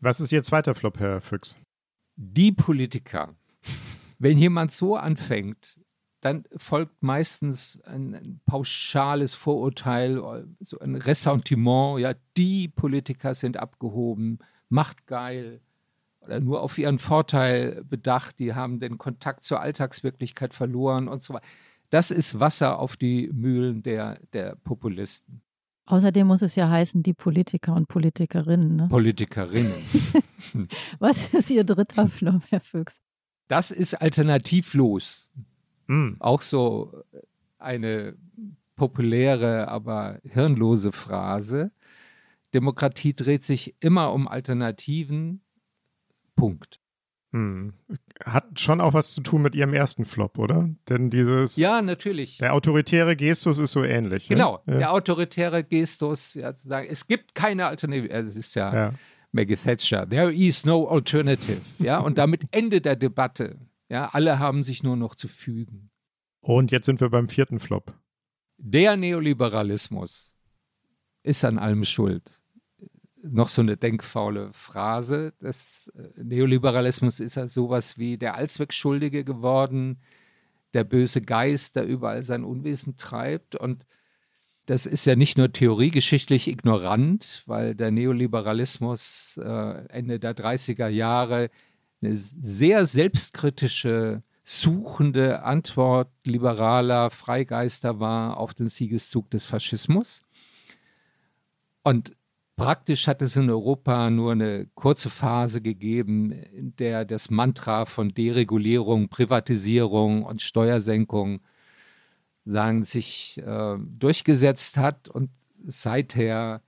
Was 0.00 0.20
ist 0.20 0.32
Ihr 0.32 0.42
zweiter 0.42 0.74
Flop, 0.74 0.98
Herr 0.98 1.20
Füchs? 1.20 1.58
Die 2.16 2.52
Politiker. 2.52 3.34
Wenn 4.18 4.38
jemand 4.38 4.72
so 4.72 4.96
anfängt, 4.96 5.78
dann 6.20 6.44
folgt 6.56 7.02
meistens 7.02 7.80
ein, 7.82 8.14
ein, 8.14 8.40
pauschales 8.44 9.34
Vorurteil, 9.34 10.48
so 10.58 10.80
ein 10.80 10.96
Ressentiment, 10.96 12.00
ja, 12.00 12.14
die 12.36 12.66
Politiker 12.66 13.34
sind 13.34 13.56
abgehoben, 13.56 14.40
machtgeil 14.68 15.60
oder 16.20 16.40
nur 16.40 16.60
auf 16.60 16.76
ihren 16.76 16.98
Vorteil 16.98 17.84
bedacht, 17.84 18.40
die 18.40 18.54
haben 18.54 18.80
den 18.80 18.98
Kontakt 18.98 19.44
zur 19.44 19.60
Alltagswirklichkeit 19.60 20.54
verloren 20.54 21.06
und 21.06 21.22
so 21.22 21.34
weiter. 21.34 21.46
Das 21.90 22.10
ist 22.10 22.38
Wasser 22.38 22.78
auf 22.78 22.96
die 22.96 23.30
Mühlen 23.32 23.82
der, 23.82 24.20
der 24.32 24.56
Populisten. 24.56 25.42
Außerdem 25.86 26.26
muss 26.26 26.42
es 26.42 26.54
ja 26.54 26.68
heißen, 26.68 27.02
die 27.02 27.14
Politiker 27.14 27.74
und 27.74 27.88
Politikerinnen. 27.88 28.76
Ne? 28.76 28.88
Politikerinnen. 28.88 29.72
Was 30.98 31.32
ist 31.32 31.50
Ihr 31.50 31.64
dritter 31.64 32.08
Flop, 32.08 32.42
Herr 32.50 32.60
Füchs? 32.60 33.00
Das 33.48 33.70
ist 33.70 33.94
alternativlos. 33.94 35.30
Mm. 35.86 36.16
Auch 36.18 36.42
so 36.42 37.04
eine 37.56 38.14
populäre, 38.76 39.68
aber 39.68 40.20
hirnlose 40.24 40.92
Phrase. 40.92 41.72
Demokratie 42.52 43.14
dreht 43.14 43.44
sich 43.44 43.74
immer 43.80 44.12
um 44.12 44.28
Alternativen. 44.28 45.40
Punkt. 46.36 46.77
Hm. 47.32 47.74
Hat 48.24 48.58
schon 48.58 48.80
auch 48.80 48.94
was 48.94 49.12
zu 49.12 49.20
tun 49.20 49.42
mit 49.42 49.54
ihrem 49.54 49.74
ersten 49.74 50.06
Flop, 50.06 50.38
oder? 50.38 50.70
Denn 50.88 51.10
dieses. 51.10 51.56
Ja, 51.56 51.82
natürlich. 51.82 52.38
Der 52.38 52.54
autoritäre 52.54 53.16
Gestus 53.16 53.58
ist 53.58 53.72
so 53.72 53.84
ähnlich. 53.84 54.30
Ne? 54.30 54.36
Genau, 54.36 54.62
ne? 54.64 54.74
ja. 54.74 54.78
der 54.78 54.92
autoritäre 54.92 55.62
Gestus, 55.62 56.34
ja, 56.34 56.54
zu 56.54 56.68
sagen, 56.68 56.88
es 56.90 57.06
gibt 57.06 57.34
keine 57.34 57.66
Alternative. 57.66 58.08
Es 58.08 58.34
ist 58.34 58.54
ja, 58.54 58.74
ja, 58.74 58.94
Maggie 59.32 59.56
Thatcher. 59.56 60.08
There 60.08 60.32
is 60.32 60.64
no 60.64 60.88
alternative. 60.88 61.60
Ja, 61.78 61.98
und 61.98 62.16
damit 62.16 62.44
Ende 62.50 62.80
der 62.80 62.96
Debatte. 62.96 63.58
Ja, 63.90 64.08
alle 64.12 64.38
haben 64.38 64.62
sich 64.62 64.82
nur 64.82 64.96
noch 64.96 65.14
zu 65.14 65.28
fügen. 65.28 65.90
Und 66.40 66.70
jetzt 66.70 66.86
sind 66.86 67.00
wir 67.00 67.10
beim 67.10 67.28
vierten 67.28 67.58
Flop. 67.58 67.94
Der 68.56 68.96
Neoliberalismus 68.96 70.34
ist 71.22 71.44
an 71.44 71.58
allem 71.58 71.84
schuld 71.84 72.40
noch 73.32 73.48
so 73.48 73.62
eine 73.62 73.76
denkfaule 73.76 74.50
Phrase. 74.52 75.32
Das 75.40 75.92
äh, 75.96 76.22
Neoliberalismus 76.22 77.20
ist 77.20 77.36
ja 77.36 77.48
sowas 77.48 77.98
wie 77.98 78.18
der 78.18 78.34
Allzweckschuldige 78.34 79.24
geworden, 79.24 79.98
der 80.74 80.84
böse 80.84 81.22
Geist, 81.22 81.76
der 81.76 81.86
überall 81.86 82.22
sein 82.22 82.44
Unwesen 82.44 82.96
treibt. 82.96 83.54
Und 83.54 83.86
das 84.66 84.84
ist 84.84 85.06
ja 85.06 85.16
nicht 85.16 85.38
nur 85.38 85.52
theoriegeschichtlich 85.52 86.48
ignorant, 86.48 87.42
weil 87.46 87.74
der 87.74 87.90
Neoliberalismus 87.90 89.38
äh, 89.42 89.86
Ende 89.88 90.18
der 90.18 90.36
30er 90.36 90.88
Jahre 90.88 91.50
eine 92.02 92.14
sehr 92.14 92.86
selbstkritische, 92.86 94.22
suchende 94.44 95.42
Antwort 95.42 96.10
liberaler 96.24 97.10
Freigeister 97.10 97.98
war 98.00 98.36
auf 98.36 98.54
den 98.54 98.68
Siegeszug 98.68 99.30
des 99.30 99.44
Faschismus. 99.44 100.22
Und 101.82 102.12
Praktisch 102.58 103.06
hat 103.06 103.22
es 103.22 103.36
in 103.36 103.48
Europa 103.50 104.10
nur 104.10 104.32
eine 104.32 104.66
kurze 104.74 105.10
Phase 105.10 105.62
gegeben, 105.62 106.32
in 106.32 106.74
der 106.74 107.04
das 107.04 107.30
Mantra 107.30 107.84
von 107.84 108.08
Deregulierung, 108.08 109.08
Privatisierung 109.08 110.24
und 110.24 110.42
Steuersenkung 110.42 111.40
sagen, 112.44 112.82
sich 112.82 113.40
äh, 113.46 113.76
durchgesetzt 113.78 114.76
hat 114.76 115.08
und 115.08 115.30
seither 115.68 116.60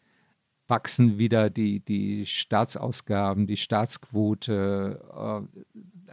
wachsen 0.69 1.19
wieder 1.19 1.51
die, 1.51 1.81
die 1.81 2.25
Staatsausgaben, 2.25 3.49
die 3.49 3.57
Staatsquote, 3.57 5.49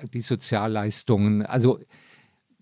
äh, 0.02 0.08
die 0.08 0.22
Sozialleistungen. 0.22 1.46
Also 1.46 1.80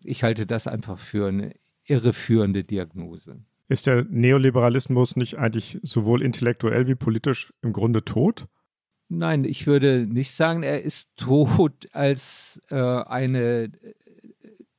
ich 0.04 0.22
halte 0.24 0.46
das 0.46 0.68
einfach 0.68 1.00
für 1.00 1.30
eine 1.30 1.56
irreführende 1.86 2.66
Diagnose. 2.66 3.40
Ist 3.68 3.88
der 3.88 4.06
Neoliberalismus 4.10 5.16
nicht 5.16 5.38
eigentlich 5.38 5.80
sowohl 5.82 6.22
intellektuell 6.22 6.88
wie 6.88 6.96
politisch 6.96 7.54
im 7.62 7.74
Grunde 7.74 8.06
tot? 8.06 8.48
Nein, 9.10 9.44
ich 9.44 9.68
würde 9.68 10.08
nicht 10.08 10.32
sagen, 10.32 10.64
er 10.64 10.82
ist 10.82 11.16
tot 11.16 11.88
als 11.92 12.62
äh, 12.70 12.76
eine 12.76 13.72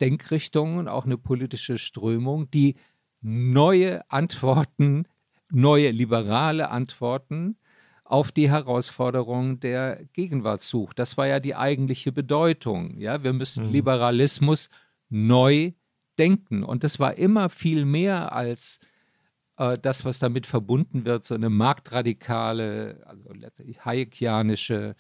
Denkrichtung 0.01 0.79
und 0.79 0.89
auch 0.89 1.05
eine 1.05 1.17
politische 1.17 1.79
Strömung, 1.79 2.51
die 2.51 2.77
neue 3.21 4.09
Antworten, 4.11 5.07
neue 5.51 5.91
liberale 5.91 6.71
Antworten 6.71 7.57
auf 8.05 8.31
die 8.31 8.51
Herausforderungen 8.51 9.59
der 9.59 10.05
Gegenwart 10.13 10.61
sucht. 10.61 10.99
Das 10.99 11.17
war 11.17 11.27
ja 11.27 11.41
die 11.41 11.57
eigentliche 11.57 12.13
Bedeutung. 12.13 12.99
Ja, 12.99 13.25
wir 13.25 13.33
müssen 13.33 13.67
mhm. 13.67 13.73
Liberalismus 13.73 14.71
neu 15.09 15.73
denken. 16.19 16.63
Und 16.63 16.85
das 16.85 16.99
war 16.99 17.17
immer 17.17 17.49
viel 17.49 17.85
mehr 17.85 18.33
als 18.33 18.79
äh, 19.57 19.79
das, 19.79 20.05
was 20.05 20.19
damit 20.19 20.47
verbunden 20.47 21.05
wird, 21.05 21.25
so 21.25 21.35
eine 21.35 21.51
marktradikale, 21.51 23.03
also 23.07 23.31
hayekianische 23.85 24.97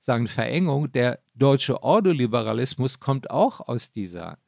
sagen, 0.00 0.26
Verengung. 0.26 0.92
Der 0.92 1.20
deutsche 1.34 1.82
Ordoliberalismus 1.82 3.00
kommt 3.00 3.30
auch 3.30 3.60
aus 3.60 3.92
dieser 3.92 4.38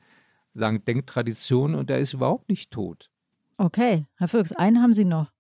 sagen, 0.55 0.85
Denktradition 0.85 1.75
und 1.75 1.91
der 1.91 1.99
ist 1.99 2.13
überhaupt 2.13 2.49
nicht 2.49 2.71
tot. 2.71 3.11
Okay, 3.57 4.07
Herr 4.17 4.29
Füchs, 4.29 4.53
einen 4.53 4.83
haben 4.83 4.95
Sie 4.95 5.05
noch. 5.05 5.31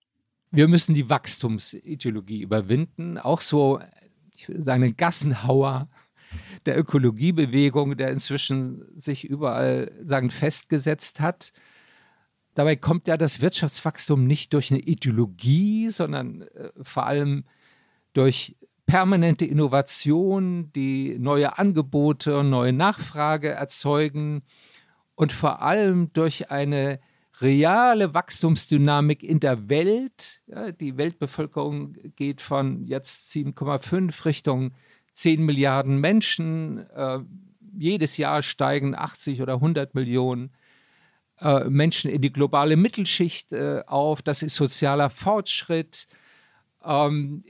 Wir 0.51 0.68
müssen 0.68 0.95
die 0.95 1.09
Wachstumsideologie 1.09 2.43
überwinden, 2.43 3.18
auch 3.18 3.41
so, 3.41 3.81
ich 4.35 4.49
würde 4.49 4.64
sagen, 4.64 4.83
einen 4.83 4.97
Gassenhauer 4.97 5.89
der 6.67 6.79
Ökologiebewegung, 6.79 7.97
der 7.97 8.11
inzwischen 8.11 8.85
sich 8.97 9.25
überall 9.25 9.93
sagen, 10.03 10.31
festgesetzt 10.31 11.21
hat. 11.21 11.53
Dabei 12.55 12.77
kommt 12.77 13.07
ja 13.09 13.17
das 13.17 13.41
Wirtschaftswachstum 13.41 14.27
nicht 14.27 14.53
durch 14.53 14.71
eine 14.71 14.81
Ideologie, 14.81 15.89
sondern 15.89 16.43
äh, 16.43 16.71
vor 16.83 17.07
allem 17.07 17.45
durch 18.13 18.57
permanente 18.87 19.45
Innovation, 19.45 20.73
die 20.73 21.17
neue 21.19 21.59
Angebote 21.59 22.39
und 22.39 22.51
neue 22.51 22.73
Nachfrage 22.73 23.51
erzeugen 23.51 24.43
und 25.15 25.33
vor 25.33 25.63
allem 25.63 26.13
durch 26.13 26.51
eine 26.51 26.99
reale 27.41 28.15
Wachstumsdynamik 28.15 29.23
in 29.23 29.41
der 29.41 29.69
Welt. 29.69 30.43
Ja, 30.47 30.73
die 30.73 30.97
Weltbevölkerung 30.97 31.95
geht 32.17 32.41
von 32.41 32.85
jetzt 32.85 33.33
7,5 33.33 34.25
Richtung 34.25 34.73
10 35.21 35.45
Milliarden 35.45 36.01
Menschen. 36.01 36.79
Äh, 36.91 37.21
jedes 37.77 38.16
Jahr 38.16 38.43
steigen 38.43 38.95
80 38.95 39.43
oder 39.43 39.55
100 39.55 39.95
Millionen 39.95 40.53
äh, 41.41 41.64
Menschen 41.64 42.11
in 42.11 42.23
die 42.23 42.33
globale 42.33 42.77
Mittelschicht 42.77 43.53
äh, 43.53 43.83
auf. 43.87 44.23
Das 44.23 44.43
ist 44.43 44.55
sozialer 44.55 45.11
Fortschritt. 45.11 46.07
Ähm, 46.83 47.43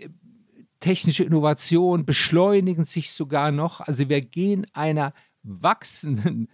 technische 0.81 1.25
Innovationen 1.25 2.05
beschleunigen 2.05 2.85
sich 2.85 3.13
sogar 3.13 3.53
noch. 3.53 3.81
Also 3.81 4.09
wir 4.09 4.21
gehen 4.21 4.67
einer 4.73 5.13
wachsenden 5.43 6.49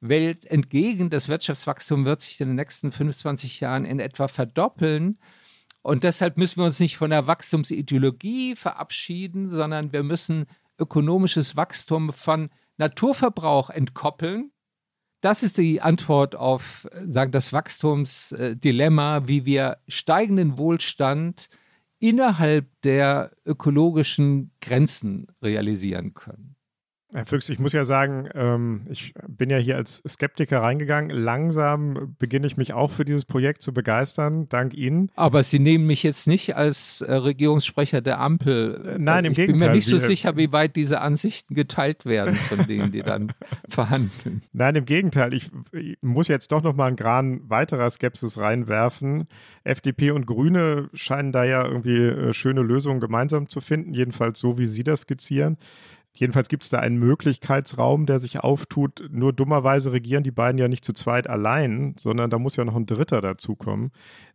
Welt 0.00 0.46
entgegen. 0.46 1.10
Das 1.10 1.28
Wirtschaftswachstum 1.28 2.04
wird 2.04 2.22
sich 2.22 2.40
in 2.40 2.48
den 2.48 2.56
nächsten 2.56 2.90
25 2.90 3.60
Jahren 3.60 3.84
in 3.84 4.00
etwa 4.00 4.26
verdoppeln. 4.26 5.18
Und 5.86 6.02
deshalb 6.02 6.36
müssen 6.36 6.56
wir 6.56 6.64
uns 6.64 6.80
nicht 6.80 6.96
von 6.96 7.10
der 7.10 7.28
Wachstumsideologie 7.28 8.56
verabschieden, 8.56 9.50
sondern 9.50 9.92
wir 9.92 10.02
müssen 10.02 10.46
ökonomisches 10.80 11.54
Wachstum 11.54 12.12
von 12.12 12.50
Naturverbrauch 12.76 13.70
entkoppeln. 13.70 14.50
Das 15.20 15.44
ist 15.44 15.58
die 15.58 15.80
Antwort 15.80 16.34
auf 16.34 16.88
sagen, 17.06 17.30
das 17.30 17.52
Wachstumsdilemma, 17.52 19.28
wie 19.28 19.44
wir 19.44 19.76
steigenden 19.86 20.58
Wohlstand 20.58 21.50
innerhalb 22.00 22.68
der 22.82 23.30
ökologischen 23.44 24.50
Grenzen 24.60 25.28
realisieren 25.40 26.14
können. 26.14 26.45
Herr 27.12 27.24
Füchs, 27.24 27.48
ich 27.48 27.60
muss 27.60 27.72
ja 27.72 27.84
sagen, 27.84 28.28
ähm, 28.34 28.86
ich 28.90 29.14
bin 29.28 29.48
ja 29.48 29.58
hier 29.58 29.76
als 29.76 30.02
Skeptiker 30.06 30.62
reingegangen. 30.62 31.10
Langsam 31.10 32.16
beginne 32.18 32.48
ich 32.48 32.56
mich 32.56 32.72
auch 32.72 32.90
für 32.90 33.04
dieses 33.04 33.24
Projekt 33.24 33.62
zu 33.62 33.72
begeistern, 33.72 34.48
dank 34.48 34.74
Ihnen. 34.74 35.12
Aber 35.14 35.44
Sie 35.44 35.60
nehmen 35.60 35.86
mich 35.86 36.02
jetzt 36.02 36.26
nicht 36.26 36.56
als 36.56 37.02
äh, 37.02 37.14
Regierungssprecher 37.14 38.00
der 38.00 38.18
Ampel. 38.18 38.82
Äh, 38.84 38.98
nein, 38.98 39.24
im 39.24 39.32
ich 39.32 39.36
Gegenteil. 39.36 39.54
Ich 39.54 39.60
bin 39.60 39.68
mir 39.68 39.76
nicht 39.76 39.86
so 39.86 39.98
sicher, 39.98 40.36
wie 40.36 40.50
weit 40.50 40.74
diese 40.74 41.00
Ansichten 41.00 41.54
geteilt 41.54 42.06
werden 42.06 42.34
von 42.34 42.66
denen, 42.66 42.90
die 42.90 43.02
dann 43.02 43.32
verhandeln. 43.68 44.42
Nein, 44.52 44.74
im 44.74 44.84
Gegenteil. 44.84 45.32
Ich, 45.32 45.50
muss 46.00 46.26
jetzt 46.26 46.50
doch 46.50 46.62
noch 46.62 46.74
mal 46.74 46.86
einen 46.86 46.96
Gran 46.96 47.48
weiterer 47.48 47.88
Skepsis 47.88 48.38
reinwerfen. 48.38 49.28
FDP 49.62 50.10
und 50.10 50.26
Grüne 50.26 50.90
scheinen 50.92 51.30
da 51.30 51.44
ja 51.44 51.64
irgendwie 51.64 51.98
äh, 51.98 52.32
schöne 52.32 52.62
Lösungen 52.62 53.00
gemeinsam 53.00 53.48
zu 53.48 53.60
finden, 53.60 53.94
jedenfalls 53.94 54.40
so, 54.40 54.58
wie 54.58 54.66
Sie 54.66 54.82
das 54.82 55.02
skizzieren. 55.02 55.56
Jedenfalls 56.18 56.48
gibt 56.48 56.64
es 56.64 56.70
da 56.70 56.78
einen 56.78 56.98
Möglichkeitsraum, 56.98 58.06
der 58.06 58.18
sich 58.18 58.40
auftut. 58.40 59.08
Nur 59.10 59.32
dummerweise 59.32 59.92
regieren 59.92 60.24
die 60.24 60.30
beiden 60.30 60.58
ja 60.58 60.68
nicht 60.68 60.84
zu 60.84 60.92
zweit 60.92 61.28
allein, 61.28 61.94
sondern 61.98 62.30
da 62.30 62.38
muss 62.38 62.56
ja 62.56 62.64
noch 62.64 62.76
ein 62.76 62.86
Dritter 62.86 63.20
dazukommen, 63.20 63.90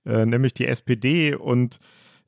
äh, 0.05 0.25
nämlich 0.25 0.53
die 0.53 0.67
SPD. 0.67 1.35
Und 1.35 1.79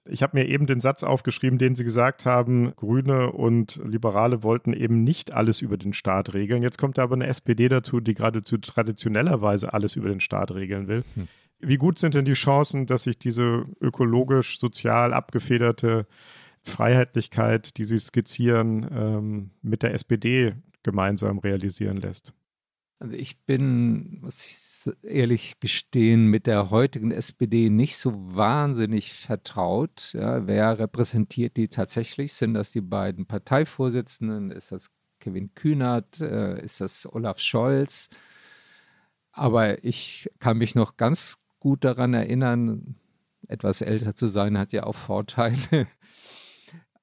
ich 0.06 0.24
habe 0.24 0.38
mir 0.38 0.47
eben 0.47 0.66
den 0.66 0.82
Satz 0.82 1.04
aufgeschrieben, 1.04 1.60
den 1.60 1.76
Sie 1.76 1.84
gesagt 1.84 2.26
haben, 2.26 2.76
Grüne 2.76 3.32
und 3.32 3.80
Liberale 3.86 4.43
wollten 4.43 4.74
eben 4.74 5.04
nicht 5.04 5.34
alles 5.34 5.62
über 5.62 5.78
den 5.78 5.93
Staat 5.93 6.34
regeln. 6.34 6.64
Jetzt 6.64 6.78
kommt 6.78 6.97
da 6.97 7.04
aber 7.04 7.16
eine 7.16 7.28
SPD 7.28 7.70
dazu, 7.70 7.99
die 7.99 8.14
geradezu 8.14 8.58
traditionellerweise 8.58 9.74
alles 9.74 9.95
über 9.95 10.10
den 10.10 10.20
Staat 10.20 10.51
regeln 10.51 10.88
will. 10.88 11.04
Hm. 11.16 11.28
Wie 11.60 11.78
gut 11.78 11.99
sind 11.99 12.16
denn 12.16 12.26
die 12.26 12.34
Chancen, 12.34 12.86
dass 12.86 13.04
sich 13.04 13.18
diese 13.18 13.66
ökologisch, 13.80 14.60
sozial 14.60 15.14
abgefederte 15.14 16.06
Freiheitlichkeit, 16.64 17.78
die 17.78 17.84
Sie 17.84 17.99
skizzieren, 17.99 18.88
ähm, 18.91 19.49
mit 19.61 19.84
der 19.84 19.93
SPD 19.93 20.51
gemeinsam 20.82 21.39
realisieren 21.39 21.97
lässt? 21.97 22.34
Also 22.99 23.16
ich 23.16 23.38
bin, 23.45 24.22
muss 24.22 24.45
ich 24.45 24.57
ehrlich 25.03 25.59
gestehen, 25.59 26.28
mit 26.28 26.47
der 26.47 26.70
heutigen 26.70 27.11
SPD 27.11 27.70
nicht 27.70 27.97
so 27.97 28.14
wahnsinnig 28.36 29.14
vertraut. 29.14 30.11
Ja, 30.14 30.47
wer 30.47 30.80
repräsentiert 30.80 31.57
die 31.57 31.68
tatsächlich? 31.68 32.34
Sind 32.34 32.53
das 32.53 32.72
die 32.72 32.82
beiden 32.82 33.26
Parteivorsitzenden? 33.26 34.51
Ist 34.51 34.72
das 34.72 34.89
Kevin 35.20 35.53
Kühnert? 35.55 36.20
Äh, 36.20 36.64
ist 36.64 36.82
das 36.82 37.11
Olaf 37.11 37.39
Scholz? 37.39 38.09
Aber 39.32 39.84
ich 39.84 40.30
kann 40.39 40.57
mich 40.57 40.76
noch 40.76 40.97
ganz 40.97 41.39
gut 41.59 41.84
daran 41.84 42.14
erinnern, 42.14 42.95
etwas 43.47 43.82
älter 43.82 44.16
zu 44.16 44.28
sein 44.28 44.57
hat 44.57 44.74
ja 44.74 44.84
auch 44.84 44.95
Vorteile 44.95 45.57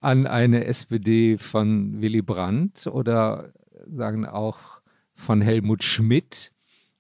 an 0.01 0.27
eine 0.27 0.65
SPD 0.65 1.39
von 1.39 2.01
Willy 2.01 2.23
Brandt 2.23 2.87
oder 2.87 3.53
sagen 3.87 4.27
auch 4.27 4.81
von 5.15 5.41
Helmut 5.41 5.83
Schmidt. 5.83 6.53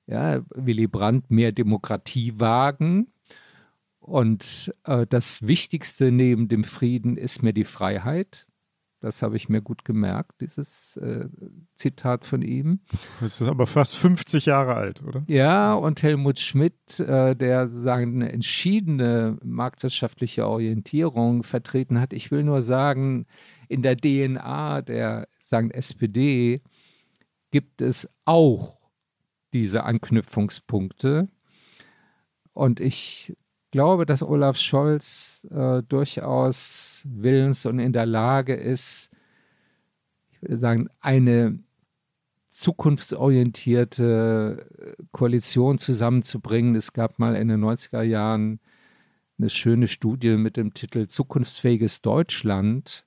Ja, 0.06 0.42
Willy 0.50 0.86
Brandt 0.86 1.30
mehr 1.30 1.52
Demokratie 1.52 2.38
wagen. 2.38 3.08
Und 3.98 4.74
äh, 4.84 5.06
das 5.06 5.46
Wichtigste 5.46 6.10
neben 6.10 6.48
dem 6.48 6.64
Frieden 6.64 7.16
ist 7.16 7.42
mir 7.42 7.52
die 7.52 7.64
Freiheit. 7.64 8.46
Das 9.00 9.22
habe 9.22 9.36
ich 9.36 9.48
mir 9.48 9.62
gut 9.62 9.86
gemerkt, 9.86 10.42
dieses 10.42 10.98
äh, 10.98 11.26
Zitat 11.74 12.26
von 12.26 12.42
ihm. 12.42 12.80
Das 13.20 13.40
ist 13.40 13.48
aber 13.48 13.66
fast 13.66 13.96
50 13.96 14.44
Jahre 14.44 14.74
alt, 14.74 15.02
oder? 15.02 15.24
Ja, 15.26 15.72
und 15.72 16.02
Helmut 16.02 16.38
Schmidt, 16.38 17.00
äh, 17.00 17.34
der 17.34 17.68
sagen, 17.68 18.16
eine 18.16 18.30
entschiedene 18.30 19.38
marktwirtschaftliche 19.42 20.46
Orientierung 20.46 21.44
vertreten 21.44 21.98
hat. 21.98 22.12
Ich 22.12 22.30
will 22.30 22.44
nur 22.44 22.60
sagen, 22.60 23.26
in 23.68 23.82
der 23.82 23.96
DNA 23.96 24.82
der 24.82 25.28
sagen 25.38 25.70
SPD 25.70 26.60
gibt 27.50 27.80
es 27.80 28.08
auch 28.26 28.78
diese 29.52 29.84
Anknüpfungspunkte. 29.84 31.28
Und 32.52 32.80
ich 32.80 33.34
glaube, 33.70 34.06
dass 34.06 34.22
Olaf 34.22 34.56
Scholz 34.56 35.46
äh, 35.50 35.82
durchaus 35.82 37.04
willens 37.08 37.66
und 37.66 37.78
in 37.78 37.92
der 37.92 38.06
Lage 38.06 38.54
ist, 38.54 39.10
ich 40.30 40.42
würde 40.42 40.58
sagen, 40.58 40.88
eine 41.00 41.58
zukunftsorientierte 42.50 44.66
äh, 44.78 44.94
Koalition 45.12 45.78
zusammenzubringen. 45.78 46.74
Es 46.74 46.92
gab 46.92 47.18
mal 47.18 47.36
in 47.36 47.48
den 47.48 47.64
90er 47.64 48.02
Jahren 48.02 48.60
eine 49.38 49.50
schöne 49.50 49.88
Studie 49.88 50.36
mit 50.36 50.56
dem 50.56 50.74
Titel 50.74 51.06
Zukunftsfähiges 51.06 52.02
Deutschland. 52.02 53.06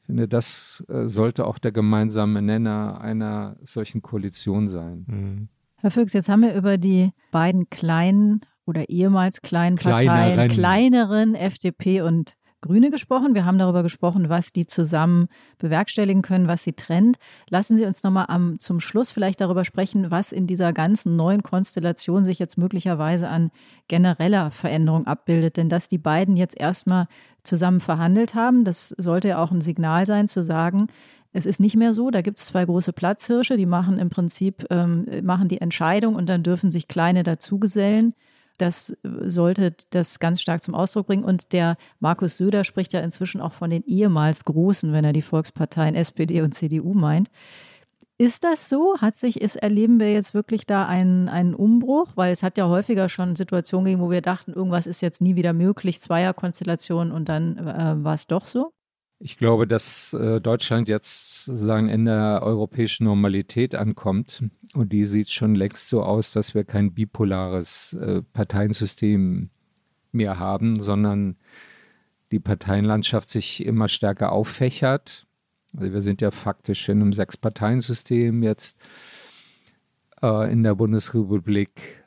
Ich 0.00 0.06
finde, 0.06 0.28
das 0.28 0.84
äh, 0.88 1.06
sollte 1.06 1.46
auch 1.46 1.58
der 1.58 1.72
gemeinsame 1.72 2.40
Nenner 2.40 3.00
einer 3.00 3.56
solchen 3.62 4.00
Koalition 4.00 4.68
sein. 4.68 5.04
Mhm. 5.06 5.48
Herr 5.80 5.90
Füchs, 5.90 6.12
jetzt 6.12 6.28
haben 6.28 6.42
wir 6.42 6.54
über 6.54 6.78
die 6.78 7.10
beiden 7.30 7.70
kleinen 7.70 8.40
oder 8.68 8.88
ehemals 8.88 9.40
kleinen 9.40 9.76
Parteien, 9.76 10.06
kleineren. 10.06 10.48
kleineren 10.48 11.34
FDP 11.34 12.02
und 12.02 12.34
Grüne 12.60 12.90
gesprochen. 12.90 13.34
Wir 13.34 13.44
haben 13.44 13.58
darüber 13.58 13.84
gesprochen, 13.84 14.28
was 14.28 14.52
die 14.52 14.66
zusammen 14.66 15.28
bewerkstelligen 15.58 16.22
können, 16.22 16.48
was 16.48 16.64
sie 16.64 16.72
trennt. 16.72 17.16
Lassen 17.48 17.76
Sie 17.76 17.86
uns 17.86 18.02
nochmal 18.02 18.26
am, 18.28 18.58
zum 18.58 18.80
Schluss 18.80 19.12
vielleicht 19.12 19.40
darüber 19.40 19.64
sprechen, 19.64 20.10
was 20.10 20.32
in 20.32 20.48
dieser 20.48 20.72
ganzen 20.72 21.14
neuen 21.14 21.44
Konstellation 21.44 22.24
sich 22.24 22.40
jetzt 22.40 22.58
möglicherweise 22.58 23.28
an 23.28 23.52
genereller 23.86 24.50
Veränderung 24.50 25.06
abbildet. 25.06 25.56
Denn 25.56 25.68
dass 25.68 25.86
die 25.86 25.98
beiden 25.98 26.36
jetzt 26.36 26.58
erstmal 26.58 27.06
zusammen 27.44 27.78
verhandelt 27.78 28.34
haben, 28.34 28.64
das 28.64 28.88
sollte 28.98 29.28
ja 29.28 29.42
auch 29.42 29.52
ein 29.52 29.60
Signal 29.60 30.06
sein, 30.06 30.26
zu 30.26 30.42
sagen, 30.42 30.88
es 31.32 31.46
ist 31.46 31.60
nicht 31.60 31.76
mehr 31.76 31.92
so. 31.92 32.10
Da 32.10 32.22
gibt 32.22 32.40
es 32.40 32.46
zwei 32.46 32.64
große 32.64 32.92
Platzhirsche, 32.92 33.56
die 33.56 33.66
machen 33.66 33.98
im 33.98 34.10
Prinzip 34.10 34.66
ähm, 34.70 35.06
machen 35.22 35.46
die 35.46 35.60
Entscheidung 35.60 36.16
und 36.16 36.28
dann 36.28 36.42
dürfen 36.42 36.72
sich 36.72 36.88
kleine 36.88 37.22
dazugesellen. 37.22 38.14
Das 38.58 38.96
sollte 39.02 39.74
das 39.90 40.18
ganz 40.18 40.40
stark 40.40 40.62
zum 40.62 40.74
Ausdruck 40.74 41.06
bringen. 41.06 41.24
Und 41.24 41.52
der 41.52 41.76
Markus 42.00 42.36
Söder 42.36 42.64
spricht 42.64 42.92
ja 42.92 43.00
inzwischen 43.00 43.40
auch 43.40 43.52
von 43.52 43.70
den 43.70 43.84
ehemals 43.84 44.44
Großen, 44.44 44.92
wenn 44.92 45.04
er 45.04 45.12
die 45.12 45.22
Volksparteien 45.22 45.94
SPD 45.94 46.42
und 46.42 46.54
CDU 46.54 46.92
meint. 46.92 47.30
Ist 48.20 48.42
das 48.42 48.68
so? 48.68 48.96
Hat 49.00 49.16
sich, 49.16 49.40
ist, 49.40 49.54
erleben 49.54 50.00
wir 50.00 50.12
jetzt 50.12 50.34
wirklich 50.34 50.66
da 50.66 50.86
einen, 50.86 51.28
einen 51.28 51.54
Umbruch? 51.54 52.08
Weil 52.16 52.32
es 52.32 52.42
hat 52.42 52.58
ja 52.58 52.66
häufiger 52.68 53.08
schon 53.08 53.36
Situationen 53.36 53.84
gegeben, 53.84 54.02
wo 54.02 54.10
wir 54.10 54.22
dachten, 54.22 54.52
irgendwas 54.52 54.88
ist 54.88 55.02
jetzt 55.02 55.20
nie 55.20 55.36
wieder 55.36 55.52
möglich, 55.52 56.00
Zweierkonstellation 56.00 57.12
und 57.12 57.28
dann 57.28 57.56
äh, 57.58 58.02
war 58.02 58.14
es 58.14 58.26
doch 58.26 58.46
so? 58.46 58.72
Ich 59.20 59.36
glaube, 59.36 59.66
dass 59.66 60.12
äh, 60.12 60.40
Deutschland 60.40 60.88
jetzt 60.88 61.44
sozusagen 61.46 61.88
in 61.88 62.04
der 62.04 62.40
europäischen 62.42 63.04
Normalität 63.04 63.74
ankommt. 63.74 64.44
Und 64.74 64.92
die 64.92 65.06
sieht 65.06 65.30
schon 65.30 65.56
längst 65.56 65.88
so 65.88 66.02
aus, 66.04 66.32
dass 66.32 66.54
wir 66.54 66.62
kein 66.62 66.94
bipolares 66.94 67.94
äh, 67.94 68.22
Parteiensystem 68.32 69.50
mehr 70.12 70.38
haben, 70.38 70.80
sondern 70.82 71.36
die 72.30 72.38
Parteienlandschaft 72.38 73.28
sich 73.28 73.64
immer 73.66 73.88
stärker 73.88 74.30
auffächert. 74.30 75.26
Also 75.76 75.92
wir 75.92 76.02
sind 76.02 76.20
ja 76.20 76.30
faktisch 76.30 76.88
in 76.88 77.00
einem 77.00 77.12
Sechs-Parteien-System 77.12 78.44
jetzt 78.44 78.78
äh, 80.22 80.52
in 80.52 80.62
der 80.62 80.76
Bundesrepublik. 80.76 81.97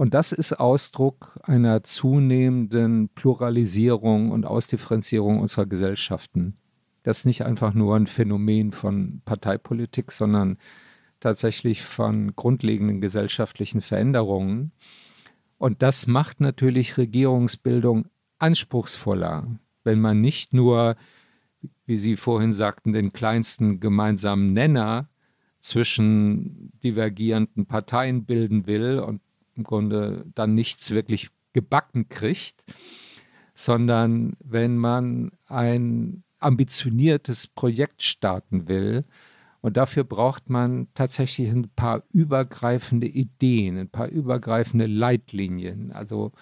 Und 0.00 0.14
das 0.14 0.32
ist 0.32 0.54
Ausdruck 0.54 1.38
einer 1.42 1.82
zunehmenden 1.82 3.10
Pluralisierung 3.10 4.30
und 4.30 4.46
Ausdifferenzierung 4.46 5.40
unserer 5.40 5.66
Gesellschaften. 5.66 6.56
Das 7.02 7.18
ist 7.18 7.24
nicht 7.26 7.44
einfach 7.44 7.74
nur 7.74 7.96
ein 7.96 8.06
Phänomen 8.06 8.72
von 8.72 9.20
Parteipolitik, 9.26 10.10
sondern 10.10 10.56
tatsächlich 11.20 11.82
von 11.82 12.34
grundlegenden 12.34 13.02
gesellschaftlichen 13.02 13.82
Veränderungen. 13.82 14.72
Und 15.58 15.82
das 15.82 16.06
macht 16.06 16.40
natürlich 16.40 16.96
Regierungsbildung 16.96 18.06
anspruchsvoller, 18.38 19.48
wenn 19.84 20.00
man 20.00 20.22
nicht 20.22 20.54
nur, 20.54 20.96
wie 21.84 21.98
Sie 21.98 22.16
vorhin 22.16 22.54
sagten, 22.54 22.94
den 22.94 23.12
kleinsten 23.12 23.80
gemeinsamen 23.80 24.54
Nenner 24.54 25.10
zwischen 25.58 26.72
divergierenden 26.82 27.66
Parteien 27.66 28.24
bilden 28.24 28.66
will 28.66 28.98
und 28.98 29.20
im 29.56 29.64
Grunde 29.64 30.24
dann 30.34 30.54
nichts 30.54 30.90
wirklich 30.90 31.30
gebacken 31.52 32.08
kriegt, 32.08 32.64
sondern 33.54 34.36
wenn 34.40 34.76
man 34.76 35.32
ein 35.46 36.22
ambitioniertes 36.38 37.46
Projekt 37.46 38.02
starten 38.02 38.68
will. 38.68 39.04
Und 39.60 39.76
dafür 39.76 40.04
braucht 40.04 40.48
man 40.48 40.88
tatsächlich 40.94 41.50
ein 41.50 41.68
paar 41.76 42.02
übergreifende 42.12 43.06
Ideen, 43.06 43.76
ein 43.76 43.90
paar 43.90 44.08
übergreifende 44.08 44.86
Leitlinien. 44.86 45.92
Also 45.92 46.32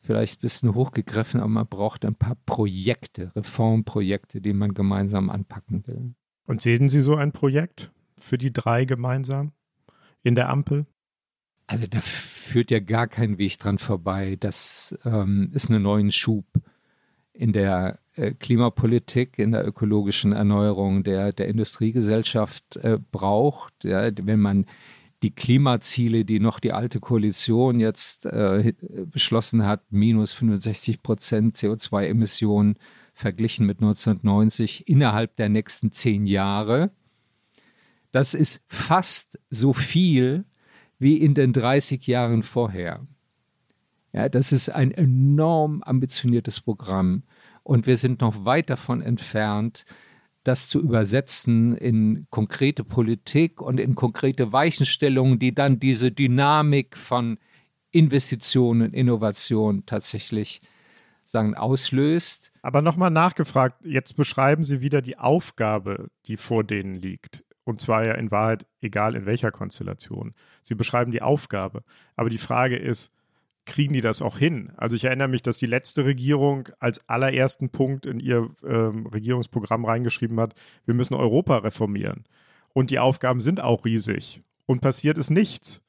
vielleicht 0.00 0.38
ein 0.38 0.40
bisschen 0.40 0.74
hochgegriffen, 0.74 1.40
aber 1.40 1.50
man 1.50 1.66
braucht 1.66 2.04
ein 2.06 2.14
paar 2.14 2.36
Projekte, 2.46 3.30
Reformprojekte, 3.36 4.40
die 4.40 4.54
man 4.54 4.72
gemeinsam 4.72 5.28
anpacken 5.28 5.86
will. 5.86 6.14
Und 6.46 6.62
sehen 6.62 6.88
Sie 6.88 7.00
so 7.00 7.14
ein 7.14 7.32
Projekt 7.32 7.92
für 8.16 8.38
die 8.38 8.52
drei 8.52 8.84
gemeinsam 8.84 9.52
in 10.22 10.34
der 10.34 10.48
Ampel? 10.48 10.86
Also 11.72 11.86
da 11.86 12.02
führt 12.02 12.70
ja 12.70 12.80
gar 12.80 13.06
kein 13.06 13.38
Weg 13.38 13.58
dran 13.58 13.78
vorbei. 13.78 14.36
Das 14.38 14.94
ähm, 15.06 15.50
ist 15.54 15.70
einen 15.70 15.82
neuen 15.82 16.12
Schub 16.12 16.44
in 17.32 17.54
der 17.54 17.98
äh, 18.14 18.32
Klimapolitik, 18.32 19.38
in 19.38 19.52
der 19.52 19.66
ökologischen 19.66 20.32
Erneuerung 20.32 21.02
der, 21.02 21.32
der 21.32 21.48
Industriegesellschaft 21.48 22.76
äh, 22.76 22.98
braucht. 23.10 23.72
Ja, 23.84 24.10
wenn 24.14 24.40
man 24.40 24.66
die 25.22 25.30
Klimaziele, 25.30 26.26
die 26.26 26.40
noch 26.40 26.60
die 26.60 26.72
alte 26.72 27.00
Koalition 27.00 27.80
jetzt 27.80 28.26
äh, 28.26 28.74
beschlossen 29.06 29.64
hat, 29.64 29.80
minus 29.90 30.34
65 30.34 31.02
Prozent 31.02 31.56
CO2-Emissionen 31.56 32.76
verglichen 33.14 33.64
mit 33.64 33.78
1990 33.78 34.88
innerhalb 34.88 35.36
der 35.36 35.48
nächsten 35.48 35.90
zehn 35.90 36.26
Jahre. 36.26 36.90
Das 38.10 38.34
ist 38.34 38.62
fast 38.68 39.38
so 39.48 39.72
viel 39.72 40.44
wie 41.02 41.16
in 41.16 41.34
den 41.34 41.52
30 41.52 42.06
Jahren 42.06 42.44
vorher. 42.44 43.04
Ja, 44.12 44.28
das 44.28 44.52
ist 44.52 44.68
ein 44.68 44.92
enorm 44.92 45.82
ambitioniertes 45.82 46.60
Programm 46.60 47.24
und 47.64 47.88
wir 47.88 47.96
sind 47.96 48.20
noch 48.20 48.44
weit 48.44 48.70
davon 48.70 49.02
entfernt, 49.02 49.84
das 50.44 50.68
zu 50.68 50.80
übersetzen 50.80 51.76
in 51.76 52.26
konkrete 52.30 52.84
Politik 52.84 53.60
und 53.60 53.80
in 53.80 53.96
konkrete 53.96 54.52
Weichenstellungen, 54.52 55.40
die 55.40 55.54
dann 55.54 55.80
diese 55.80 56.12
Dynamik 56.12 56.96
von 56.96 57.38
Investitionen, 57.90 58.92
Innovation 58.92 59.84
tatsächlich 59.86 60.60
sagen, 61.24 61.54
auslöst. 61.54 62.52
Aber 62.62 62.80
nochmal 62.80 63.10
nachgefragt, 63.10 63.84
jetzt 63.84 64.14
beschreiben 64.14 64.62
Sie 64.62 64.80
wieder 64.80 65.02
die 65.02 65.18
Aufgabe, 65.18 66.10
die 66.26 66.36
vor 66.36 66.62
denen 66.62 66.94
liegt. 66.94 67.44
Und 67.64 67.80
zwar 67.80 68.04
ja 68.04 68.14
in 68.14 68.30
Wahrheit 68.30 68.66
egal 68.80 69.14
in 69.14 69.26
welcher 69.26 69.50
Konstellation. 69.50 70.34
Sie 70.62 70.74
beschreiben 70.74 71.12
die 71.12 71.22
Aufgabe. 71.22 71.84
Aber 72.16 72.28
die 72.28 72.38
Frage 72.38 72.76
ist, 72.76 73.12
kriegen 73.64 73.92
die 73.92 74.00
das 74.00 74.22
auch 74.22 74.38
hin? 74.38 74.72
Also 74.76 74.96
ich 74.96 75.04
erinnere 75.04 75.28
mich, 75.28 75.42
dass 75.42 75.58
die 75.58 75.66
letzte 75.66 76.04
Regierung 76.04 76.68
als 76.80 77.08
allerersten 77.08 77.70
Punkt 77.70 78.06
in 78.06 78.18
ihr 78.18 78.50
ähm, 78.66 79.06
Regierungsprogramm 79.06 79.84
reingeschrieben 79.84 80.40
hat, 80.40 80.54
wir 80.84 80.94
müssen 80.94 81.14
Europa 81.14 81.58
reformieren. 81.58 82.24
Und 82.72 82.90
die 82.90 82.98
Aufgaben 82.98 83.40
sind 83.40 83.60
auch 83.60 83.84
riesig. 83.84 84.42
Und 84.66 84.80
passiert 84.80 85.18
ist 85.18 85.30
nichts. 85.30 85.82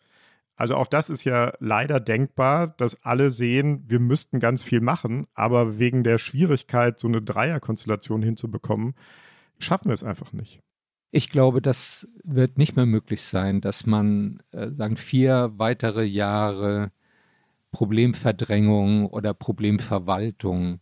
Also 0.55 0.75
auch 0.75 0.87
das 0.87 1.09
ist 1.09 1.23
ja 1.23 1.53
leider 1.59 1.99
denkbar, 1.99 2.67
dass 2.67 3.03
alle 3.03 3.31
sehen, 3.31 3.83
wir 3.87 3.99
müssten 3.99 4.39
ganz 4.39 4.61
viel 4.61 4.81
machen, 4.81 5.25
aber 5.33 5.79
wegen 5.79 6.03
der 6.03 6.19
Schwierigkeit, 6.19 6.99
so 6.99 7.07
eine 7.07 7.21
Dreierkonstellation 7.21 8.21
hinzubekommen, 8.21 8.93
schaffen 9.57 9.89
wir 9.89 9.93
es 9.93 10.03
einfach 10.03 10.31
nicht. 10.31 10.61
Ich 11.15 11.29
glaube, 11.29 11.61
das 11.61 12.07
wird 12.23 12.57
nicht 12.57 12.75
mehr 12.75 12.87
möglich 12.87 13.21
sein, 13.21 13.61
dass 13.61 13.85
man 13.85 14.41
äh, 14.51 14.71
sagen 14.71 14.97
vier 14.97 15.51
weitere 15.57 16.03
Jahre 16.03 16.91
Problemverdrängung 17.71 19.05
oder 19.05 19.35
Problemverwaltung 19.35 20.79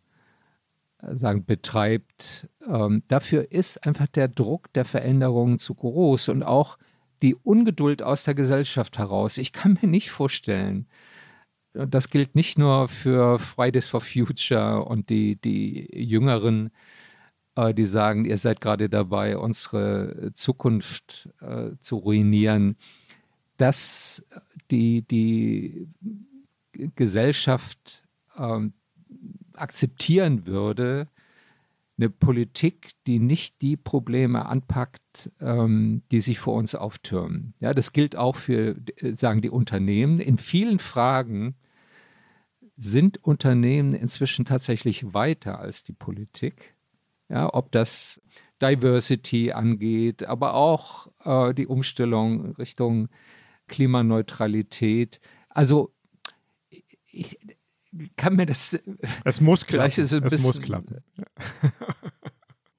sagen, 1.01 1.43
betreibt, 1.43 2.47
ähm, 2.65 3.03
dafür 3.09 3.51
ist 3.51 3.85
einfach 3.85 4.07
der 4.07 4.29
Druck 4.29 4.71
der 4.71 4.85
Veränderungen 4.85 5.59
zu 5.59 5.75
groß 5.75 6.29
und 6.29 6.43
auch 6.43 6.77
die 7.21 7.35
Ungeduld 7.35 8.01
aus 8.01 8.23
der 8.23 8.33
Gesellschaft 8.33 8.99
heraus. 8.99 9.37
Ich 9.37 9.51
kann 9.51 9.79
mir 9.81 9.89
nicht 9.89 10.11
vorstellen, 10.11 10.87
das 11.73 12.09
gilt 12.09 12.35
nicht 12.35 12.57
nur 12.57 12.87
für 12.87 13.37
Fridays 13.37 13.87
for 13.87 13.99
Future 13.99 14.85
und 14.85 15.09
die, 15.09 15.35
die 15.35 15.89
Jüngeren, 15.93 16.67
äh, 16.67 16.69
die 17.55 17.85
sagen, 17.85 18.25
ihr 18.25 18.37
seid 18.37 18.61
gerade 18.61 18.89
dabei, 18.89 19.37
unsere 19.37 20.31
Zukunft 20.33 21.29
äh, 21.41 21.71
zu 21.81 21.97
ruinieren, 21.97 22.77
dass 23.57 24.25
die, 24.71 25.01
die 25.03 25.87
Gesellschaft 26.95 28.03
äh, 28.35 28.69
akzeptieren 29.53 30.45
würde, 30.45 31.07
eine 31.97 32.09
Politik, 32.09 32.89
die 33.05 33.19
nicht 33.19 33.61
die 33.61 33.77
Probleme 33.77 34.47
anpackt, 34.47 35.31
ähm, 35.39 36.01
die 36.11 36.21
sich 36.21 36.39
vor 36.39 36.55
uns 36.55 36.73
auftürmen. 36.73 37.53
Ja, 37.59 37.73
das 37.73 37.93
gilt 37.93 38.15
auch 38.15 38.35
für, 38.35 38.75
äh, 38.95 39.13
sagen 39.13 39.41
die 39.41 39.51
Unternehmen. 39.51 40.19
In 40.19 40.37
vielen 40.37 40.79
Fragen 40.79 41.55
sind 42.77 43.23
Unternehmen 43.23 43.93
inzwischen 43.93 44.45
tatsächlich 44.45 45.13
weiter 45.13 45.59
als 45.59 45.83
die 45.83 45.93
Politik. 45.93 46.75
Ja, 47.31 47.53
ob 47.53 47.71
das 47.71 48.21
Diversity 48.61 49.53
angeht, 49.53 50.23
aber 50.23 50.53
auch 50.53 51.07
äh, 51.23 51.53
die 51.53 51.65
Umstellung 51.65 52.55
Richtung 52.55 53.07
Klimaneutralität. 53.67 55.21
Also 55.49 55.93
ich, 57.07 57.39
kann 58.17 58.35
mir 58.35 58.45
das. 58.45 58.77
Es 59.23 59.41
muss 59.41 59.65
klappen. 59.65 60.03
es, 60.03 60.11
es 60.11 60.43
muss 60.43 60.61
klappen. 60.61 60.97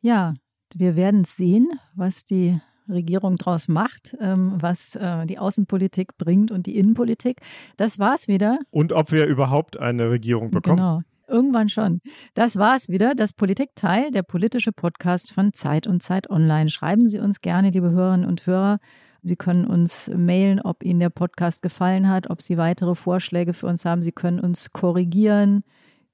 Ja, 0.05 0.35
wir 0.75 0.97
werden 0.97 1.25
sehen, 1.25 1.69
was 1.95 2.25
die 2.25 2.59
Regierung 2.89 3.37
daraus 3.37 3.69
macht, 3.69 4.17
ähm, 4.21 4.55
was 4.57 4.97
äh, 4.97 5.27
die 5.27 5.39
Außenpolitik 5.39 6.19
bringt 6.19 6.51
und 6.51 6.67
die 6.67 6.77
Innenpolitik. 6.77 7.41
Das 7.77 8.01
war's 8.01 8.27
wieder. 8.27 8.59
Und 8.73 8.93
ob 8.93 9.13
wir 9.13 9.27
überhaupt 9.27 9.77
eine 9.79 10.11
Regierung 10.11 10.51
bekommen. 10.51 10.79
Genau. 10.79 11.03
Irgendwann 11.33 11.68
schon. 11.70 12.03
Das 12.35 12.57
war's 12.57 12.91
wieder, 12.91 13.14
das 13.14 13.33
Politikteil, 13.33 14.11
der 14.11 14.22
politische 14.22 14.70
Podcast 14.70 15.33
von 15.33 15.55
Zeit 15.55 15.87
und 15.87 16.03
Zeit 16.03 16.28
Online. 16.28 16.68
Schreiben 16.68 17.09
Sie 17.09 17.18
uns 17.18 17.41
gerne, 17.41 17.70
liebe 17.70 17.91
Hörerinnen 17.91 18.28
und 18.28 18.47
Hörer, 18.47 18.80
Sie 19.22 19.37
können 19.37 19.66
uns 19.66 20.11
mailen, 20.14 20.61
ob 20.61 20.85
Ihnen 20.85 21.01
der 21.01 21.09
Podcast 21.09 21.62
gefallen 21.62 22.07
hat, 22.09 22.28
ob 22.28 22.43
Sie 22.43 22.59
weitere 22.59 22.95
Vorschläge 22.95 23.55
für 23.55 23.68
uns 23.68 23.87
haben. 23.87 24.03
Sie 24.03 24.12
können 24.12 24.41
uns 24.41 24.72
korrigieren, 24.72 25.64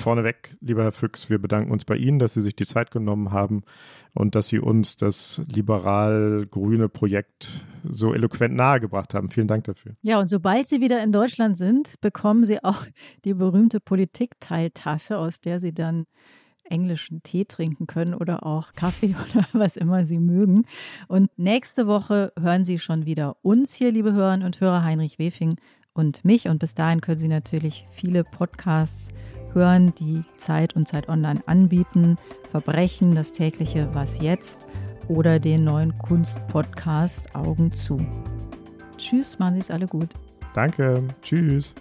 vorneweg, 0.00 0.56
lieber 0.60 0.82
Herr 0.82 0.92
Füchs, 0.92 1.30
wir 1.30 1.38
bedanken 1.38 1.70
uns 1.70 1.84
bei 1.84 1.96
Ihnen, 1.96 2.18
dass 2.18 2.34
Sie 2.34 2.40
sich 2.40 2.56
die 2.56 2.66
Zeit 2.66 2.90
genommen 2.90 3.30
haben 3.30 3.62
und 4.14 4.34
dass 4.34 4.48
Sie 4.48 4.58
uns 4.58 4.96
das 4.96 5.42
liberal-grüne 5.46 6.88
Projekt 6.88 7.64
so 7.84 8.12
eloquent 8.12 8.54
nahegebracht 8.54 9.14
haben. 9.14 9.30
Vielen 9.30 9.48
Dank 9.48 9.64
dafür. 9.64 9.92
Ja, 10.02 10.18
und 10.18 10.28
sobald 10.28 10.66
Sie 10.66 10.80
wieder 10.80 11.02
in 11.02 11.12
Deutschland 11.12 11.56
sind, 11.56 12.00
bekommen 12.00 12.44
Sie 12.44 12.62
auch 12.64 12.84
die 13.24 13.34
berühmte 13.34 13.80
Politikteiltasse, 13.80 15.18
aus 15.18 15.40
der 15.40 15.60
Sie 15.60 15.72
dann 15.72 16.06
englischen 16.64 17.22
Tee 17.22 17.44
trinken 17.44 17.86
können 17.86 18.14
oder 18.14 18.46
auch 18.46 18.72
Kaffee 18.74 19.14
oder 19.30 19.46
was 19.52 19.76
immer 19.76 20.06
Sie 20.06 20.18
mögen. 20.18 20.66
Und 21.08 21.30
nächste 21.36 21.86
Woche 21.86 22.32
hören 22.38 22.64
Sie 22.64 22.78
schon 22.78 23.06
wieder 23.06 23.36
uns 23.42 23.74
hier, 23.74 23.90
liebe 23.90 24.12
Hörerinnen 24.12 24.46
und 24.46 24.60
Hörer, 24.60 24.84
Heinrich 24.84 25.18
Wefing 25.18 25.56
und 25.92 26.24
mich. 26.24 26.48
Und 26.48 26.58
bis 26.58 26.74
dahin 26.74 27.00
können 27.00 27.18
Sie 27.18 27.28
natürlich 27.28 27.86
viele 27.90 28.24
Podcasts 28.24 29.10
hören, 29.54 29.94
die 29.98 30.22
Zeit 30.36 30.74
und 30.76 30.86
Zeit 30.88 31.08
Online 31.08 31.40
anbieten. 31.46 32.16
Verbrechen, 32.50 33.14
das 33.14 33.32
tägliche 33.32 33.88
Was 33.94 34.20
jetzt 34.20 34.66
oder 35.08 35.38
den 35.38 35.64
neuen 35.64 35.96
Kunstpodcast 35.98 37.34
Augen 37.34 37.72
zu. 37.72 38.04
Tschüss, 38.96 39.38
machen 39.38 39.54
Sie 39.54 39.60
es 39.60 39.70
alle 39.70 39.86
gut. 39.86 40.14
Danke, 40.54 41.02
tschüss. 41.22 41.74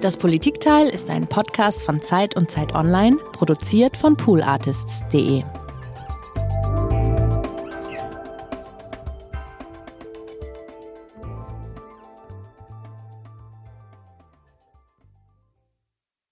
Das 0.00 0.16
Politikteil 0.16 0.88
ist 0.88 1.08
ein 1.08 1.28
Podcast 1.28 1.84
von 1.84 2.02
Zeit 2.02 2.34
und 2.34 2.50
Zeit 2.50 2.74
Online, 2.74 3.16
produziert 3.32 3.96
von 3.96 4.16
poolartists.de. 4.16 5.44